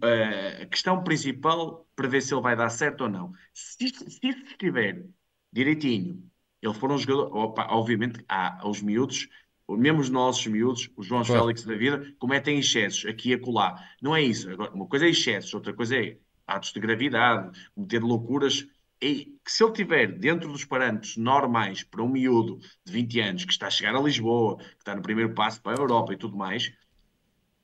a 0.63 0.67
questão 0.67 1.03
principal 1.03 1.87
para 1.95 2.09
ver 2.09 2.23
se 2.23 2.33
ele 2.33 2.41
vai 2.43 2.57
dar 2.57 2.71
certo 2.71 3.03
ou 3.03 3.11
não. 3.11 3.33
Se, 3.53 3.89
se 3.89 4.21
isso 4.23 4.45
estiver 4.47 5.05
direitinho, 5.53 6.23
ele 6.63 6.75
for 6.75 6.91
um 6.91 6.99
jogador, 6.99 7.35
opa, 7.35 7.67
obviamente 7.71 8.25
há 8.29 8.67
os 8.67 8.83
miúdos 8.83 9.29
mesmo 9.77 10.01
os 10.01 10.11
nossos 10.11 10.47
miúdos, 10.47 10.91
os 10.97 11.07
João 11.07 11.25
claro. 11.25 11.43
Félix 11.43 11.65
da 11.65 11.75
vida, 11.75 12.15
cometem 12.19 12.59
excessos 12.59 13.07
aqui 13.07 13.31
e 13.31 13.35
acolá. 13.35 13.83
Não 14.01 14.15
é 14.15 14.23
isso. 14.23 14.51
Agora, 14.51 14.73
uma 14.73 14.87
coisa 14.87 15.07
é 15.07 15.11
excessos, 15.11 15.53
outra 15.55 15.73
coisa 15.73 15.97
é 15.97 16.17
atos 16.47 16.73
de 16.73 16.81
gravidade, 16.81 17.59
cometer 17.75 18.03
loucuras. 18.03 18.67
E 19.03 19.39
que 19.45 19.51
se 19.51 19.65
ele 19.65 19.73
tiver 19.73 20.19
dentro 20.19 20.53
dos 20.53 20.65
parâmetros 20.65 21.17
normais 21.17 21.83
para 21.83 22.03
um 22.03 22.09
miúdo 22.09 22.59
de 22.85 22.93
20 22.93 23.21
anos 23.21 23.45
que 23.45 23.53
está 23.53 23.69
a 23.69 23.71
chegar 23.71 23.97
a 23.97 24.01
Lisboa, 24.01 24.59
que 24.59 24.77
está 24.79 24.95
no 24.95 25.01
primeiro 25.01 25.35
passo 25.35 25.63
para 25.63 25.79
a 25.79 25.81
Europa 25.81 26.13
e 26.13 26.19
tudo 26.19 26.37
mais, 26.37 26.71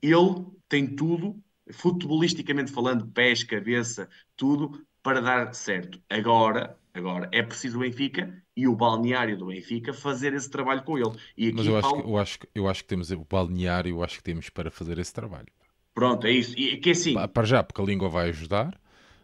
ele 0.00 0.46
tem 0.68 0.86
tudo, 0.94 1.38
futebolisticamente 1.70 2.72
falando, 2.72 3.06
pés, 3.08 3.44
cabeça, 3.44 4.08
tudo, 4.34 4.86
para 5.02 5.20
dar 5.20 5.54
certo. 5.54 6.00
Agora, 6.08 6.78
agora 6.94 7.28
é 7.32 7.42
preciso 7.42 7.76
o 7.76 7.80
Benfica 7.80 8.42
e 8.56 8.66
o 8.66 8.74
balneário 8.74 9.36
do 9.36 9.46
Benfica 9.46 9.92
fazer 9.92 10.32
esse 10.32 10.48
trabalho 10.48 10.82
com 10.82 10.96
ele. 10.96 11.12
E 11.36 11.48
aqui 11.48 11.56
Mas 11.56 11.66
eu 11.66 11.76
acho, 11.76 11.94
que, 11.94 12.00
eu, 12.00 12.18
acho, 12.18 12.38
eu 12.54 12.68
acho 12.68 12.82
que 12.82 12.88
temos 12.88 13.10
o 13.10 13.26
balneário, 13.28 13.90
eu 13.90 14.02
acho 14.02 14.16
que 14.16 14.22
temos 14.22 14.48
para 14.48 14.70
fazer 14.70 14.98
esse 14.98 15.12
trabalho. 15.12 15.48
Pronto, 15.94 16.26
é 16.26 16.30
isso. 16.30 16.58
E 16.58 16.78
que 16.78 16.90
é 16.90 16.92
assim. 16.92 17.14
Para 17.28 17.46
já, 17.46 17.62
porque 17.62 17.80
a 17.80 17.84
língua 17.84 18.08
vai 18.08 18.30
ajudar. 18.30 18.78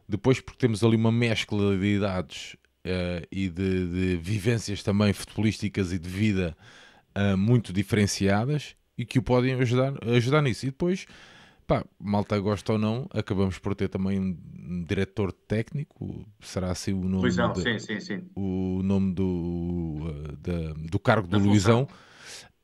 Depois, 0.07 0.41
porque 0.41 0.59
temos 0.59 0.85
ali 0.85 0.97
uma 0.97 1.13
mescla 1.13 1.77
de 1.77 1.87
idades 1.87 2.57
uh, 2.85 3.27
e 3.31 3.49
de, 3.49 3.87
de, 3.87 4.17
vivências 4.17 4.83
também 4.83 5.13
futebolísticas 5.13 5.93
e 5.93 5.99
de 5.99 6.09
vida 6.09 6.57
uh, 7.17 7.37
muito 7.37 7.73
diferenciadas 7.73 8.77
e 8.99 9.05
que 9.05 9.19
o 9.19 9.23
podem 9.23 9.55
ajudar, 9.55 9.95
ajudar 10.07 10.43
nisso. 10.43 10.67
E 10.67 10.71
depois 10.71 11.07
pá, 11.67 11.85
malta 11.99 12.39
gosta 12.39 12.73
ou 12.73 12.79
não, 12.79 13.09
acabamos 13.13 13.59
por 13.59 13.75
ter 13.75 13.89
também 13.89 14.19
um 14.19 14.85
diretor 14.85 15.33
técnico, 15.33 16.25
será 16.41 16.71
assim 16.71 16.93
o 16.93 17.05
nome, 17.09 17.23
Luizão, 17.23 17.53
de, 17.53 17.63
sim, 17.63 17.79
sim, 17.79 18.01
sim. 18.01 18.23
O 18.35 18.81
nome 18.83 19.13
do, 19.13 19.25
uh, 19.25 20.89
do 20.91 20.99
cargo 20.99 21.27
do 21.27 21.39
Luizão. 21.39 21.87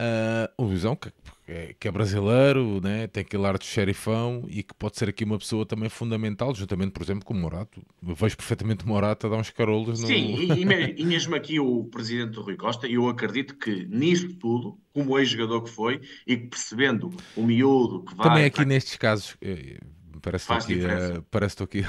Uh, 0.01 0.47
o 0.57 0.65
Luizão, 0.65 0.95
que, 0.95 1.13
é, 1.49 1.75
que 1.81 1.89
é 1.89 1.91
brasileiro, 1.91 2.79
né? 2.83 3.07
tem 3.07 3.23
aquele 3.23 3.47
ar 3.47 3.57
de 3.57 3.65
xerifão 3.65 4.45
e 4.49 4.63
que 4.63 4.75
pode 4.75 4.99
ser 4.99 5.09
aqui 5.09 5.25
uma 5.25 5.39
pessoa 5.39 5.65
também 5.65 5.89
fundamental, 5.89 6.55
juntamente, 6.55 6.93
por 6.93 7.03
exemplo, 7.03 7.25
com 7.25 7.33
o 7.33 7.37
Morato. 7.37 7.83
Eu 8.07 8.15
vejo 8.15 8.37
perfeitamente 8.37 8.85
o 8.85 8.89
Morato 8.89 9.27
a 9.27 9.31
dar 9.31 9.37
uns 9.37 9.49
carolos 9.49 10.03
no... 10.03 10.07
Sim, 10.07 10.37
e, 10.37 11.01
e, 11.01 11.05
mesmo 11.07 11.35
aqui 11.35 11.59
o 11.59 11.85
presidente 11.85 12.33
do 12.33 12.43
Rui 12.43 12.57
Costa, 12.57 12.87
eu 12.87 13.09
acredito 13.09 13.57
que 13.57 13.87
nisso 13.87 14.29
tudo, 14.35 14.79
como 14.93 15.19
ex-jogador 15.19 15.63
que 15.63 15.71
foi, 15.71 16.03
e 16.27 16.37
que 16.37 16.49
percebendo 16.49 17.11
o 17.35 17.43
miúdo 17.43 18.05
que 18.05 18.15
vai... 18.15 18.29
Também 18.29 18.45
aqui 18.45 18.67
nestes 18.67 18.97
casos... 18.97 19.35
Eh, 19.41 19.79
parece 20.21 20.47
que 20.47 20.53
aqui, 20.53 20.75
uh, 20.75 21.23
parece 21.31 21.57
que 21.57 21.63
aqui 21.63 21.85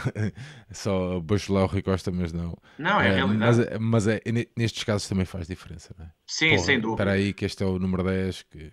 só 0.71 1.17
a 1.17 1.19
bajular 1.19 1.63
o 1.63 1.67
Rui 1.67 1.81
Costa, 1.81 2.11
mas 2.11 2.31
não. 2.31 2.57
Não, 2.77 3.01
é 3.01 3.11
uh, 3.11 3.15
realidade. 3.27 3.57
Mas, 3.71 3.79
mas 3.79 4.07
é, 4.07 4.21
nestes 4.55 4.83
casos 4.83 5.09
também 5.09 5.25
faz 5.25 5.47
diferença, 5.47 5.93
não 5.97 6.05
é? 6.05 6.11
Sim, 6.27 6.51
Porra, 6.51 6.61
sem 6.61 6.79
dúvida. 6.79 7.03
Espera 7.03 7.11
aí 7.17 7.33
que 7.33 7.43
este 7.43 7.63
é 7.63 7.65
o 7.65 7.77
número 7.77 8.03
10 8.03 8.43
que 8.43 8.71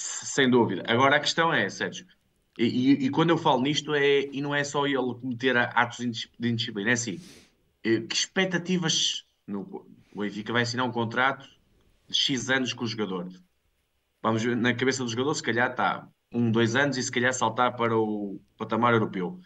sem 0.00 0.48
dúvida. 0.48 0.82
Agora 0.86 1.16
a 1.16 1.20
questão 1.20 1.52
é, 1.52 1.68
Sérgio, 1.68 2.06
e, 2.58 2.64
e, 2.64 3.06
e, 3.06 3.10
quando 3.10 3.30
eu 3.30 3.38
falo 3.38 3.62
nisto, 3.62 3.94
é, 3.94 4.22
e 4.32 4.40
não 4.40 4.54
é 4.54 4.64
só 4.64 4.86
ele 4.86 5.14
cometer 5.20 5.56
atos 5.56 6.28
de 6.38 6.48
indisciplina, 6.48 6.90
é 6.90 6.92
assim, 6.94 7.20
eh, 7.84 8.00
que 8.00 8.14
expectativas 8.14 9.24
no, 9.46 9.86
o 10.14 10.20
Benfica 10.20 10.52
vai 10.52 10.62
assinar 10.62 10.86
um 10.86 10.92
contrato 10.92 11.48
de 12.08 12.16
X 12.16 12.50
anos 12.50 12.72
com 12.72 12.84
o 12.84 12.86
jogador. 12.86 13.28
Vamos 14.22 14.42
ver, 14.42 14.56
na 14.56 14.74
cabeça 14.74 15.04
do 15.04 15.10
jogador, 15.10 15.34
se 15.34 15.42
calhar 15.42 15.70
está 15.70 16.08
um, 16.32 16.50
dois 16.50 16.76
anos 16.76 16.96
e 16.96 17.02
se 17.02 17.10
calhar 17.10 17.32
saltar 17.32 17.76
para 17.76 17.96
o 17.96 18.40
patamar 18.56 18.92
europeu. 18.92 19.40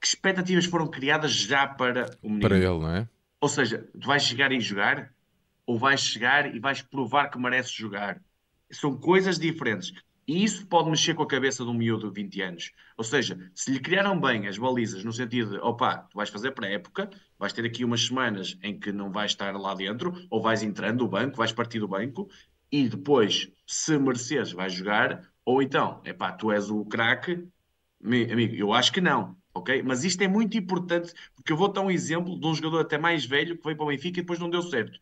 Que 0.00 0.06
expectativas 0.06 0.66
foram 0.66 0.88
criadas 0.88 1.32
já 1.32 1.66
para 1.66 2.10
o 2.22 2.28
menino? 2.28 2.48
Para 2.48 2.56
ele, 2.56 2.78
não 2.78 2.90
é? 2.90 3.08
Ou 3.40 3.48
seja, 3.48 3.88
tu 3.98 4.06
vais 4.06 4.22
chegar 4.22 4.50
e 4.50 4.60
jogar, 4.60 5.12
ou 5.64 5.78
vais 5.78 6.00
chegar 6.00 6.54
e 6.54 6.58
vais 6.58 6.82
provar 6.82 7.28
que 7.28 7.38
mereces 7.38 7.72
jogar. 7.72 8.20
São 8.70 8.96
coisas 8.96 9.38
diferentes. 9.38 9.92
E 10.28 10.42
isso 10.42 10.66
pode 10.66 10.90
mexer 10.90 11.14
com 11.14 11.22
a 11.22 11.26
cabeça 11.26 11.62
de 11.62 11.70
um 11.70 11.74
miúdo 11.74 12.08
de 12.10 12.22
20 12.22 12.42
anos. 12.42 12.72
Ou 12.96 13.04
seja, 13.04 13.38
se 13.54 13.70
lhe 13.70 13.78
criaram 13.78 14.20
bem 14.20 14.48
as 14.48 14.58
balizas, 14.58 15.04
no 15.04 15.12
sentido 15.12 15.52
de, 15.52 15.58
opa, 15.58 15.98
tu 15.98 16.16
vais 16.16 16.28
fazer 16.28 16.50
pré-época, 16.50 17.08
vais 17.38 17.52
ter 17.52 17.64
aqui 17.64 17.84
umas 17.84 18.04
semanas 18.04 18.58
em 18.60 18.76
que 18.76 18.90
não 18.90 19.12
vais 19.12 19.30
estar 19.30 19.56
lá 19.56 19.72
dentro, 19.74 20.12
ou 20.28 20.42
vais 20.42 20.64
entrando 20.64 20.98
do 20.98 21.08
banco, 21.08 21.36
vais 21.36 21.52
partir 21.52 21.78
do 21.78 21.86
banco, 21.86 22.28
e 22.72 22.88
depois, 22.88 23.48
se 23.66 23.96
mereceres, 23.98 24.50
vais 24.50 24.72
jogar, 24.72 25.22
ou 25.44 25.62
então, 25.62 26.02
epá, 26.04 26.32
tu 26.32 26.50
és 26.50 26.70
o 26.70 26.84
craque, 26.84 27.46
amigo, 28.02 28.54
eu 28.56 28.72
acho 28.72 28.92
que 28.92 29.00
não, 29.00 29.36
ok? 29.54 29.80
Mas 29.84 30.02
isto 30.02 30.20
é 30.22 30.28
muito 30.28 30.56
importante, 30.58 31.14
porque 31.36 31.52
eu 31.52 31.56
vou 31.56 31.68
dar 31.72 31.82
um 31.82 31.90
exemplo 31.90 32.38
de 32.38 32.46
um 32.46 32.54
jogador 32.54 32.80
até 32.80 32.98
mais 32.98 33.24
velho 33.24 33.56
que 33.56 33.62
veio 33.62 33.76
para 33.76 33.84
o 33.84 33.88
Benfica 33.88 34.18
e 34.18 34.22
depois 34.22 34.40
não 34.40 34.50
deu 34.50 34.62
certo. 34.62 34.98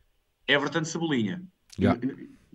Everton 0.47 0.85
Cebolinha. 0.85 1.43
Yeah. 1.79 1.99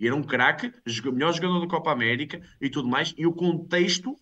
E 0.00 0.06
era 0.06 0.16
um 0.16 0.22
craque, 0.22 0.72
melhor 1.12 1.32
jogador 1.32 1.60
da 1.60 1.68
Copa 1.68 1.92
América 1.92 2.40
e 2.60 2.68
tudo 2.68 2.88
mais, 2.88 3.14
e 3.16 3.26
o 3.26 3.32
contexto 3.32 4.16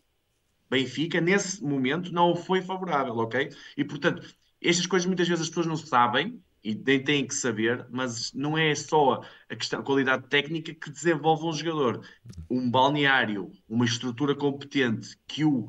Benfica, 0.71 1.21
nesse 1.21 1.63
momento, 1.65 2.13
não 2.13 2.37
foi 2.37 2.61
favorável, 2.61 3.17
ok? 3.17 3.51
E 3.77 3.85
portanto, 3.85 4.23
estas 4.61 4.87
coisas 4.87 5.07
muitas 5.07 5.27
vezes 5.27 5.43
as 5.43 5.49
pessoas 5.49 5.67
não 5.67 5.77
sabem 5.77 6.43
e 6.63 6.75
nem 6.75 7.03
têm 7.03 7.27
que 7.27 7.35
saber, 7.35 7.87
mas 7.91 8.33
não 8.35 8.59
é 8.59 8.75
só 8.75 9.23
a 9.49 9.57
questão 9.57 9.81
a 9.81 9.83
qualidade 9.83 10.27
técnica 10.29 10.75
que 10.75 10.91
desenvolve 10.91 11.47
um 11.47 11.53
jogador. 11.53 12.07
Um 12.51 12.71
balneário, 12.71 13.51
uma 13.69 13.85
estrutura 13.85 14.35
competente 14.35 15.17
que 15.27 15.45
o 15.45 15.69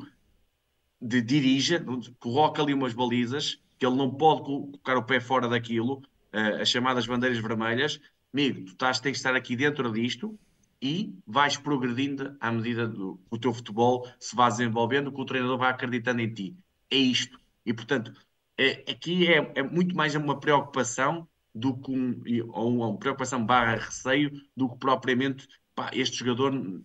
de, 1.02 1.22
dirija, 1.22 1.86
coloca 2.20 2.62
ali 2.62 2.74
umas 2.74 2.94
balizas, 2.94 3.62
que 3.78 3.86
ele 3.86 3.96
não 3.96 4.14
pode 4.14 4.44
colocar 4.44 4.98
o 4.98 5.04
pé 5.04 5.22
fora 5.22 5.48
daquilo, 5.48 6.02
uh, 6.34 6.62
as 6.62 6.68
chamadas 6.68 7.08
bandeiras 7.08 7.38
vermelhas, 7.38 8.02
amigo, 8.34 8.66
tu 8.66 8.72
estás, 8.74 9.00
tens 9.00 9.14
que 9.14 9.18
estar 9.18 9.36
aqui 9.36 9.56
dentro 9.56 9.92
disto 9.92 10.38
e 10.82 11.14
vais 11.26 11.58
progredindo 11.58 12.36
à 12.40 12.52
medida 12.52 12.88
do 12.88 13.20
o 13.30 13.38
teu 13.38 13.54
futebol 13.54 14.08
se 14.20 14.36
vai 14.36 14.50
desenvolvendo, 14.50 15.12
que 15.12 15.22
o 15.22 15.26
treinador 15.26 15.58
vai 15.58 15.70
acreditando 15.72 16.22
em 16.22 16.34
ti. 16.34 16.58
É 16.90 16.98
isto. 16.98 17.40
E, 17.66 17.74
portanto, 17.74 18.14
é, 18.58 18.92
aqui 18.92 19.28
é, 19.28 19.52
é 19.56 19.64
muito 19.64 19.96
mais 19.96 20.16
uma 20.16 20.40
preocupação 20.40 21.28
do 21.54 21.76
que 21.78 21.92
um, 21.92 22.22
ou 22.50 22.78
uma 22.78 22.98
preocupação 22.98 23.46
barra 23.46 23.76
receio 23.76 24.32
do 24.56 24.70
que 24.70 24.78
propriamente 24.78 25.48
pá, 25.76 25.90
este 25.94 26.20
jogador 26.20 26.82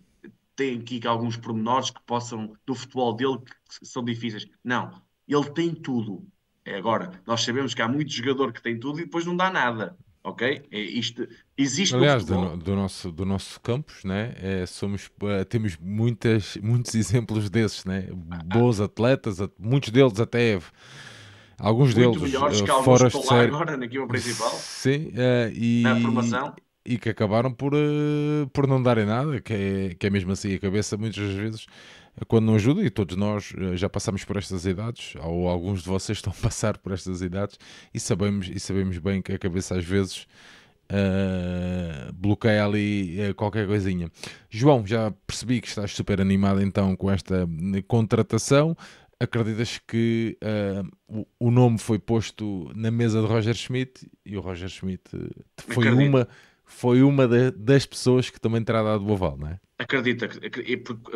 tem 0.55 0.79
aqui 0.79 1.05
alguns 1.07 1.37
pormenores 1.37 1.91
que 1.91 2.01
possam, 2.05 2.53
do 2.65 2.75
futebol 2.75 3.13
dele, 3.13 3.39
que 3.39 3.85
são 3.85 4.03
difíceis. 4.03 4.47
Não, 4.63 5.01
ele 5.27 5.49
tem 5.51 5.73
tudo. 5.73 6.27
É 6.63 6.77
agora, 6.77 7.21
nós 7.27 7.43
sabemos 7.43 7.73
que 7.73 7.81
há 7.81 7.87
muito 7.87 8.11
jogador 8.11 8.51
que 8.51 8.61
tem 8.61 8.79
tudo 8.79 8.99
e 8.99 9.03
depois 9.05 9.25
não 9.25 9.35
dá 9.35 9.51
nada 9.51 9.97
ok? 10.25 10.63
É 10.71 10.79
isto, 10.79 11.27
existe 11.55 11.95
Aliás, 11.95 12.25
do, 12.25 12.57
do, 12.57 12.75
nosso, 12.75 13.11
do 13.11 13.25
nosso 13.25 13.61
campus, 13.61 14.03
né? 14.03 14.33
É, 14.41 14.65
somos, 14.65 15.05
uh, 15.21 15.45
temos 15.47 15.77
muitas, 15.79 16.57
muitos 16.57 16.95
exemplos 16.95 17.49
desses, 17.49 17.85
né? 17.85 18.09
Bons 18.45 18.81
atletas, 18.81 19.37
muitos 19.57 19.91
deles 19.91 20.19
até 20.19 20.59
alguns 21.59 21.93
Muito 21.93 22.19
deles 22.19 22.33
melhores 22.33 22.59
uh, 22.59 22.65
que 22.65 22.83
fora 22.83 23.07
de 23.07 23.21
ser... 23.21 23.33
agora 23.33 23.77
na 23.77 23.85
equipa 23.85 24.07
principal. 24.07 24.49
Sim, 24.59 25.09
uh, 25.09 25.53
e, 25.53 25.83
na 25.83 25.95
formação. 25.99 26.55
E 26.83 26.97
que 26.97 27.09
acabaram 27.09 27.51
por, 27.51 27.73
por 28.53 28.67
não 28.67 28.81
darem 28.81 29.07
nada, 29.07 29.41
que 29.41 29.53
é, 29.53 29.95
que 29.95 30.05
é 30.05 30.09
mesmo 30.09 30.31
assim 30.31 30.53
a 30.53 30.59
cabeça 30.59 30.95
muitas 30.95 31.33
vezes 31.33 31.65
quando 32.27 32.45
não 32.45 32.55
ajuda, 32.55 32.81
e 32.81 32.89
todos 32.89 33.15
nós 33.15 33.53
eh, 33.57 33.75
já 33.75 33.89
passamos 33.89 34.23
por 34.23 34.37
estas 34.37 34.65
idades, 34.65 35.15
ou 35.21 35.47
alguns 35.47 35.83
de 35.83 35.89
vocês 35.89 36.17
estão 36.19 36.31
a 36.31 36.41
passar 36.41 36.77
por 36.77 36.91
estas 36.91 37.21
idades, 37.21 37.59
e 37.93 37.99
sabemos, 37.99 38.49
e 38.49 38.59
sabemos 38.59 38.97
bem 38.97 39.21
que 39.21 39.33
a 39.33 39.39
cabeça 39.39 39.75
às 39.75 39.83
vezes 39.83 40.27
uh, 40.91 42.13
bloqueia 42.13 42.65
ali 42.65 43.29
uh, 43.29 43.35
qualquer 43.35 43.67
coisinha. 43.67 44.09
João, 44.49 44.85
já 44.85 45.11
percebi 45.25 45.61
que 45.61 45.67
estás 45.67 45.91
super 45.91 46.21
animado 46.21 46.61
então 46.61 46.95
com 46.95 47.11
esta 47.11 47.47
contratação. 47.87 48.75
Acreditas 49.17 49.79
que 49.87 50.37
uh, 50.43 51.25
o, 51.39 51.47
o, 51.47 51.51
nome 51.51 51.77
foi 51.77 51.97
posto 51.97 52.69
na 52.75 52.91
mesa 52.91 53.21
de 53.21 53.27
Roger 53.27 53.55
Schmidt 53.55 54.05
e 54.25 54.37
o 54.37 54.41
Roger 54.41 54.67
Schmidt 54.67 55.03
foi 55.55 55.89
uma 55.89 56.27
foi 56.65 57.01
uma 57.01 57.27
de, 57.27 57.51
das 57.51 57.85
pessoas 57.85 58.29
que 58.29 58.41
também 58.41 58.61
terá 58.61 58.83
dado 58.83 59.05
o 59.05 59.13
aval, 59.13 59.37
não 59.37 59.47
é? 59.47 59.59
Acredita, 59.77 60.29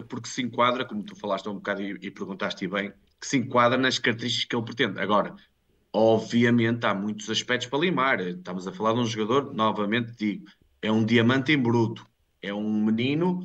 porque 0.10 0.28
se 0.28 0.41
enquadra, 0.41 0.86
como 0.86 1.04
tu 1.04 1.15
falaste 1.15 1.48
um 1.48 1.56
bocado 1.56 1.82
e, 1.82 1.98
e 2.02 2.12
perguntaste 2.12 2.67
bem, 2.67 2.91
que 3.19 3.28
se 3.28 3.38
enquadra 3.38 3.78
nas 3.78 4.00
características 4.00 4.45
que 4.45 4.56
ele 4.56 4.65
pretende. 4.65 5.00
Agora, 5.00 5.36
obviamente, 5.93 6.86
há 6.86 6.93
muitos 6.93 7.30
aspectos 7.30 7.67
para 7.69 7.80
limar. 7.80 8.19
Estamos 8.19 8.67
a 8.67 8.74
falar 8.74 8.93
de 8.93 9.00
um 9.00 9.06
jogador, 9.06 9.54
novamente 9.54 10.13
digo, 10.15 10.45
é 10.82 10.91
um 10.91 11.06
diamante 11.06 11.54
em 11.54 11.58
bruto. 11.62 12.06
É 12.41 12.54
um 12.54 12.84
menino 12.86 13.41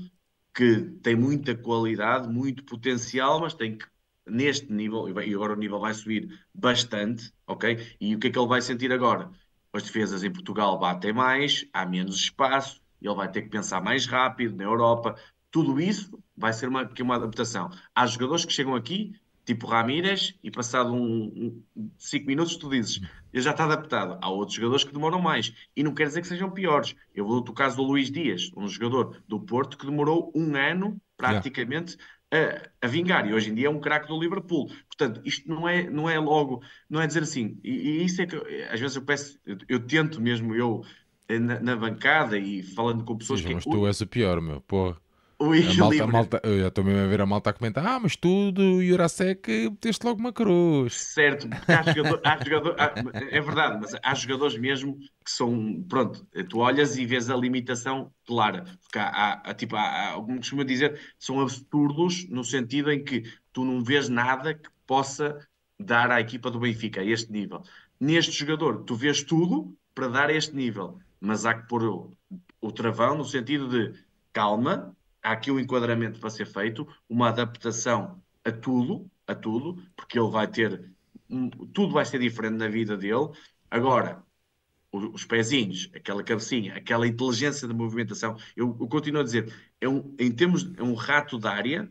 que 0.54 0.82
tem 1.02 1.16
muita 1.16 1.56
qualidade, 1.56 2.28
muito 2.28 2.64
potencial, 2.64 3.40
mas 3.40 3.54
tem 3.54 3.76
que, 3.78 3.86
neste 4.26 4.72
nível, 4.72 5.08
e 5.08 5.34
agora 5.34 5.52
o 5.52 5.56
nível 5.56 5.80
vai 5.80 5.94
subir 5.94 6.28
bastante, 6.54 7.32
ok? 7.46 7.96
E 8.00 8.14
o 8.14 8.18
que 8.18 8.28
é 8.28 8.30
que 8.30 8.38
ele 8.38 8.48
vai 8.48 8.62
sentir 8.62 8.92
agora? 8.92 9.30
As 9.72 9.82
defesas 9.84 10.22
em 10.22 10.32
Portugal 10.32 10.78
batem 10.78 11.12
mais, 11.12 11.66
há 11.72 11.84
menos 11.84 12.16
espaço, 12.16 12.80
ele 13.06 13.14
vai 13.14 13.30
ter 13.30 13.42
que 13.42 13.48
pensar 13.48 13.80
mais 13.80 14.06
rápido 14.06 14.56
na 14.56 14.64
Europa. 14.64 15.16
Tudo 15.50 15.80
isso 15.80 16.18
vai 16.36 16.52
ser 16.52 16.68
uma, 16.68 16.88
uma 17.00 17.16
adaptação. 17.16 17.70
Há 17.94 18.06
jogadores 18.06 18.44
que 18.44 18.52
chegam 18.52 18.74
aqui, 18.74 19.14
tipo 19.44 19.66
Ramírez, 19.66 20.34
e 20.42 20.50
passado 20.50 20.92
um, 20.92 21.62
um, 21.76 21.90
cinco 21.98 22.26
minutos 22.26 22.56
tu 22.56 22.68
dizes, 22.68 23.00
ele 23.32 23.42
já 23.42 23.50
está 23.50 23.64
adaptado. 23.64 24.18
Há 24.20 24.30
outros 24.30 24.56
jogadores 24.56 24.84
que 24.84 24.92
demoram 24.92 25.20
mais. 25.20 25.54
E 25.76 25.82
não 25.82 25.94
quer 25.94 26.06
dizer 26.06 26.22
que 26.22 26.26
sejam 26.26 26.50
piores. 26.50 26.96
Eu 27.14 27.26
vou 27.26 27.40
do 27.40 27.52
caso 27.52 27.76
do 27.76 27.82
Luís 27.82 28.10
Dias, 28.10 28.50
um 28.56 28.66
jogador 28.66 29.22
do 29.28 29.38
Porto 29.38 29.76
que 29.76 29.86
demorou 29.86 30.32
um 30.34 30.56
ano, 30.56 31.00
praticamente, 31.16 31.96
yeah. 32.32 32.70
a, 32.80 32.86
a, 32.86 32.88
vingar. 32.88 33.28
E 33.28 33.34
hoje 33.34 33.50
em 33.50 33.54
dia 33.54 33.66
é 33.66 33.70
um 33.70 33.80
craque 33.80 34.08
do 34.08 34.18
Liverpool. 34.18 34.68
Portanto, 34.86 35.20
isto 35.24 35.48
não 35.48 35.68
é, 35.68 35.88
não 35.90 36.08
é 36.08 36.18
logo, 36.18 36.62
não 36.88 37.00
é 37.00 37.06
dizer 37.06 37.22
assim. 37.22 37.58
E, 37.62 37.70
e 37.70 38.04
isso 38.04 38.22
é 38.22 38.26
que, 38.26 38.36
às 38.70 38.80
vezes 38.80 38.96
eu 38.96 39.02
peço, 39.02 39.38
eu, 39.44 39.58
eu 39.68 39.80
tento 39.80 40.20
mesmo, 40.20 40.54
eu 40.54 40.82
na, 41.28 41.60
na, 41.60 41.76
bancada 41.76 42.38
e 42.38 42.62
falando 42.62 43.04
com 43.04 43.16
pessoas 43.16 43.40
Sim, 43.40 43.48
que. 43.48 43.54
Mas 43.54 43.64
tu 43.64 43.86
és 43.86 44.00
o 44.00 44.06
pior, 44.06 44.40
meu, 44.40 44.60
porra. 44.60 44.96
A 45.40 45.74
malta, 45.76 46.04
a 46.04 46.06
malta, 46.06 46.40
eu 46.44 46.60
já 46.60 46.68
estou 46.68 46.84
mesmo 46.84 47.00
a 47.00 47.06
ver 47.06 47.20
a 47.20 47.26
malta 47.26 47.50
a 47.50 47.52
comentar: 47.52 47.84
Ah, 47.84 47.98
mas 47.98 48.14
tu 48.16 48.52
do 48.52 48.82
Jurasek 48.82 49.68
meteste 49.70 50.06
logo 50.06 50.20
uma 50.20 50.32
cruz. 50.32 50.94
Certo, 50.94 51.48
há 51.66 51.92
jogador, 51.92 52.20
há 52.24 52.38
jogador, 52.44 52.76
há, 52.78 52.94
é 53.30 53.40
verdade, 53.40 53.78
mas 53.80 53.94
há 54.00 54.14
jogadores 54.14 54.56
mesmo 54.56 54.96
que 55.24 55.30
são. 55.30 55.84
Pronto, 55.88 56.24
tu 56.48 56.58
olhas 56.58 56.96
e 56.96 57.04
vês 57.04 57.28
a 57.28 57.36
limitação 57.36 58.12
clara. 58.26 58.64
Porque 58.82 58.98
há, 58.98 59.32
há 59.44 59.54
tipo, 59.54 59.74
há, 59.76 60.10
há, 60.10 60.14
como 60.14 60.36
costuma 60.36 60.64
dizer, 60.64 60.98
são 61.18 61.40
absurdos 61.40 62.28
no 62.30 62.44
sentido 62.44 62.90
em 62.92 63.02
que 63.02 63.24
tu 63.52 63.64
não 63.64 63.82
vês 63.82 64.08
nada 64.08 64.54
que 64.54 64.70
possa 64.86 65.36
dar 65.78 66.10
à 66.10 66.20
equipa 66.20 66.50
do 66.50 66.60
Benfica 66.60 67.00
a 67.00 67.04
este 67.04 67.32
nível. 67.32 67.62
Neste 67.98 68.32
jogador, 68.32 68.84
tu 68.84 68.94
vês 68.94 69.22
tudo 69.22 69.76
para 69.94 70.08
dar 70.08 70.30
a 70.30 70.32
este 70.32 70.54
nível 70.54 70.98
mas 71.24 71.46
há 71.46 71.54
que 71.54 71.68
pôr 71.68 71.82
o, 71.84 72.16
o 72.60 72.72
travão 72.72 73.16
no 73.16 73.24
sentido 73.24 73.68
de 73.68 73.98
calma, 74.32 74.96
há 75.22 75.32
aqui 75.32 75.50
um 75.50 75.58
enquadramento 75.58 76.20
para 76.20 76.30
ser 76.30 76.46
feito, 76.46 76.86
uma 77.08 77.28
adaptação 77.28 78.22
a 78.44 78.52
tudo, 78.52 79.10
a 79.26 79.34
tudo, 79.34 79.82
porque 79.96 80.18
ele 80.18 80.30
vai 80.30 80.46
ter 80.48 80.94
tudo 81.72 81.92
vai 81.92 82.04
ser 82.04 82.18
diferente 82.18 82.56
na 82.56 82.68
vida 82.68 82.96
dele. 82.96 83.30
Agora, 83.70 84.22
os 84.92 85.24
pezinhos, 85.24 85.90
aquela 85.94 86.22
cabecinha, 86.22 86.74
aquela 86.76 87.06
inteligência 87.06 87.66
de 87.66 87.74
movimentação, 87.74 88.36
eu, 88.54 88.76
eu 88.78 88.88
continuo 88.88 89.20
a 89.20 89.24
dizer, 89.24 89.52
é 89.80 89.88
um, 89.88 90.14
em 90.18 90.30
termos, 90.30 90.70
é 90.76 90.82
um 90.82 90.94
rato 90.94 91.38
da 91.38 91.50
área 91.50 91.90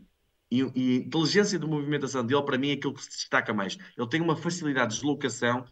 e, 0.50 0.62
e 0.74 0.96
inteligência 0.98 1.58
de 1.58 1.66
movimentação 1.66 2.24
dele, 2.24 2.42
para 2.42 2.56
mim, 2.56 2.70
é 2.70 2.72
aquilo 2.74 2.94
que 2.94 3.02
se 3.02 3.10
destaca 3.10 3.52
mais. 3.52 3.76
Ele 3.96 4.08
tem 4.08 4.20
uma 4.20 4.36
facilidade 4.36 4.94
de 4.94 5.00
deslocação, 5.00 5.66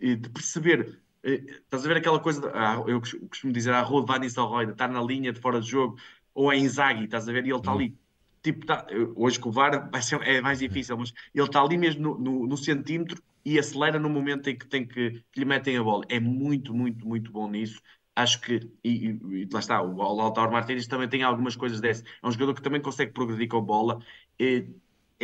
de 0.00 0.28
perceber 0.30 1.00
estás 1.24 1.84
a 1.84 1.88
ver 1.88 1.96
aquela 1.96 2.20
coisa, 2.20 2.50
ah, 2.54 2.82
eu 2.86 3.00
costumo 3.00 3.52
dizer, 3.52 3.72
a 3.72 3.82
rua 3.82 4.02
de 4.02 4.06
Van 4.06 4.18
Nistelrooy, 4.18 4.70
estar 4.70 4.88
na 4.88 5.02
linha 5.02 5.32
de 5.32 5.40
fora 5.40 5.60
de 5.60 5.68
jogo, 5.68 5.96
ou 6.34 6.52
é 6.52 6.58
Inzaghi, 6.58 7.04
estás 7.04 7.28
a 7.28 7.32
ver, 7.32 7.46
e 7.46 7.50
ele 7.50 7.58
está 7.58 7.72
uhum. 7.72 7.78
ali. 7.78 7.98
Tipo, 8.42 8.66
tá, 8.66 8.86
hoje 9.16 9.40
com 9.40 9.48
o 9.48 9.52
VAR 9.52 9.90
vai 9.90 10.02
ser, 10.02 10.20
é 10.22 10.40
mais 10.40 10.58
difícil, 10.58 10.98
mas 10.98 11.14
ele 11.34 11.46
está 11.46 11.62
ali 11.62 11.78
mesmo 11.78 12.02
no, 12.02 12.18
no, 12.18 12.46
no, 12.46 12.56
centímetro 12.58 13.22
e 13.42 13.58
acelera 13.58 13.98
no 13.98 14.10
momento 14.10 14.50
em 14.50 14.58
que 14.58 14.66
tem 14.66 14.86
que, 14.86 15.24
que, 15.32 15.40
lhe 15.40 15.46
metem 15.46 15.78
a 15.78 15.82
bola. 15.82 16.04
É 16.10 16.20
muito, 16.20 16.74
muito, 16.74 17.06
muito 17.08 17.32
bom 17.32 17.48
nisso. 17.48 17.80
Acho 18.14 18.40
que, 18.42 18.60
e, 18.84 19.06
e 19.06 19.48
lá 19.50 19.60
está, 19.60 19.80
o, 19.80 19.96
Lautaro 19.96 20.52
Martínez 20.52 20.86
também 20.86 21.08
tem 21.08 21.22
algumas 21.22 21.56
coisas 21.56 21.80
dessas. 21.80 22.04
É 22.22 22.26
um 22.26 22.30
jogador 22.30 22.54
que 22.54 22.62
também 22.62 22.82
consegue 22.82 23.12
progredir 23.12 23.48
com 23.48 23.56
a 23.56 23.60
bola. 23.62 23.98
É, 24.38 24.66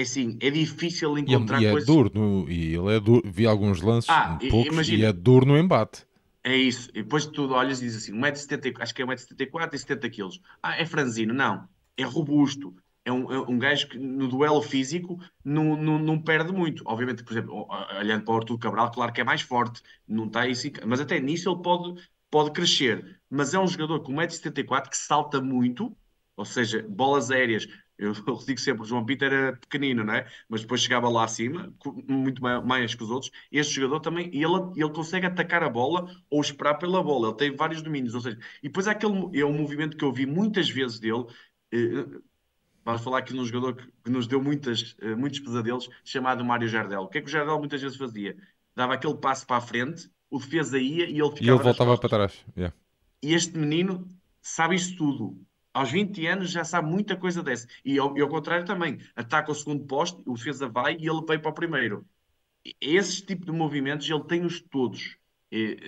é 0.01 0.03
assim, 0.03 0.37
é 0.41 0.51
difícil 0.51 1.17
encontrar 1.19 1.61
e, 1.63 1.67
é, 1.67 1.71
coisas... 1.71 1.89
E 1.89 1.93
é 1.93 1.95
duro, 1.95 2.11
no, 2.15 2.51
e 2.51 2.75
ele 2.75 2.97
é 2.97 3.01
duro, 3.01 3.23
vi 3.25 3.47
alguns 3.47 3.81
lances, 3.83 4.11
ah, 4.11 4.39
um 4.43 4.49
poucos, 4.49 4.73
imagina, 4.73 5.03
e 5.03 5.05
é 5.05 5.13
duro 5.13 5.47
no 5.47 5.59
embate. 5.59 6.07
É 6.43 6.57
isso. 6.57 6.89
E 6.95 7.03
depois 7.03 7.27
tu 7.27 7.51
olhas 7.53 7.81
e 7.81 7.85
dizes 7.85 8.05
assim, 8.05 8.19
1,70m, 8.19 8.77
acho 8.81 8.95
que 8.95 9.03
é 9.03 9.07
1,74m 9.07 9.75
e 9.75 9.77
70kg. 9.77 10.41
Ah, 10.63 10.81
é 10.81 10.87
franzino. 10.87 11.35
Não. 11.35 11.69
É 11.97 12.03
robusto. 12.03 12.75
É 13.05 13.13
um, 13.13 13.33
é 13.33 13.41
um 13.41 13.59
gajo 13.59 13.89
que 13.89 13.99
no 13.99 14.29
duelo 14.29 14.63
físico 14.63 15.19
não, 15.45 15.77
não, 15.77 15.99
não 15.99 16.21
perde 16.21 16.53
muito. 16.53 16.83
Obviamente, 16.87 17.23
por 17.25 17.33
exemplo, 17.33 17.67
olhando 17.99 18.25
para 18.25 18.35
o 18.35 18.37
Artur 18.37 18.59
Cabral, 18.59 18.91
claro 18.91 19.13
que 19.13 19.21
é 19.21 19.25
mais 19.25 19.43
forte. 19.43 19.83
Não 20.07 20.27
está 20.27 20.41
aí, 20.41 20.53
mas 20.87 21.01
até 21.01 21.21
nisso 21.21 21.51
ele 21.51 21.63
pode, 21.63 22.01
pode 22.31 22.53
crescer. 22.53 23.21
Mas 23.29 23.53
é 23.53 23.59
um 23.59 23.67
jogador 23.67 24.01
com 24.01 24.15
1,74m 24.15 24.89
que 24.89 24.97
salta 24.97 25.41
muito, 25.41 25.95
ou 26.37 26.45
seja, 26.45 26.85
bolas 26.89 27.31
aéreas 27.31 27.67
eu, 28.01 28.13
digo 28.47 28.59
sempre, 28.59 28.83
o 28.83 28.87
João 28.87 29.05
Peter 29.05 29.31
era 29.31 29.57
pequenino, 29.57 30.03
não 30.03 30.15
é? 30.15 30.27
Mas 30.49 30.63
depois 30.63 30.81
chegava 30.81 31.09
lá 31.09 31.25
acima, 31.25 31.73
muito 32.09 32.43
mais 32.43 32.95
que 32.95 33.03
os 33.03 33.11
outros. 33.11 33.31
Este 33.53 33.75
jogador 33.75 34.01
também, 34.01 34.27
ele, 34.29 34.73
ele 34.75 34.91
consegue 34.91 35.27
atacar 35.27 35.63
a 35.63 35.69
bola 35.69 36.11
ou 36.31 36.41
esperar 36.41 36.75
pela 36.75 37.03
bola. 37.03 37.29
Ele 37.29 37.37
tem 37.37 37.55
vários 37.55 37.83
domínios, 37.83 38.15
ou 38.15 38.23
seja, 38.23 38.39
e 38.63 38.69
depois 38.69 38.89
há 38.89 38.93
aquele, 38.93 39.39
é 39.39 39.45
um 39.45 39.53
movimento 39.53 39.97
que 39.97 40.05
eu 40.05 40.13
vi 40.13 40.25
muitas 40.25 40.71
vezes 40.71 40.99
dele. 40.99 41.27
Eh, 41.73 42.07
vamos 42.83 43.03
falar 43.03 43.19
aqui 43.19 43.35
num 43.35 43.45
jogador 43.45 43.77
que, 43.77 43.87
que 44.05 44.11
nos 44.11 44.27
deu 44.27 44.43
muitas, 44.43 44.97
eh, 45.03 45.15
muitos 45.15 45.41
pesadelos, 45.41 45.89
chamado 46.03 46.43
Mário 46.43 46.69
Jardel. 46.69 47.03
O 47.03 47.09
que 47.09 47.19
é 47.19 47.21
que 47.21 47.29
o 47.29 47.31
Jardel 47.31 47.59
muitas 47.59 47.83
vezes 47.83 47.99
fazia? 47.99 48.35
Dava 48.75 48.95
aquele 48.95 49.17
passo 49.17 49.47
para 49.47 49.59
a 49.59 49.61
frente, 49.61 50.11
o 50.31 50.39
defesa 50.39 50.79
ia 50.79 51.05
e 51.05 51.21
ele 51.21 51.31
ficava. 51.31 51.45
E 51.45 51.49
ele 51.51 51.63
voltava 51.63 51.99
para 51.99 52.09
trás. 52.09 52.47
Yeah. 52.57 52.75
E 53.23 53.35
este 53.35 53.59
menino 53.59 54.09
sabe 54.41 54.75
isso 54.75 54.97
tudo 54.97 55.39
aos 55.73 55.91
20 55.91 56.27
anos 56.27 56.51
já 56.51 56.65
sabe 56.65 56.91
muita 56.91 57.17
coisa 57.17 57.43
dessa. 57.43 57.67
E 57.85 57.99
ao, 57.99 58.17
e 58.17 58.21
ao 58.21 58.29
contrário 58.29 58.67
também, 58.67 58.99
ataca 59.15 59.53
o 59.53 59.55
segundo 59.55 59.85
posto, 59.87 60.23
o 60.27 60.35
defesa 60.35 60.69
vai 60.69 60.97
e 60.99 61.09
ele 61.09 61.25
vem 61.27 61.39
para 61.39 61.51
o 61.51 61.55
primeiro. 61.55 62.07
Esse 62.81 63.25
tipo 63.25 63.47
de 63.47 63.53
movimentos 63.53 64.09
ele 64.09 64.25
tem-os 64.25 64.61
todos. 64.61 65.17
E, 65.51 65.79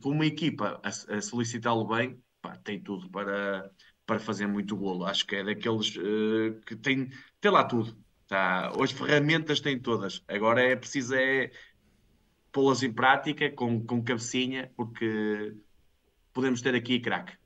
com 0.00 0.10
uma 0.10 0.26
equipa 0.26 0.80
a, 0.82 0.88
a 0.88 1.20
solicitá-lo 1.20 1.86
bem, 1.86 2.22
pá, 2.40 2.56
tem 2.56 2.80
tudo 2.80 3.10
para, 3.10 3.70
para 4.06 4.18
fazer 4.18 4.46
muito 4.46 4.76
golo. 4.76 5.04
Acho 5.04 5.26
que 5.26 5.36
é 5.36 5.44
daqueles 5.44 5.96
uh, 5.96 6.60
que 6.66 6.76
tem, 6.76 7.10
tem 7.40 7.50
lá 7.50 7.64
tudo. 7.64 7.96
Tá? 8.26 8.70
As 8.80 8.92
ferramentas 8.92 9.60
têm 9.60 9.78
todas. 9.80 10.22
Agora 10.28 10.60
é 10.62 10.76
preciso 10.76 11.14
é 11.14 11.50
pô-las 12.52 12.82
em 12.82 12.92
prática 12.92 13.50
com, 13.50 13.84
com 13.84 14.02
cabecinha, 14.02 14.72
porque 14.76 15.54
podemos 16.32 16.60
ter 16.62 16.74
aqui 16.74 17.00
craque. 17.00 17.36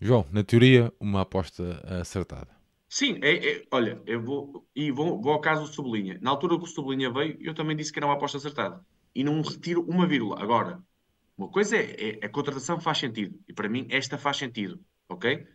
João, 0.00 0.26
na 0.30 0.44
teoria, 0.44 0.92
uma 1.00 1.22
aposta 1.22 1.82
acertada. 2.00 2.56
Sim, 2.88 3.18
é, 3.22 3.34
é, 3.36 3.66
olha, 3.70 4.00
eu 4.06 4.22
vou, 4.22 4.66
e 4.74 4.90
vou, 4.90 5.20
vou 5.20 5.32
ao 5.32 5.40
caso 5.40 5.62
do 5.62 5.68
Sublinha. 5.68 6.18
Na 6.22 6.30
altura 6.30 6.56
que 6.56 6.64
o 6.64 6.66
Sublinha 6.66 7.10
veio, 7.10 7.36
eu 7.40 7.54
também 7.54 7.76
disse 7.76 7.92
que 7.92 7.98
era 7.98 8.06
uma 8.06 8.14
aposta 8.14 8.38
acertada. 8.38 8.84
E 9.14 9.24
não 9.24 9.40
retiro 9.42 9.82
uma 9.88 10.06
vírgula. 10.06 10.40
Agora, 10.40 10.82
uma 11.36 11.48
coisa 11.48 11.76
é, 11.76 12.18
é 12.20 12.26
a 12.26 12.28
contratação 12.28 12.80
faz 12.80 12.98
sentido. 12.98 13.38
E 13.48 13.52
para 13.52 13.68
mim, 13.68 13.86
esta 13.90 14.16
faz 14.16 14.36
sentido. 14.36 14.80
Ok? 15.08 15.46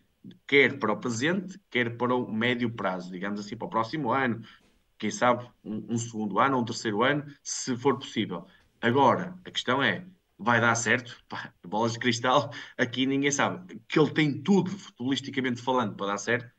Quer 0.45 0.78
para 0.78 0.93
o 0.93 0.97
presente, 0.97 1.59
quer 1.69 1.97
para 1.97 2.13
o 2.13 2.32
médio 2.32 2.69
prazo. 2.72 3.11
Digamos 3.11 3.39
assim, 3.39 3.55
para 3.55 3.67
o 3.67 3.69
próximo 3.69 4.11
ano. 4.11 4.41
Quem 4.97 5.09
sabe 5.09 5.49
um, 5.63 5.93
um 5.93 5.97
segundo 5.97 6.39
ano 6.39 6.57
ou 6.57 6.61
um 6.61 6.65
terceiro 6.65 7.01
ano, 7.01 7.26
se 7.41 7.76
for 7.76 7.97
possível. 7.97 8.45
Agora, 8.80 9.39
a 9.45 9.51
questão 9.51 9.82
é, 9.82 10.05
vai 10.42 10.60
dar 10.60 10.76
certo. 10.76 11.18
Pá, 11.30 11.54
bolas 11.66 11.94
de 11.94 12.00
cristal, 12.00 12.52
aqui 12.78 13.06
ninguém 13.06 13.32
sabe. 13.32 13.82
Que 13.88 14.00
ele 14.00 14.12
tem 14.12 14.42
tudo, 14.42 14.72
futbolisticamente 14.72 15.62
falando, 15.62 15.96
para 15.96 16.08
dar 16.08 16.18
certo, 16.18 16.52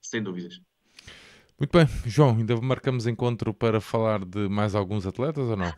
sem 0.00 0.22
dúvidas. 0.22 0.60
Muito 1.58 1.76
bem, 1.76 1.86
João, 2.06 2.36
ainda 2.36 2.60
marcamos 2.60 3.06
encontro 3.06 3.54
para 3.54 3.80
falar 3.80 4.24
de 4.24 4.48
mais 4.48 4.74
alguns 4.74 5.06
atletas 5.06 5.44
ou 5.44 5.56
não? 5.56 5.74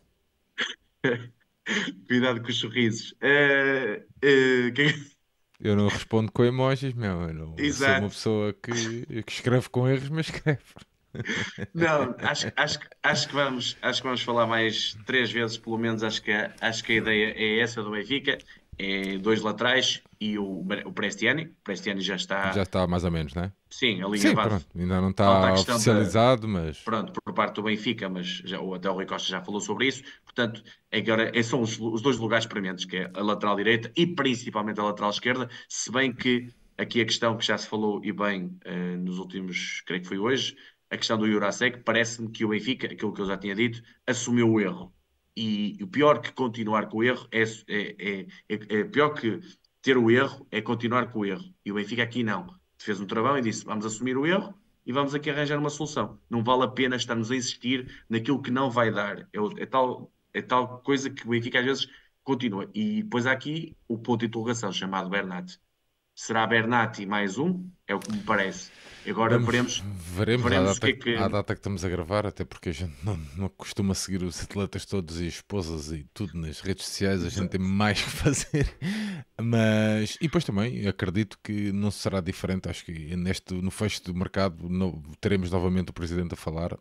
Cuidado 2.06 2.40
com 2.40 2.48
os 2.48 2.58
sorrisos. 2.58 3.12
Uh, 3.12 4.00
uh, 4.00 4.72
que... 4.72 5.16
Eu 5.60 5.74
não 5.74 5.88
respondo 5.88 6.30
com 6.30 6.44
emojis, 6.44 6.92
meu. 6.94 7.22
Eu 7.22 7.34
não 7.34 7.56
sou 7.72 7.88
uma 7.88 8.08
pessoa 8.08 8.52
que, 8.52 9.22
que 9.22 9.32
escreve 9.32 9.68
com 9.68 9.88
erros, 9.88 10.08
mas 10.10 10.28
escreve. 10.28 10.62
Não, 11.74 12.14
acho, 12.18 12.52
acho, 12.56 12.78
acho, 13.02 13.28
que 13.28 13.34
vamos, 13.34 13.76
acho 13.82 14.00
que 14.00 14.06
vamos 14.06 14.22
falar 14.22 14.46
mais 14.46 14.96
três 15.06 15.30
vezes, 15.30 15.58
pelo 15.58 15.78
menos. 15.78 16.02
Acho 16.02 16.22
que, 16.22 16.32
acho 16.32 16.84
que 16.84 16.92
a 16.92 16.96
ideia 16.96 17.34
é 17.36 17.60
essa 17.60 17.82
do 17.82 17.90
Benfica: 17.90 18.38
é 18.78 19.18
dois 19.18 19.40
laterais 19.40 20.02
e 20.20 20.38
o, 20.38 20.66
o 20.84 20.92
Prestiani. 20.92 21.44
O 21.46 21.64
Prestiani 21.64 22.00
já 22.00 22.16
está. 22.16 22.52
Já 22.52 22.62
está 22.62 22.86
mais 22.86 23.04
ou 23.04 23.10
menos, 23.10 23.34
não 23.34 23.44
é? 23.44 23.52
Sim, 23.70 24.02
a 24.02 24.06
linha 24.06 24.28
Sim. 24.28 24.34
Pronto, 24.34 24.66
ainda 24.74 25.00
não 25.00 25.10
está 25.10 25.52
oficializado, 25.52 26.42
de, 26.42 26.46
mas. 26.46 26.78
Pronto, 26.80 27.12
por 27.12 27.34
parte 27.34 27.56
do 27.56 27.62
Benfica, 27.62 28.08
mas 28.08 28.26
já, 28.26 28.58
até 28.74 28.90
o 28.90 28.94
Rui 28.94 29.06
Costa 29.06 29.28
já 29.28 29.42
falou 29.42 29.60
sobre 29.60 29.88
isso. 29.88 30.02
Portanto, 30.24 30.62
agora 30.92 31.30
é, 31.34 31.42
são 31.42 31.60
os, 31.60 31.78
os 31.78 32.02
dois 32.02 32.18
lugares 32.18 32.46
prementes, 32.46 32.84
que 32.84 32.98
é 32.98 33.10
a 33.14 33.22
lateral 33.22 33.56
direita 33.56 33.90
e 33.96 34.06
principalmente 34.06 34.80
a 34.80 34.84
lateral 34.84 35.10
esquerda, 35.10 35.48
se 35.68 35.90
bem 35.90 36.12
que 36.12 36.48
aqui 36.78 37.00
a 37.00 37.04
questão 37.04 37.36
que 37.36 37.44
já 37.44 37.56
se 37.56 37.66
falou 37.66 38.04
e 38.04 38.12
bem 38.12 38.58
uh, 38.66 38.98
nos 38.98 39.18
últimos, 39.18 39.82
creio 39.86 40.02
que 40.02 40.08
foi 40.08 40.18
hoje, 40.18 40.56
a 40.90 40.96
questão 40.96 41.18
do 41.18 41.30
Jurasek, 41.30 41.80
parece-me 41.82 42.30
que 42.30 42.44
o 42.44 42.48
Benfica, 42.48 42.86
aquilo 42.86 43.12
que 43.12 43.20
eu 43.20 43.26
já 43.26 43.36
tinha 43.36 43.54
dito, 43.54 43.82
assumiu 44.06 44.50
o 44.50 44.60
erro. 44.60 44.92
E 45.36 45.78
o 45.82 45.86
pior 45.86 46.20
que 46.20 46.32
continuar 46.32 46.88
com 46.88 46.98
o 46.98 47.04
erro 47.04 47.28
é, 47.30 47.42
é, 47.42 48.26
é, 48.48 48.78
é, 48.78 48.84
pior 48.84 49.10
que 49.10 49.40
ter 49.82 49.98
o 49.98 50.10
erro 50.10 50.46
é 50.50 50.62
continuar 50.62 51.12
com 51.12 51.20
o 51.20 51.24
erro. 51.24 51.44
E 51.64 51.70
o 51.70 51.74
Benfica 51.74 52.02
aqui 52.02 52.22
não. 52.22 52.46
Fez 52.78 53.00
um 53.00 53.06
travão 53.06 53.36
e 53.36 53.42
disse: 53.42 53.64
vamos 53.64 53.84
assumir 53.84 54.16
o 54.16 54.26
erro 54.26 54.54
e 54.86 54.92
vamos 54.92 55.14
aqui 55.14 55.28
arranjar 55.28 55.58
uma 55.58 55.70
solução. 55.70 56.18
Não 56.30 56.42
vale 56.42 56.64
a 56.64 56.68
pena 56.68 56.96
estarmos 56.96 57.30
a 57.30 57.36
insistir 57.36 58.04
naquilo 58.08 58.40
que 58.40 58.50
não 58.50 58.70
vai 58.70 58.90
dar. 58.90 59.18
É, 59.18 59.62
é, 59.62 59.66
tal, 59.66 60.10
é 60.32 60.40
tal 60.40 60.80
coisa 60.80 61.10
que 61.10 61.26
o 61.26 61.30
Benfica 61.30 61.58
às 61.58 61.64
vezes 61.64 61.88
continua. 62.22 62.70
E 62.74 63.02
depois 63.02 63.26
há 63.26 63.32
aqui 63.32 63.76
o 63.86 63.98
ponto 63.98 64.20
de 64.20 64.26
interrogação 64.26 64.72
chamado 64.72 65.10
Bernat. 65.10 65.58
Será 66.18 66.46
Bernat 66.46 67.04
mais 67.04 67.36
um? 67.36 67.68
É 67.86 67.94
o 67.94 68.00
que 68.00 68.10
me 68.10 68.22
parece. 68.22 68.70
Agora 69.06 69.38
veremos, 69.38 69.84
veremos, 69.96 70.42
veremos 70.42 70.70
a, 70.70 70.72
data, 70.72 70.80
que, 70.80 71.10
é 71.10 71.16
que... 71.16 71.28
data 71.28 71.54
que 71.54 71.58
estamos 71.58 71.84
a 71.84 71.88
gravar, 71.90 72.26
até 72.26 72.42
porque 72.42 72.70
a 72.70 72.72
gente 72.72 72.96
não, 73.04 73.18
não 73.36 73.48
costuma 73.50 73.94
seguir 73.94 74.22
os 74.22 74.42
atletas 74.42 74.86
todos 74.86 75.20
e 75.20 75.26
esposas 75.26 75.92
e 75.92 76.08
tudo 76.14 76.32
nas 76.34 76.60
redes 76.60 76.86
sociais, 76.86 77.22
a 77.22 77.28
gente 77.28 77.50
tem 77.50 77.60
mais 77.60 78.00
que 78.02 78.08
fazer. 78.08 78.66
Mas, 79.38 80.16
e 80.16 80.24
depois 80.24 80.42
também 80.42 80.88
acredito 80.88 81.38
que 81.44 81.70
não 81.70 81.90
será 81.90 82.22
diferente. 82.22 82.66
Acho 82.66 82.86
que 82.86 83.14
neste, 83.14 83.52
no 83.52 83.70
fecho 83.70 84.02
do 84.02 84.14
mercado 84.14 84.70
no, 84.70 85.02
teremos 85.20 85.50
novamente 85.50 85.90
o 85.90 85.92
presidente 85.92 86.32
a 86.32 86.36
falar. 86.36 86.78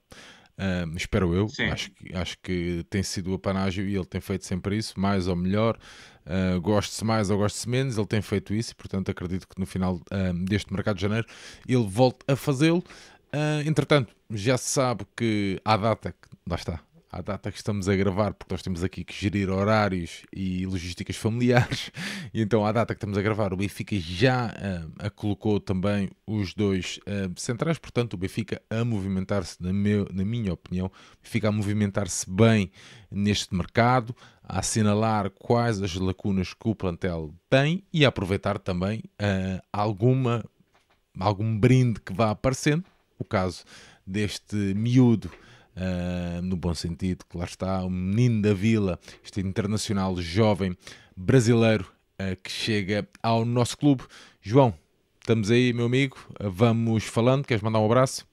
Um, 0.57 0.95
espero 0.95 1.33
eu, 1.33 1.47
acho, 1.71 1.91
acho 2.13 2.37
que 2.41 2.85
tem 2.89 3.03
sido 3.03 3.31
o 3.31 3.33
apanágio 3.35 3.85
e 3.85 3.95
ele 3.95 4.05
tem 4.05 4.21
feito 4.21 4.45
sempre 4.45 4.77
isso, 4.77 4.99
mais 4.99 5.27
ou 5.27 5.35
melhor. 5.35 5.77
Uh, 6.25 6.59
goste-se 6.59 7.03
mais 7.03 7.29
ou 7.29 7.37
goste-se 7.37 7.69
menos, 7.69 7.97
ele 7.97 8.07
tem 8.07 8.21
feito 8.21 8.53
isso 8.53 8.71
e, 8.71 8.75
portanto, 8.75 9.11
acredito 9.11 9.47
que 9.47 9.59
no 9.59 9.65
final 9.65 9.99
deste 10.47 10.73
mercado 10.73 10.95
de 10.95 11.01
janeiro 11.01 11.27
ele 11.67 11.85
volte 11.85 12.19
a 12.27 12.35
fazê-lo. 12.35 12.83
Uh, 13.33 13.67
entretanto, 13.67 14.15
já 14.31 14.57
se 14.57 14.69
sabe 14.69 15.05
que 15.15 15.59
à 15.65 15.75
data, 15.75 16.11
que, 16.11 16.29
lá 16.49 16.55
está, 16.55 16.79
à 17.15 17.21
data 17.21 17.49
que 17.49 17.57
estamos 17.57 17.87
a 17.87 17.95
gravar, 17.95 18.33
porque 18.33 18.53
nós 18.53 18.61
temos 18.61 18.83
aqui 18.83 19.05
que 19.05 19.13
gerir 19.13 19.49
horários 19.49 20.23
e 20.35 20.65
logísticas 20.65 21.15
familiares, 21.15 21.89
e 22.33 22.41
então 22.41 22.65
à 22.65 22.73
data 22.73 22.93
que 22.93 22.97
estamos 22.97 23.17
a 23.17 23.21
gravar, 23.21 23.53
o 23.53 23.57
Benfica 23.57 23.95
já 23.97 24.47
uh, 24.47 25.11
colocou 25.11 25.61
também 25.61 26.09
os 26.27 26.53
dois 26.53 26.99
uh, 27.07 27.31
centrais, 27.39 27.77
portanto, 27.77 28.15
o 28.15 28.17
Benfica 28.17 28.61
a 28.69 28.83
movimentar-se, 28.83 29.55
na, 29.63 29.71
na 29.71 30.25
minha 30.25 30.51
opinião, 30.51 30.87
o 30.87 31.23
Benfica 31.23 31.47
a 31.47 31.51
movimentar-se 31.53 32.29
bem 32.29 32.69
neste 33.09 33.55
mercado, 33.55 34.13
a 34.43 34.59
assinalar 34.59 35.29
quais 35.29 35.81
as 35.81 35.95
lacunas 35.95 36.53
que 36.53 36.67
o 36.67 36.75
plantel 36.75 37.33
tem 37.49 37.81
e 37.93 38.03
a 38.03 38.09
aproveitar 38.09 38.59
também 38.59 38.99
uh, 39.21 39.63
alguma, 39.71 40.43
algum 41.17 41.57
brinde 41.57 42.01
que 42.01 42.11
vá 42.11 42.31
aparecendo, 42.31 42.83
o 43.17 43.23
caso 43.23 43.63
deste 44.05 44.57
miúdo 44.75 45.31
uh, 45.75 46.41
no 46.41 46.55
bom 46.55 46.73
sentido, 46.73 47.25
que 47.29 47.37
lá 47.37 47.45
está, 47.45 47.83
o 47.83 47.89
menino 47.89 48.41
da 48.41 48.53
vila, 48.53 48.99
este 49.23 49.39
internacional 49.41 50.15
jovem 50.17 50.75
brasileiro 51.15 51.85
uh, 52.19 52.35
que 52.41 52.51
chega 52.51 53.07
ao 53.21 53.45
nosso 53.45 53.77
clube. 53.77 54.03
João, 54.41 54.73
estamos 55.19 55.51
aí, 55.51 55.73
meu 55.73 55.85
amigo, 55.85 56.17
uh, 56.39 56.49
vamos 56.49 57.03
falando, 57.03 57.45
queres 57.45 57.63
mandar 57.63 57.79
um 57.79 57.85
abraço? 57.85 58.27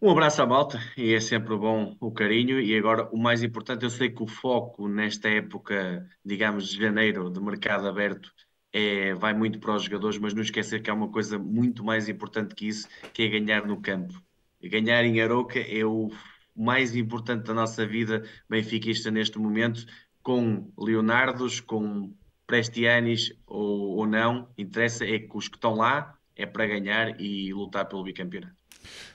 Um 0.00 0.12
abraço 0.12 0.40
à 0.40 0.46
malta 0.46 0.80
e 0.96 1.12
é 1.12 1.18
sempre 1.18 1.56
bom 1.56 1.96
o 1.98 2.12
carinho. 2.12 2.60
E 2.60 2.76
agora, 2.78 3.08
o 3.10 3.18
mais 3.18 3.42
importante, 3.42 3.82
eu 3.82 3.90
sei 3.90 4.08
que 4.08 4.22
o 4.22 4.28
foco 4.28 4.86
nesta 4.88 5.28
época, 5.28 6.08
digamos, 6.24 6.68
de 6.68 6.80
janeiro, 6.80 7.28
de 7.28 7.40
mercado 7.40 7.88
aberto, 7.88 8.32
é, 8.72 9.12
vai 9.14 9.34
muito 9.34 9.58
para 9.58 9.74
os 9.74 9.82
jogadores, 9.82 10.16
mas 10.18 10.34
não 10.34 10.42
esquecer 10.42 10.82
que 10.82 10.90
há 10.90 10.94
uma 10.94 11.08
coisa 11.08 11.36
muito 11.36 11.82
mais 11.82 12.08
importante 12.08 12.54
que 12.54 12.68
isso, 12.68 12.86
que 13.12 13.22
é 13.22 13.28
ganhar 13.28 13.66
no 13.66 13.80
campo. 13.80 14.14
Ganhar 14.62 15.04
em 15.04 15.20
Aroca 15.20 15.58
é 15.58 15.84
o 15.84 16.10
mais 16.58 16.94
importante 16.96 17.44
da 17.46 17.54
nossa 17.54 17.86
vida 17.86 18.24
benfiquista 18.48 19.10
neste 19.10 19.38
momento, 19.38 19.86
com 20.22 20.70
Leonardos, 20.76 21.60
com 21.60 22.12
Prestianis 22.46 23.32
ou, 23.46 23.96
ou 23.98 24.06
não, 24.06 24.48
interessa 24.56 25.04
é 25.04 25.18
que 25.18 25.30
os 25.34 25.48
que 25.48 25.56
estão 25.56 25.74
lá 25.74 26.14
é 26.34 26.46
para 26.46 26.66
ganhar 26.66 27.20
e 27.20 27.52
lutar 27.52 27.86
pelo 27.86 28.02
bicampeonato. 28.02 28.56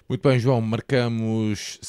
Muito 0.07 0.27
bem, 0.27 0.39
João, 0.39 0.61
marcamos 0.61 1.79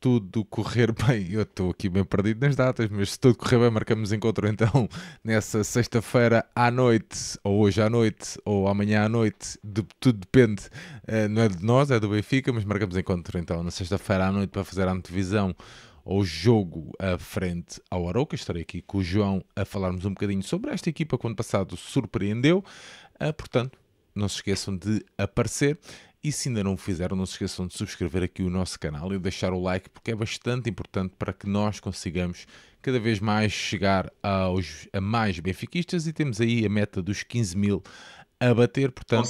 tudo 0.00 0.44
correr 0.44 0.92
bem. 1.06 1.32
Eu 1.32 1.42
estou 1.42 1.70
aqui 1.70 1.88
bem 1.88 2.04
perdido 2.04 2.44
nas 2.44 2.56
datas, 2.56 2.88
mas 2.90 3.12
se 3.12 3.20
tudo 3.20 3.36
correr 3.36 3.58
bem, 3.58 3.70
marcamos 3.70 4.12
encontro 4.12 4.46
então 4.48 4.88
nessa 5.22 5.64
sexta-feira 5.64 6.44
à 6.54 6.70
noite, 6.70 7.38
ou 7.42 7.60
hoje 7.60 7.82
à 7.82 7.90
noite, 7.90 8.38
ou 8.44 8.68
amanhã 8.68 9.04
à 9.04 9.08
noite, 9.08 9.58
de, 9.62 9.82
tudo 10.00 10.18
depende, 10.18 10.66
uh, 11.08 11.28
não 11.28 11.42
é 11.42 11.48
de 11.48 11.64
nós, 11.64 11.90
é 11.90 11.98
do 12.00 12.08
Benfica, 12.08 12.52
mas 12.52 12.64
marcamos 12.64 12.96
encontro 12.96 13.38
então 13.38 13.62
na 13.62 13.70
sexta-feira 13.70 14.26
à 14.26 14.32
noite 14.32 14.50
para 14.50 14.64
fazer 14.64 14.86
a 14.88 14.92
antevisão 14.92 15.54
ao 16.04 16.24
jogo 16.24 16.92
à 16.98 17.18
frente 17.18 17.80
ao 17.90 18.08
Arouca. 18.08 18.34
Estarei 18.34 18.62
aqui 18.62 18.80
com 18.80 18.98
o 18.98 19.04
João 19.04 19.44
a 19.54 19.64
falarmos 19.64 20.04
um 20.06 20.10
bocadinho 20.10 20.42
sobre 20.42 20.70
esta 20.70 20.88
equipa 20.88 21.18
que 21.18 21.26
ano 21.26 21.36
passado 21.36 21.76
surpreendeu. 21.76 22.64
Uh, 23.20 23.32
portanto, 23.34 23.78
não 24.14 24.28
se 24.28 24.36
esqueçam 24.36 24.76
de 24.76 25.04
aparecer. 25.16 25.78
E 26.22 26.32
se 26.32 26.48
ainda 26.48 26.64
não 26.64 26.74
o 26.74 26.76
fizeram, 26.76 27.16
não 27.16 27.24
se 27.24 27.32
esqueçam 27.32 27.66
de 27.66 27.74
subscrever 27.74 28.24
aqui 28.24 28.42
o 28.42 28.50
nosso 28.50 28.78
canal 28.78 29.12
e 29.12 29.18
deixar 29.18 29.52
o 29.52 29.60
like, 29.60 29.88
porque 29.88 30.10
é 30.10 30.16
bastante 30.16 30.68
importante 30.68 31.14
para 31.16 31.32
que 31.32 31.48
nós 31.48 31.78
consigamos 31.78 32.44
cada 32.82 32.98
vez 32.98 33.20
mais 33.20 33.52
chegar 33.52 34.10
aos, 34.20 34.88
a 34.92 35.00
mais 35.00 35.38
benfiquistas 35.38 36.08
e 36.08 36.12
temos 36.12 36.40
aí 36.40 36.66
a 36.66 36.68
meta 36.68 37.00
dos 37.00 37.22
15 37.22 37.56
mil 37.56 37.82
a 38.40 38.52
bater, 38.52 38.90
portanto, 38.90 39.28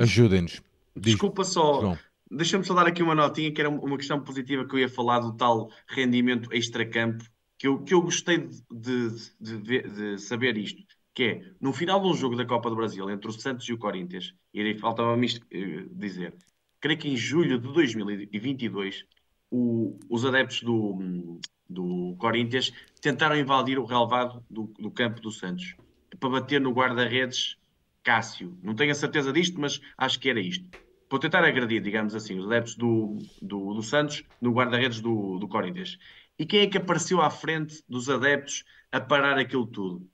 ajudem-nos. 0.00 0.62
Desculpa 0.94 1.42
só, 1.42 1.96
deixa-me 2.30 2.64
só 2.64 2.74
dar 2.74 2.86
aqui 2.86 3.02
uma 3.02 3.14
notinha 3.14 3.52
que 3.52 3.60
era 3.60 3.70
uma 3.70 3.96
questão 3.96 4.20
positiva 4.20 4.66
que 4.66 4.74
eu 4.74 4.78
ia 4.78 4.88
falar 4.88 5.18
do 5.20 5.32
tal 5.32 5.70
rendimento 5.88 6.52
extra-campo, 6.52 7.24
que 7.58 7.66
eu, 7.66 7.82
que 7.82 7.94
eu 7.94 8.02
gostei 8.02 8.48
de, 8.70 9.08
de, 9.40 9.58
de, 9.58 9.82
de 9.82 10.18
saber 10.18 10.56
isto 10.56 10.82
que 11.14 11.22
é, 11.22 11.52
no 11.60 11.72
final 11.72 12.00
de 12.00 12.08
um 12.08 12.14
jogo 12.14 12.36
da 12.36 12.44
Copa 12.46 12.70
do 12.70 12.76
Brasil, 12.76 13.08
entre 13.10 13.28
o 13.28 13.32
Santos 13.32 13.68
e 13.68 13.72
o 13.72 13.78
Corinthians, 13.78 14.34
e 14.52 14.78
faltava-me 14.78 15.26
uh, 15.26 15.94
dizer, 15.94 16.34
creio 16.80 16.98
que 16.98 17.08
em 17.08 17.16
julho 17.16 17.58
de 17.58 17.72
2022, 17.72 19.04
o, 19.50 19.98
os 20.08 20.24
adeptos 20.24 20.62
do, 20.62 21.38
do 21.68 22.16
Corinthians 22.18 22.72
tentaram 23.00 23.36
invadir 23.36 23.78
o 23.78 23.84
relevado 23.84 24.42
do, 24.48 24.72
do 24.78 24.90
campo 24.90 25.20
do 25.20 25.30
Santos, 25.30 25.76
para 26.18 26.30
bater 26.30 26.60
no 26.60 26.72
guarda-redes 26.72 27.56
Cássio. 28.02 28.58
Não 28.62 28.74
tenho 28.74 28.92
a 28.92 28.94
certeza 28.94 29.32
disto, 29.32 29.60
mas 29.60 29.80
acho 29.96 30.18
que 30.18 30.28
era 30.28 30.40
isto. 30.40 30.68
Para 31.08 31.18
tentar 31.18 31.44
agredir, 31.44 31.82
digamos 31.82 32.14
assim, 32.14 32.38
os 32.38 32.46
adeptos 32.46 32.74
do, 32.74 33.18
do, 33.40 33.74
do 33.74 33.82
Santos 33.82 34.24
no 34.40 34.52
guarda-redes 34.52 35.00
do, 35.00 35.38
do 35.38 35.46
Corinthians. 35.46 35.98
E 36.38 36.46
quem 36.46 36.60
é 36.60 36.66
que 36.66 36.78
apareceu 36.78 37.20
à 37.20 37.30
frente 37.30 37.82
dos 37.88 38.08
adeptos 38.08 38.64
a 38.90 39.00
parar 39.00 39.38
aquilo 39.38 39.66
tudo? 39.66 40.10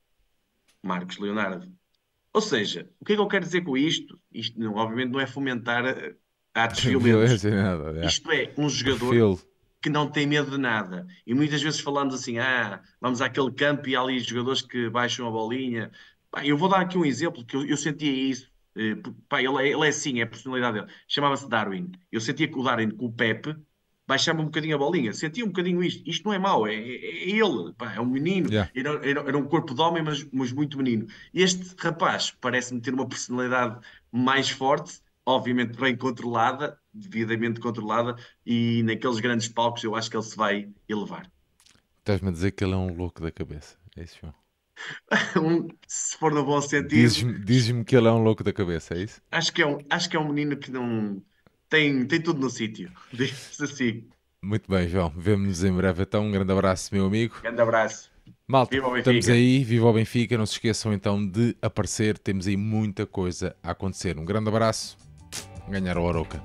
Marcos 0.82 1.18
Leonardo. 1.18 1.70
Ou 2.32 2.40
seja, 2.40 2.88
o 3.00 3.04
que 3.04 3.12
é 3.12 3.16
que 3.16 3.22
eu 3.22 3.28
quero 3.28 3.44
dizer 3.44 3.62
com 3.62 3.76
isto? 3.76 4.18
Isto, 4.32 4.58
não, 4.58 4.74
obviamente, 4.74 5.10
não 5.12 5.20
é 5.20 5.26
fomentar 5.26 5.84
atos 6.54 6.84
violentos. 6.84 7.42
Nada, 7.44 8.00
é. 8.00 8.06
Isto 8.06 8.30
é 8.30 8.52
um 8.56 8.68
jogador 8.68 9.40
que 9.80 9.88
não 9.88 10.10
tem 10.10 10.26
medo 10.26 10.50
de 10.50 10.58
nada. 10.58 11.06
E 11.26 11.34
muitas 11.34 11.62
vezes 11.62 11.80
falamos 11.80 12.14
assim: 12.14 12.38
ah, 12.38 12.82
vamos 13.00 13.20
àquele 13.20 13.52
campo 13.52 13.88
e 13.88 13.96
há 13.96 14.00
ali 14.00 14.18
jogadores 14.20 14.62
que 14.62 14.90
baixam 14.90 15.26
a 15.26 15.30
bolinha. 15.30 15.90
Pá, 16.30 16.44
eu 16.44 16.56
vou 16.56 16.68
dar 16.68 16.80
aqui 16.80 16.98
um 16.98 17.04
exemplo 17.04 17.44
que 17.44 17.56
eu, 17.56 17.66
eu 17.66 17.76
sentia 17.76 18.12
isso. 18.12 18.50
Eh, 18.76 18.96
pá, 19.28 19.42
ele, 19.42 19.56
é, 19.56 19.68
ele 19.72 19.86
é 19.86 19.88
assim, 19.88 20.20
é 20.20 20.22
a 20.22 20.26
personalidade 20.26 20.80
dele. 20.80 20.92
Chamava-se 21.06 21.48
Darwin. 21.48 21.90
Eu 22.12 22.20
sentia 22.20 22.48
que 22.48 22.58
o 22.58 22.62
Darwin 22.62 22.90
com 22.90 23.06
o 23.06 23.12
Pepe 23.12 23.56
baixava 24.08 24.40
um 24.40 24.46
bocadinho 24.46 24.74
a 24.74 24.78
bolinha, 24.78 25.12
sentia 25.12 25.44
um 25.44 25.48
bocadinho 25.48 25.84
isto. 25.84 26.02
Isto 26.08 26.24
não 26.24 26.32
é 26.32 26.38
mau, 26.38 26.66
é, 26.66 26.74
é, 26.74 26.78
é 26.78 27.30
ele, 27.30 27.74
pá, 27.76 27.92
é 27.92 28.00
um 28.00 28.06
menino, 28.06 28.48
yeah. 28.48 28.70
era, 28.74 29.06
era, 29.06 29.20
era, 29.20 29.38
um 29.38 29.44
corpo 29.44 29.74
de 29.74 29.80
homem, 29.82 30.02
mas, 30.02 30.26
mas 30.32 30.50
muito 30.50 30.78
menino. 30.78 31.06
Este 31.34 31.74
rapaz 31.78 32.34
parece-me 32.40 32.80
ter 32.80 32.94
uma 32.94 33.06
personalidade 33.06 33.78
mais 34.10 34.48
forte, 34.48 35.00
obviamente 35.26 35.78
bem 35.78 35.94
controlada, 35.94 36.78
devidamente 36.92 37.60
controlada, 37.60 38.16
e 38.46 38.82
naqueles 38.84 39.20
grandes 39.20 39.48
palcos 39.48 39.84
eu 39.84 39.94
acho 39.94 40.10
que 40.10 40.16
ele 40.16 40.24
se 40.24 40.36
vai 40.36 40.70
elevar. 40.88 41.30
Estás-me 41.98 42.30
a 42.30 42.32
dizer 42.32 42.52
que 42.52 42.64
ele 42.64 42.72
é 42.72 42.76
um 42.76 42.96
louco 42.96 43.20
da 43.20 43.30
cabeça, 43.30 43.76
é 43.94 44.04
isso, 44.04 44.16
João? 44.22 44.34
um, 45.36 45.68
se 45.86 46.16
for 46.16 46.32
no 46.32 46.44
bom 46.44 46.62
sentido. 46.62 46.88
Dizes-me 46.88 47.38
diz 47.40 47.66
que 47.84 47.94
ele 47.94 48.08
é 48.08 48.10
um 48.10 48.22
louco 48.22 48.42
da 48.42 48.54
cabeça, 48.54 48.94
é 48.94 49.02
isso? 49.02 49.20
Acho 49.30 49.52
que 49.52 49.60
é 49.60 49.66
um, 49.66 49.78
acho 49.90 50.08
que 50.08 50.16
é 50.16 50.20
um 50.20 50.28
menino 50.28 50.56
que 50.56 50.70
não 50.70 51.22
tem, 51.68 52.04
tem 52.06 52.20
tudo 52.20 52.40
no 52.40 52.50
sítio. 52.50 52.90
Diz 53.12 53.60
assim. 53.60 54.04
Muito 54.42 54.70
bem, 54.70 54.88
João. 54.88 55.12
Vemo-nos 55.16 55.64
em 55.64 55.72
breve. 55.72 56.02
Então, 56.02 56.26
um 56.26 56.30
grande 56.30 56.52
abraço, 56.52 56.94
meu 56.94 57.06
amigo. 57.06 57.36
Grande 57.42 57.60
abraço. 57.60 58.10
Malta, 58.46 58.74
estamos 58.76 59.28
aí, 59.28 59.62
viva 59.62 59.86
o 59.86 59.92
Benfica. 59.92 60.38
Não 60.38 60.46
se 60.46 60.54
esqueçam 60.54 60.92
então 60.92 61.26
de 61.26 61.56
aparecer. 61.60 62.18
Temos 62.18 62.46
aí 62.46 62.56
muita 62.56 63.04
coisa 63.04 63.54
a 63.62 63.72
acontecer. 63.72 64.18
Um 64.18 64.24
grande 64.24 64.48
abraço. 64.48 64.96
Ganhar 65.68 65.96
a 65.96 66.00
Oroca. 66.00 66.42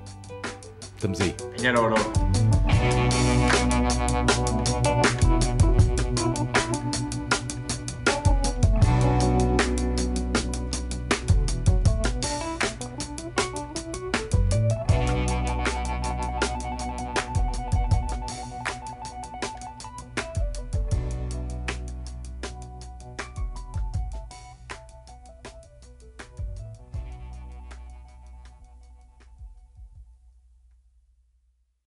Estamos 0.94 1.20
aí. 1.20 1.34
Ganhar 1.56 1.76
a 1.76 1.80
Oroca. 1.80 2.53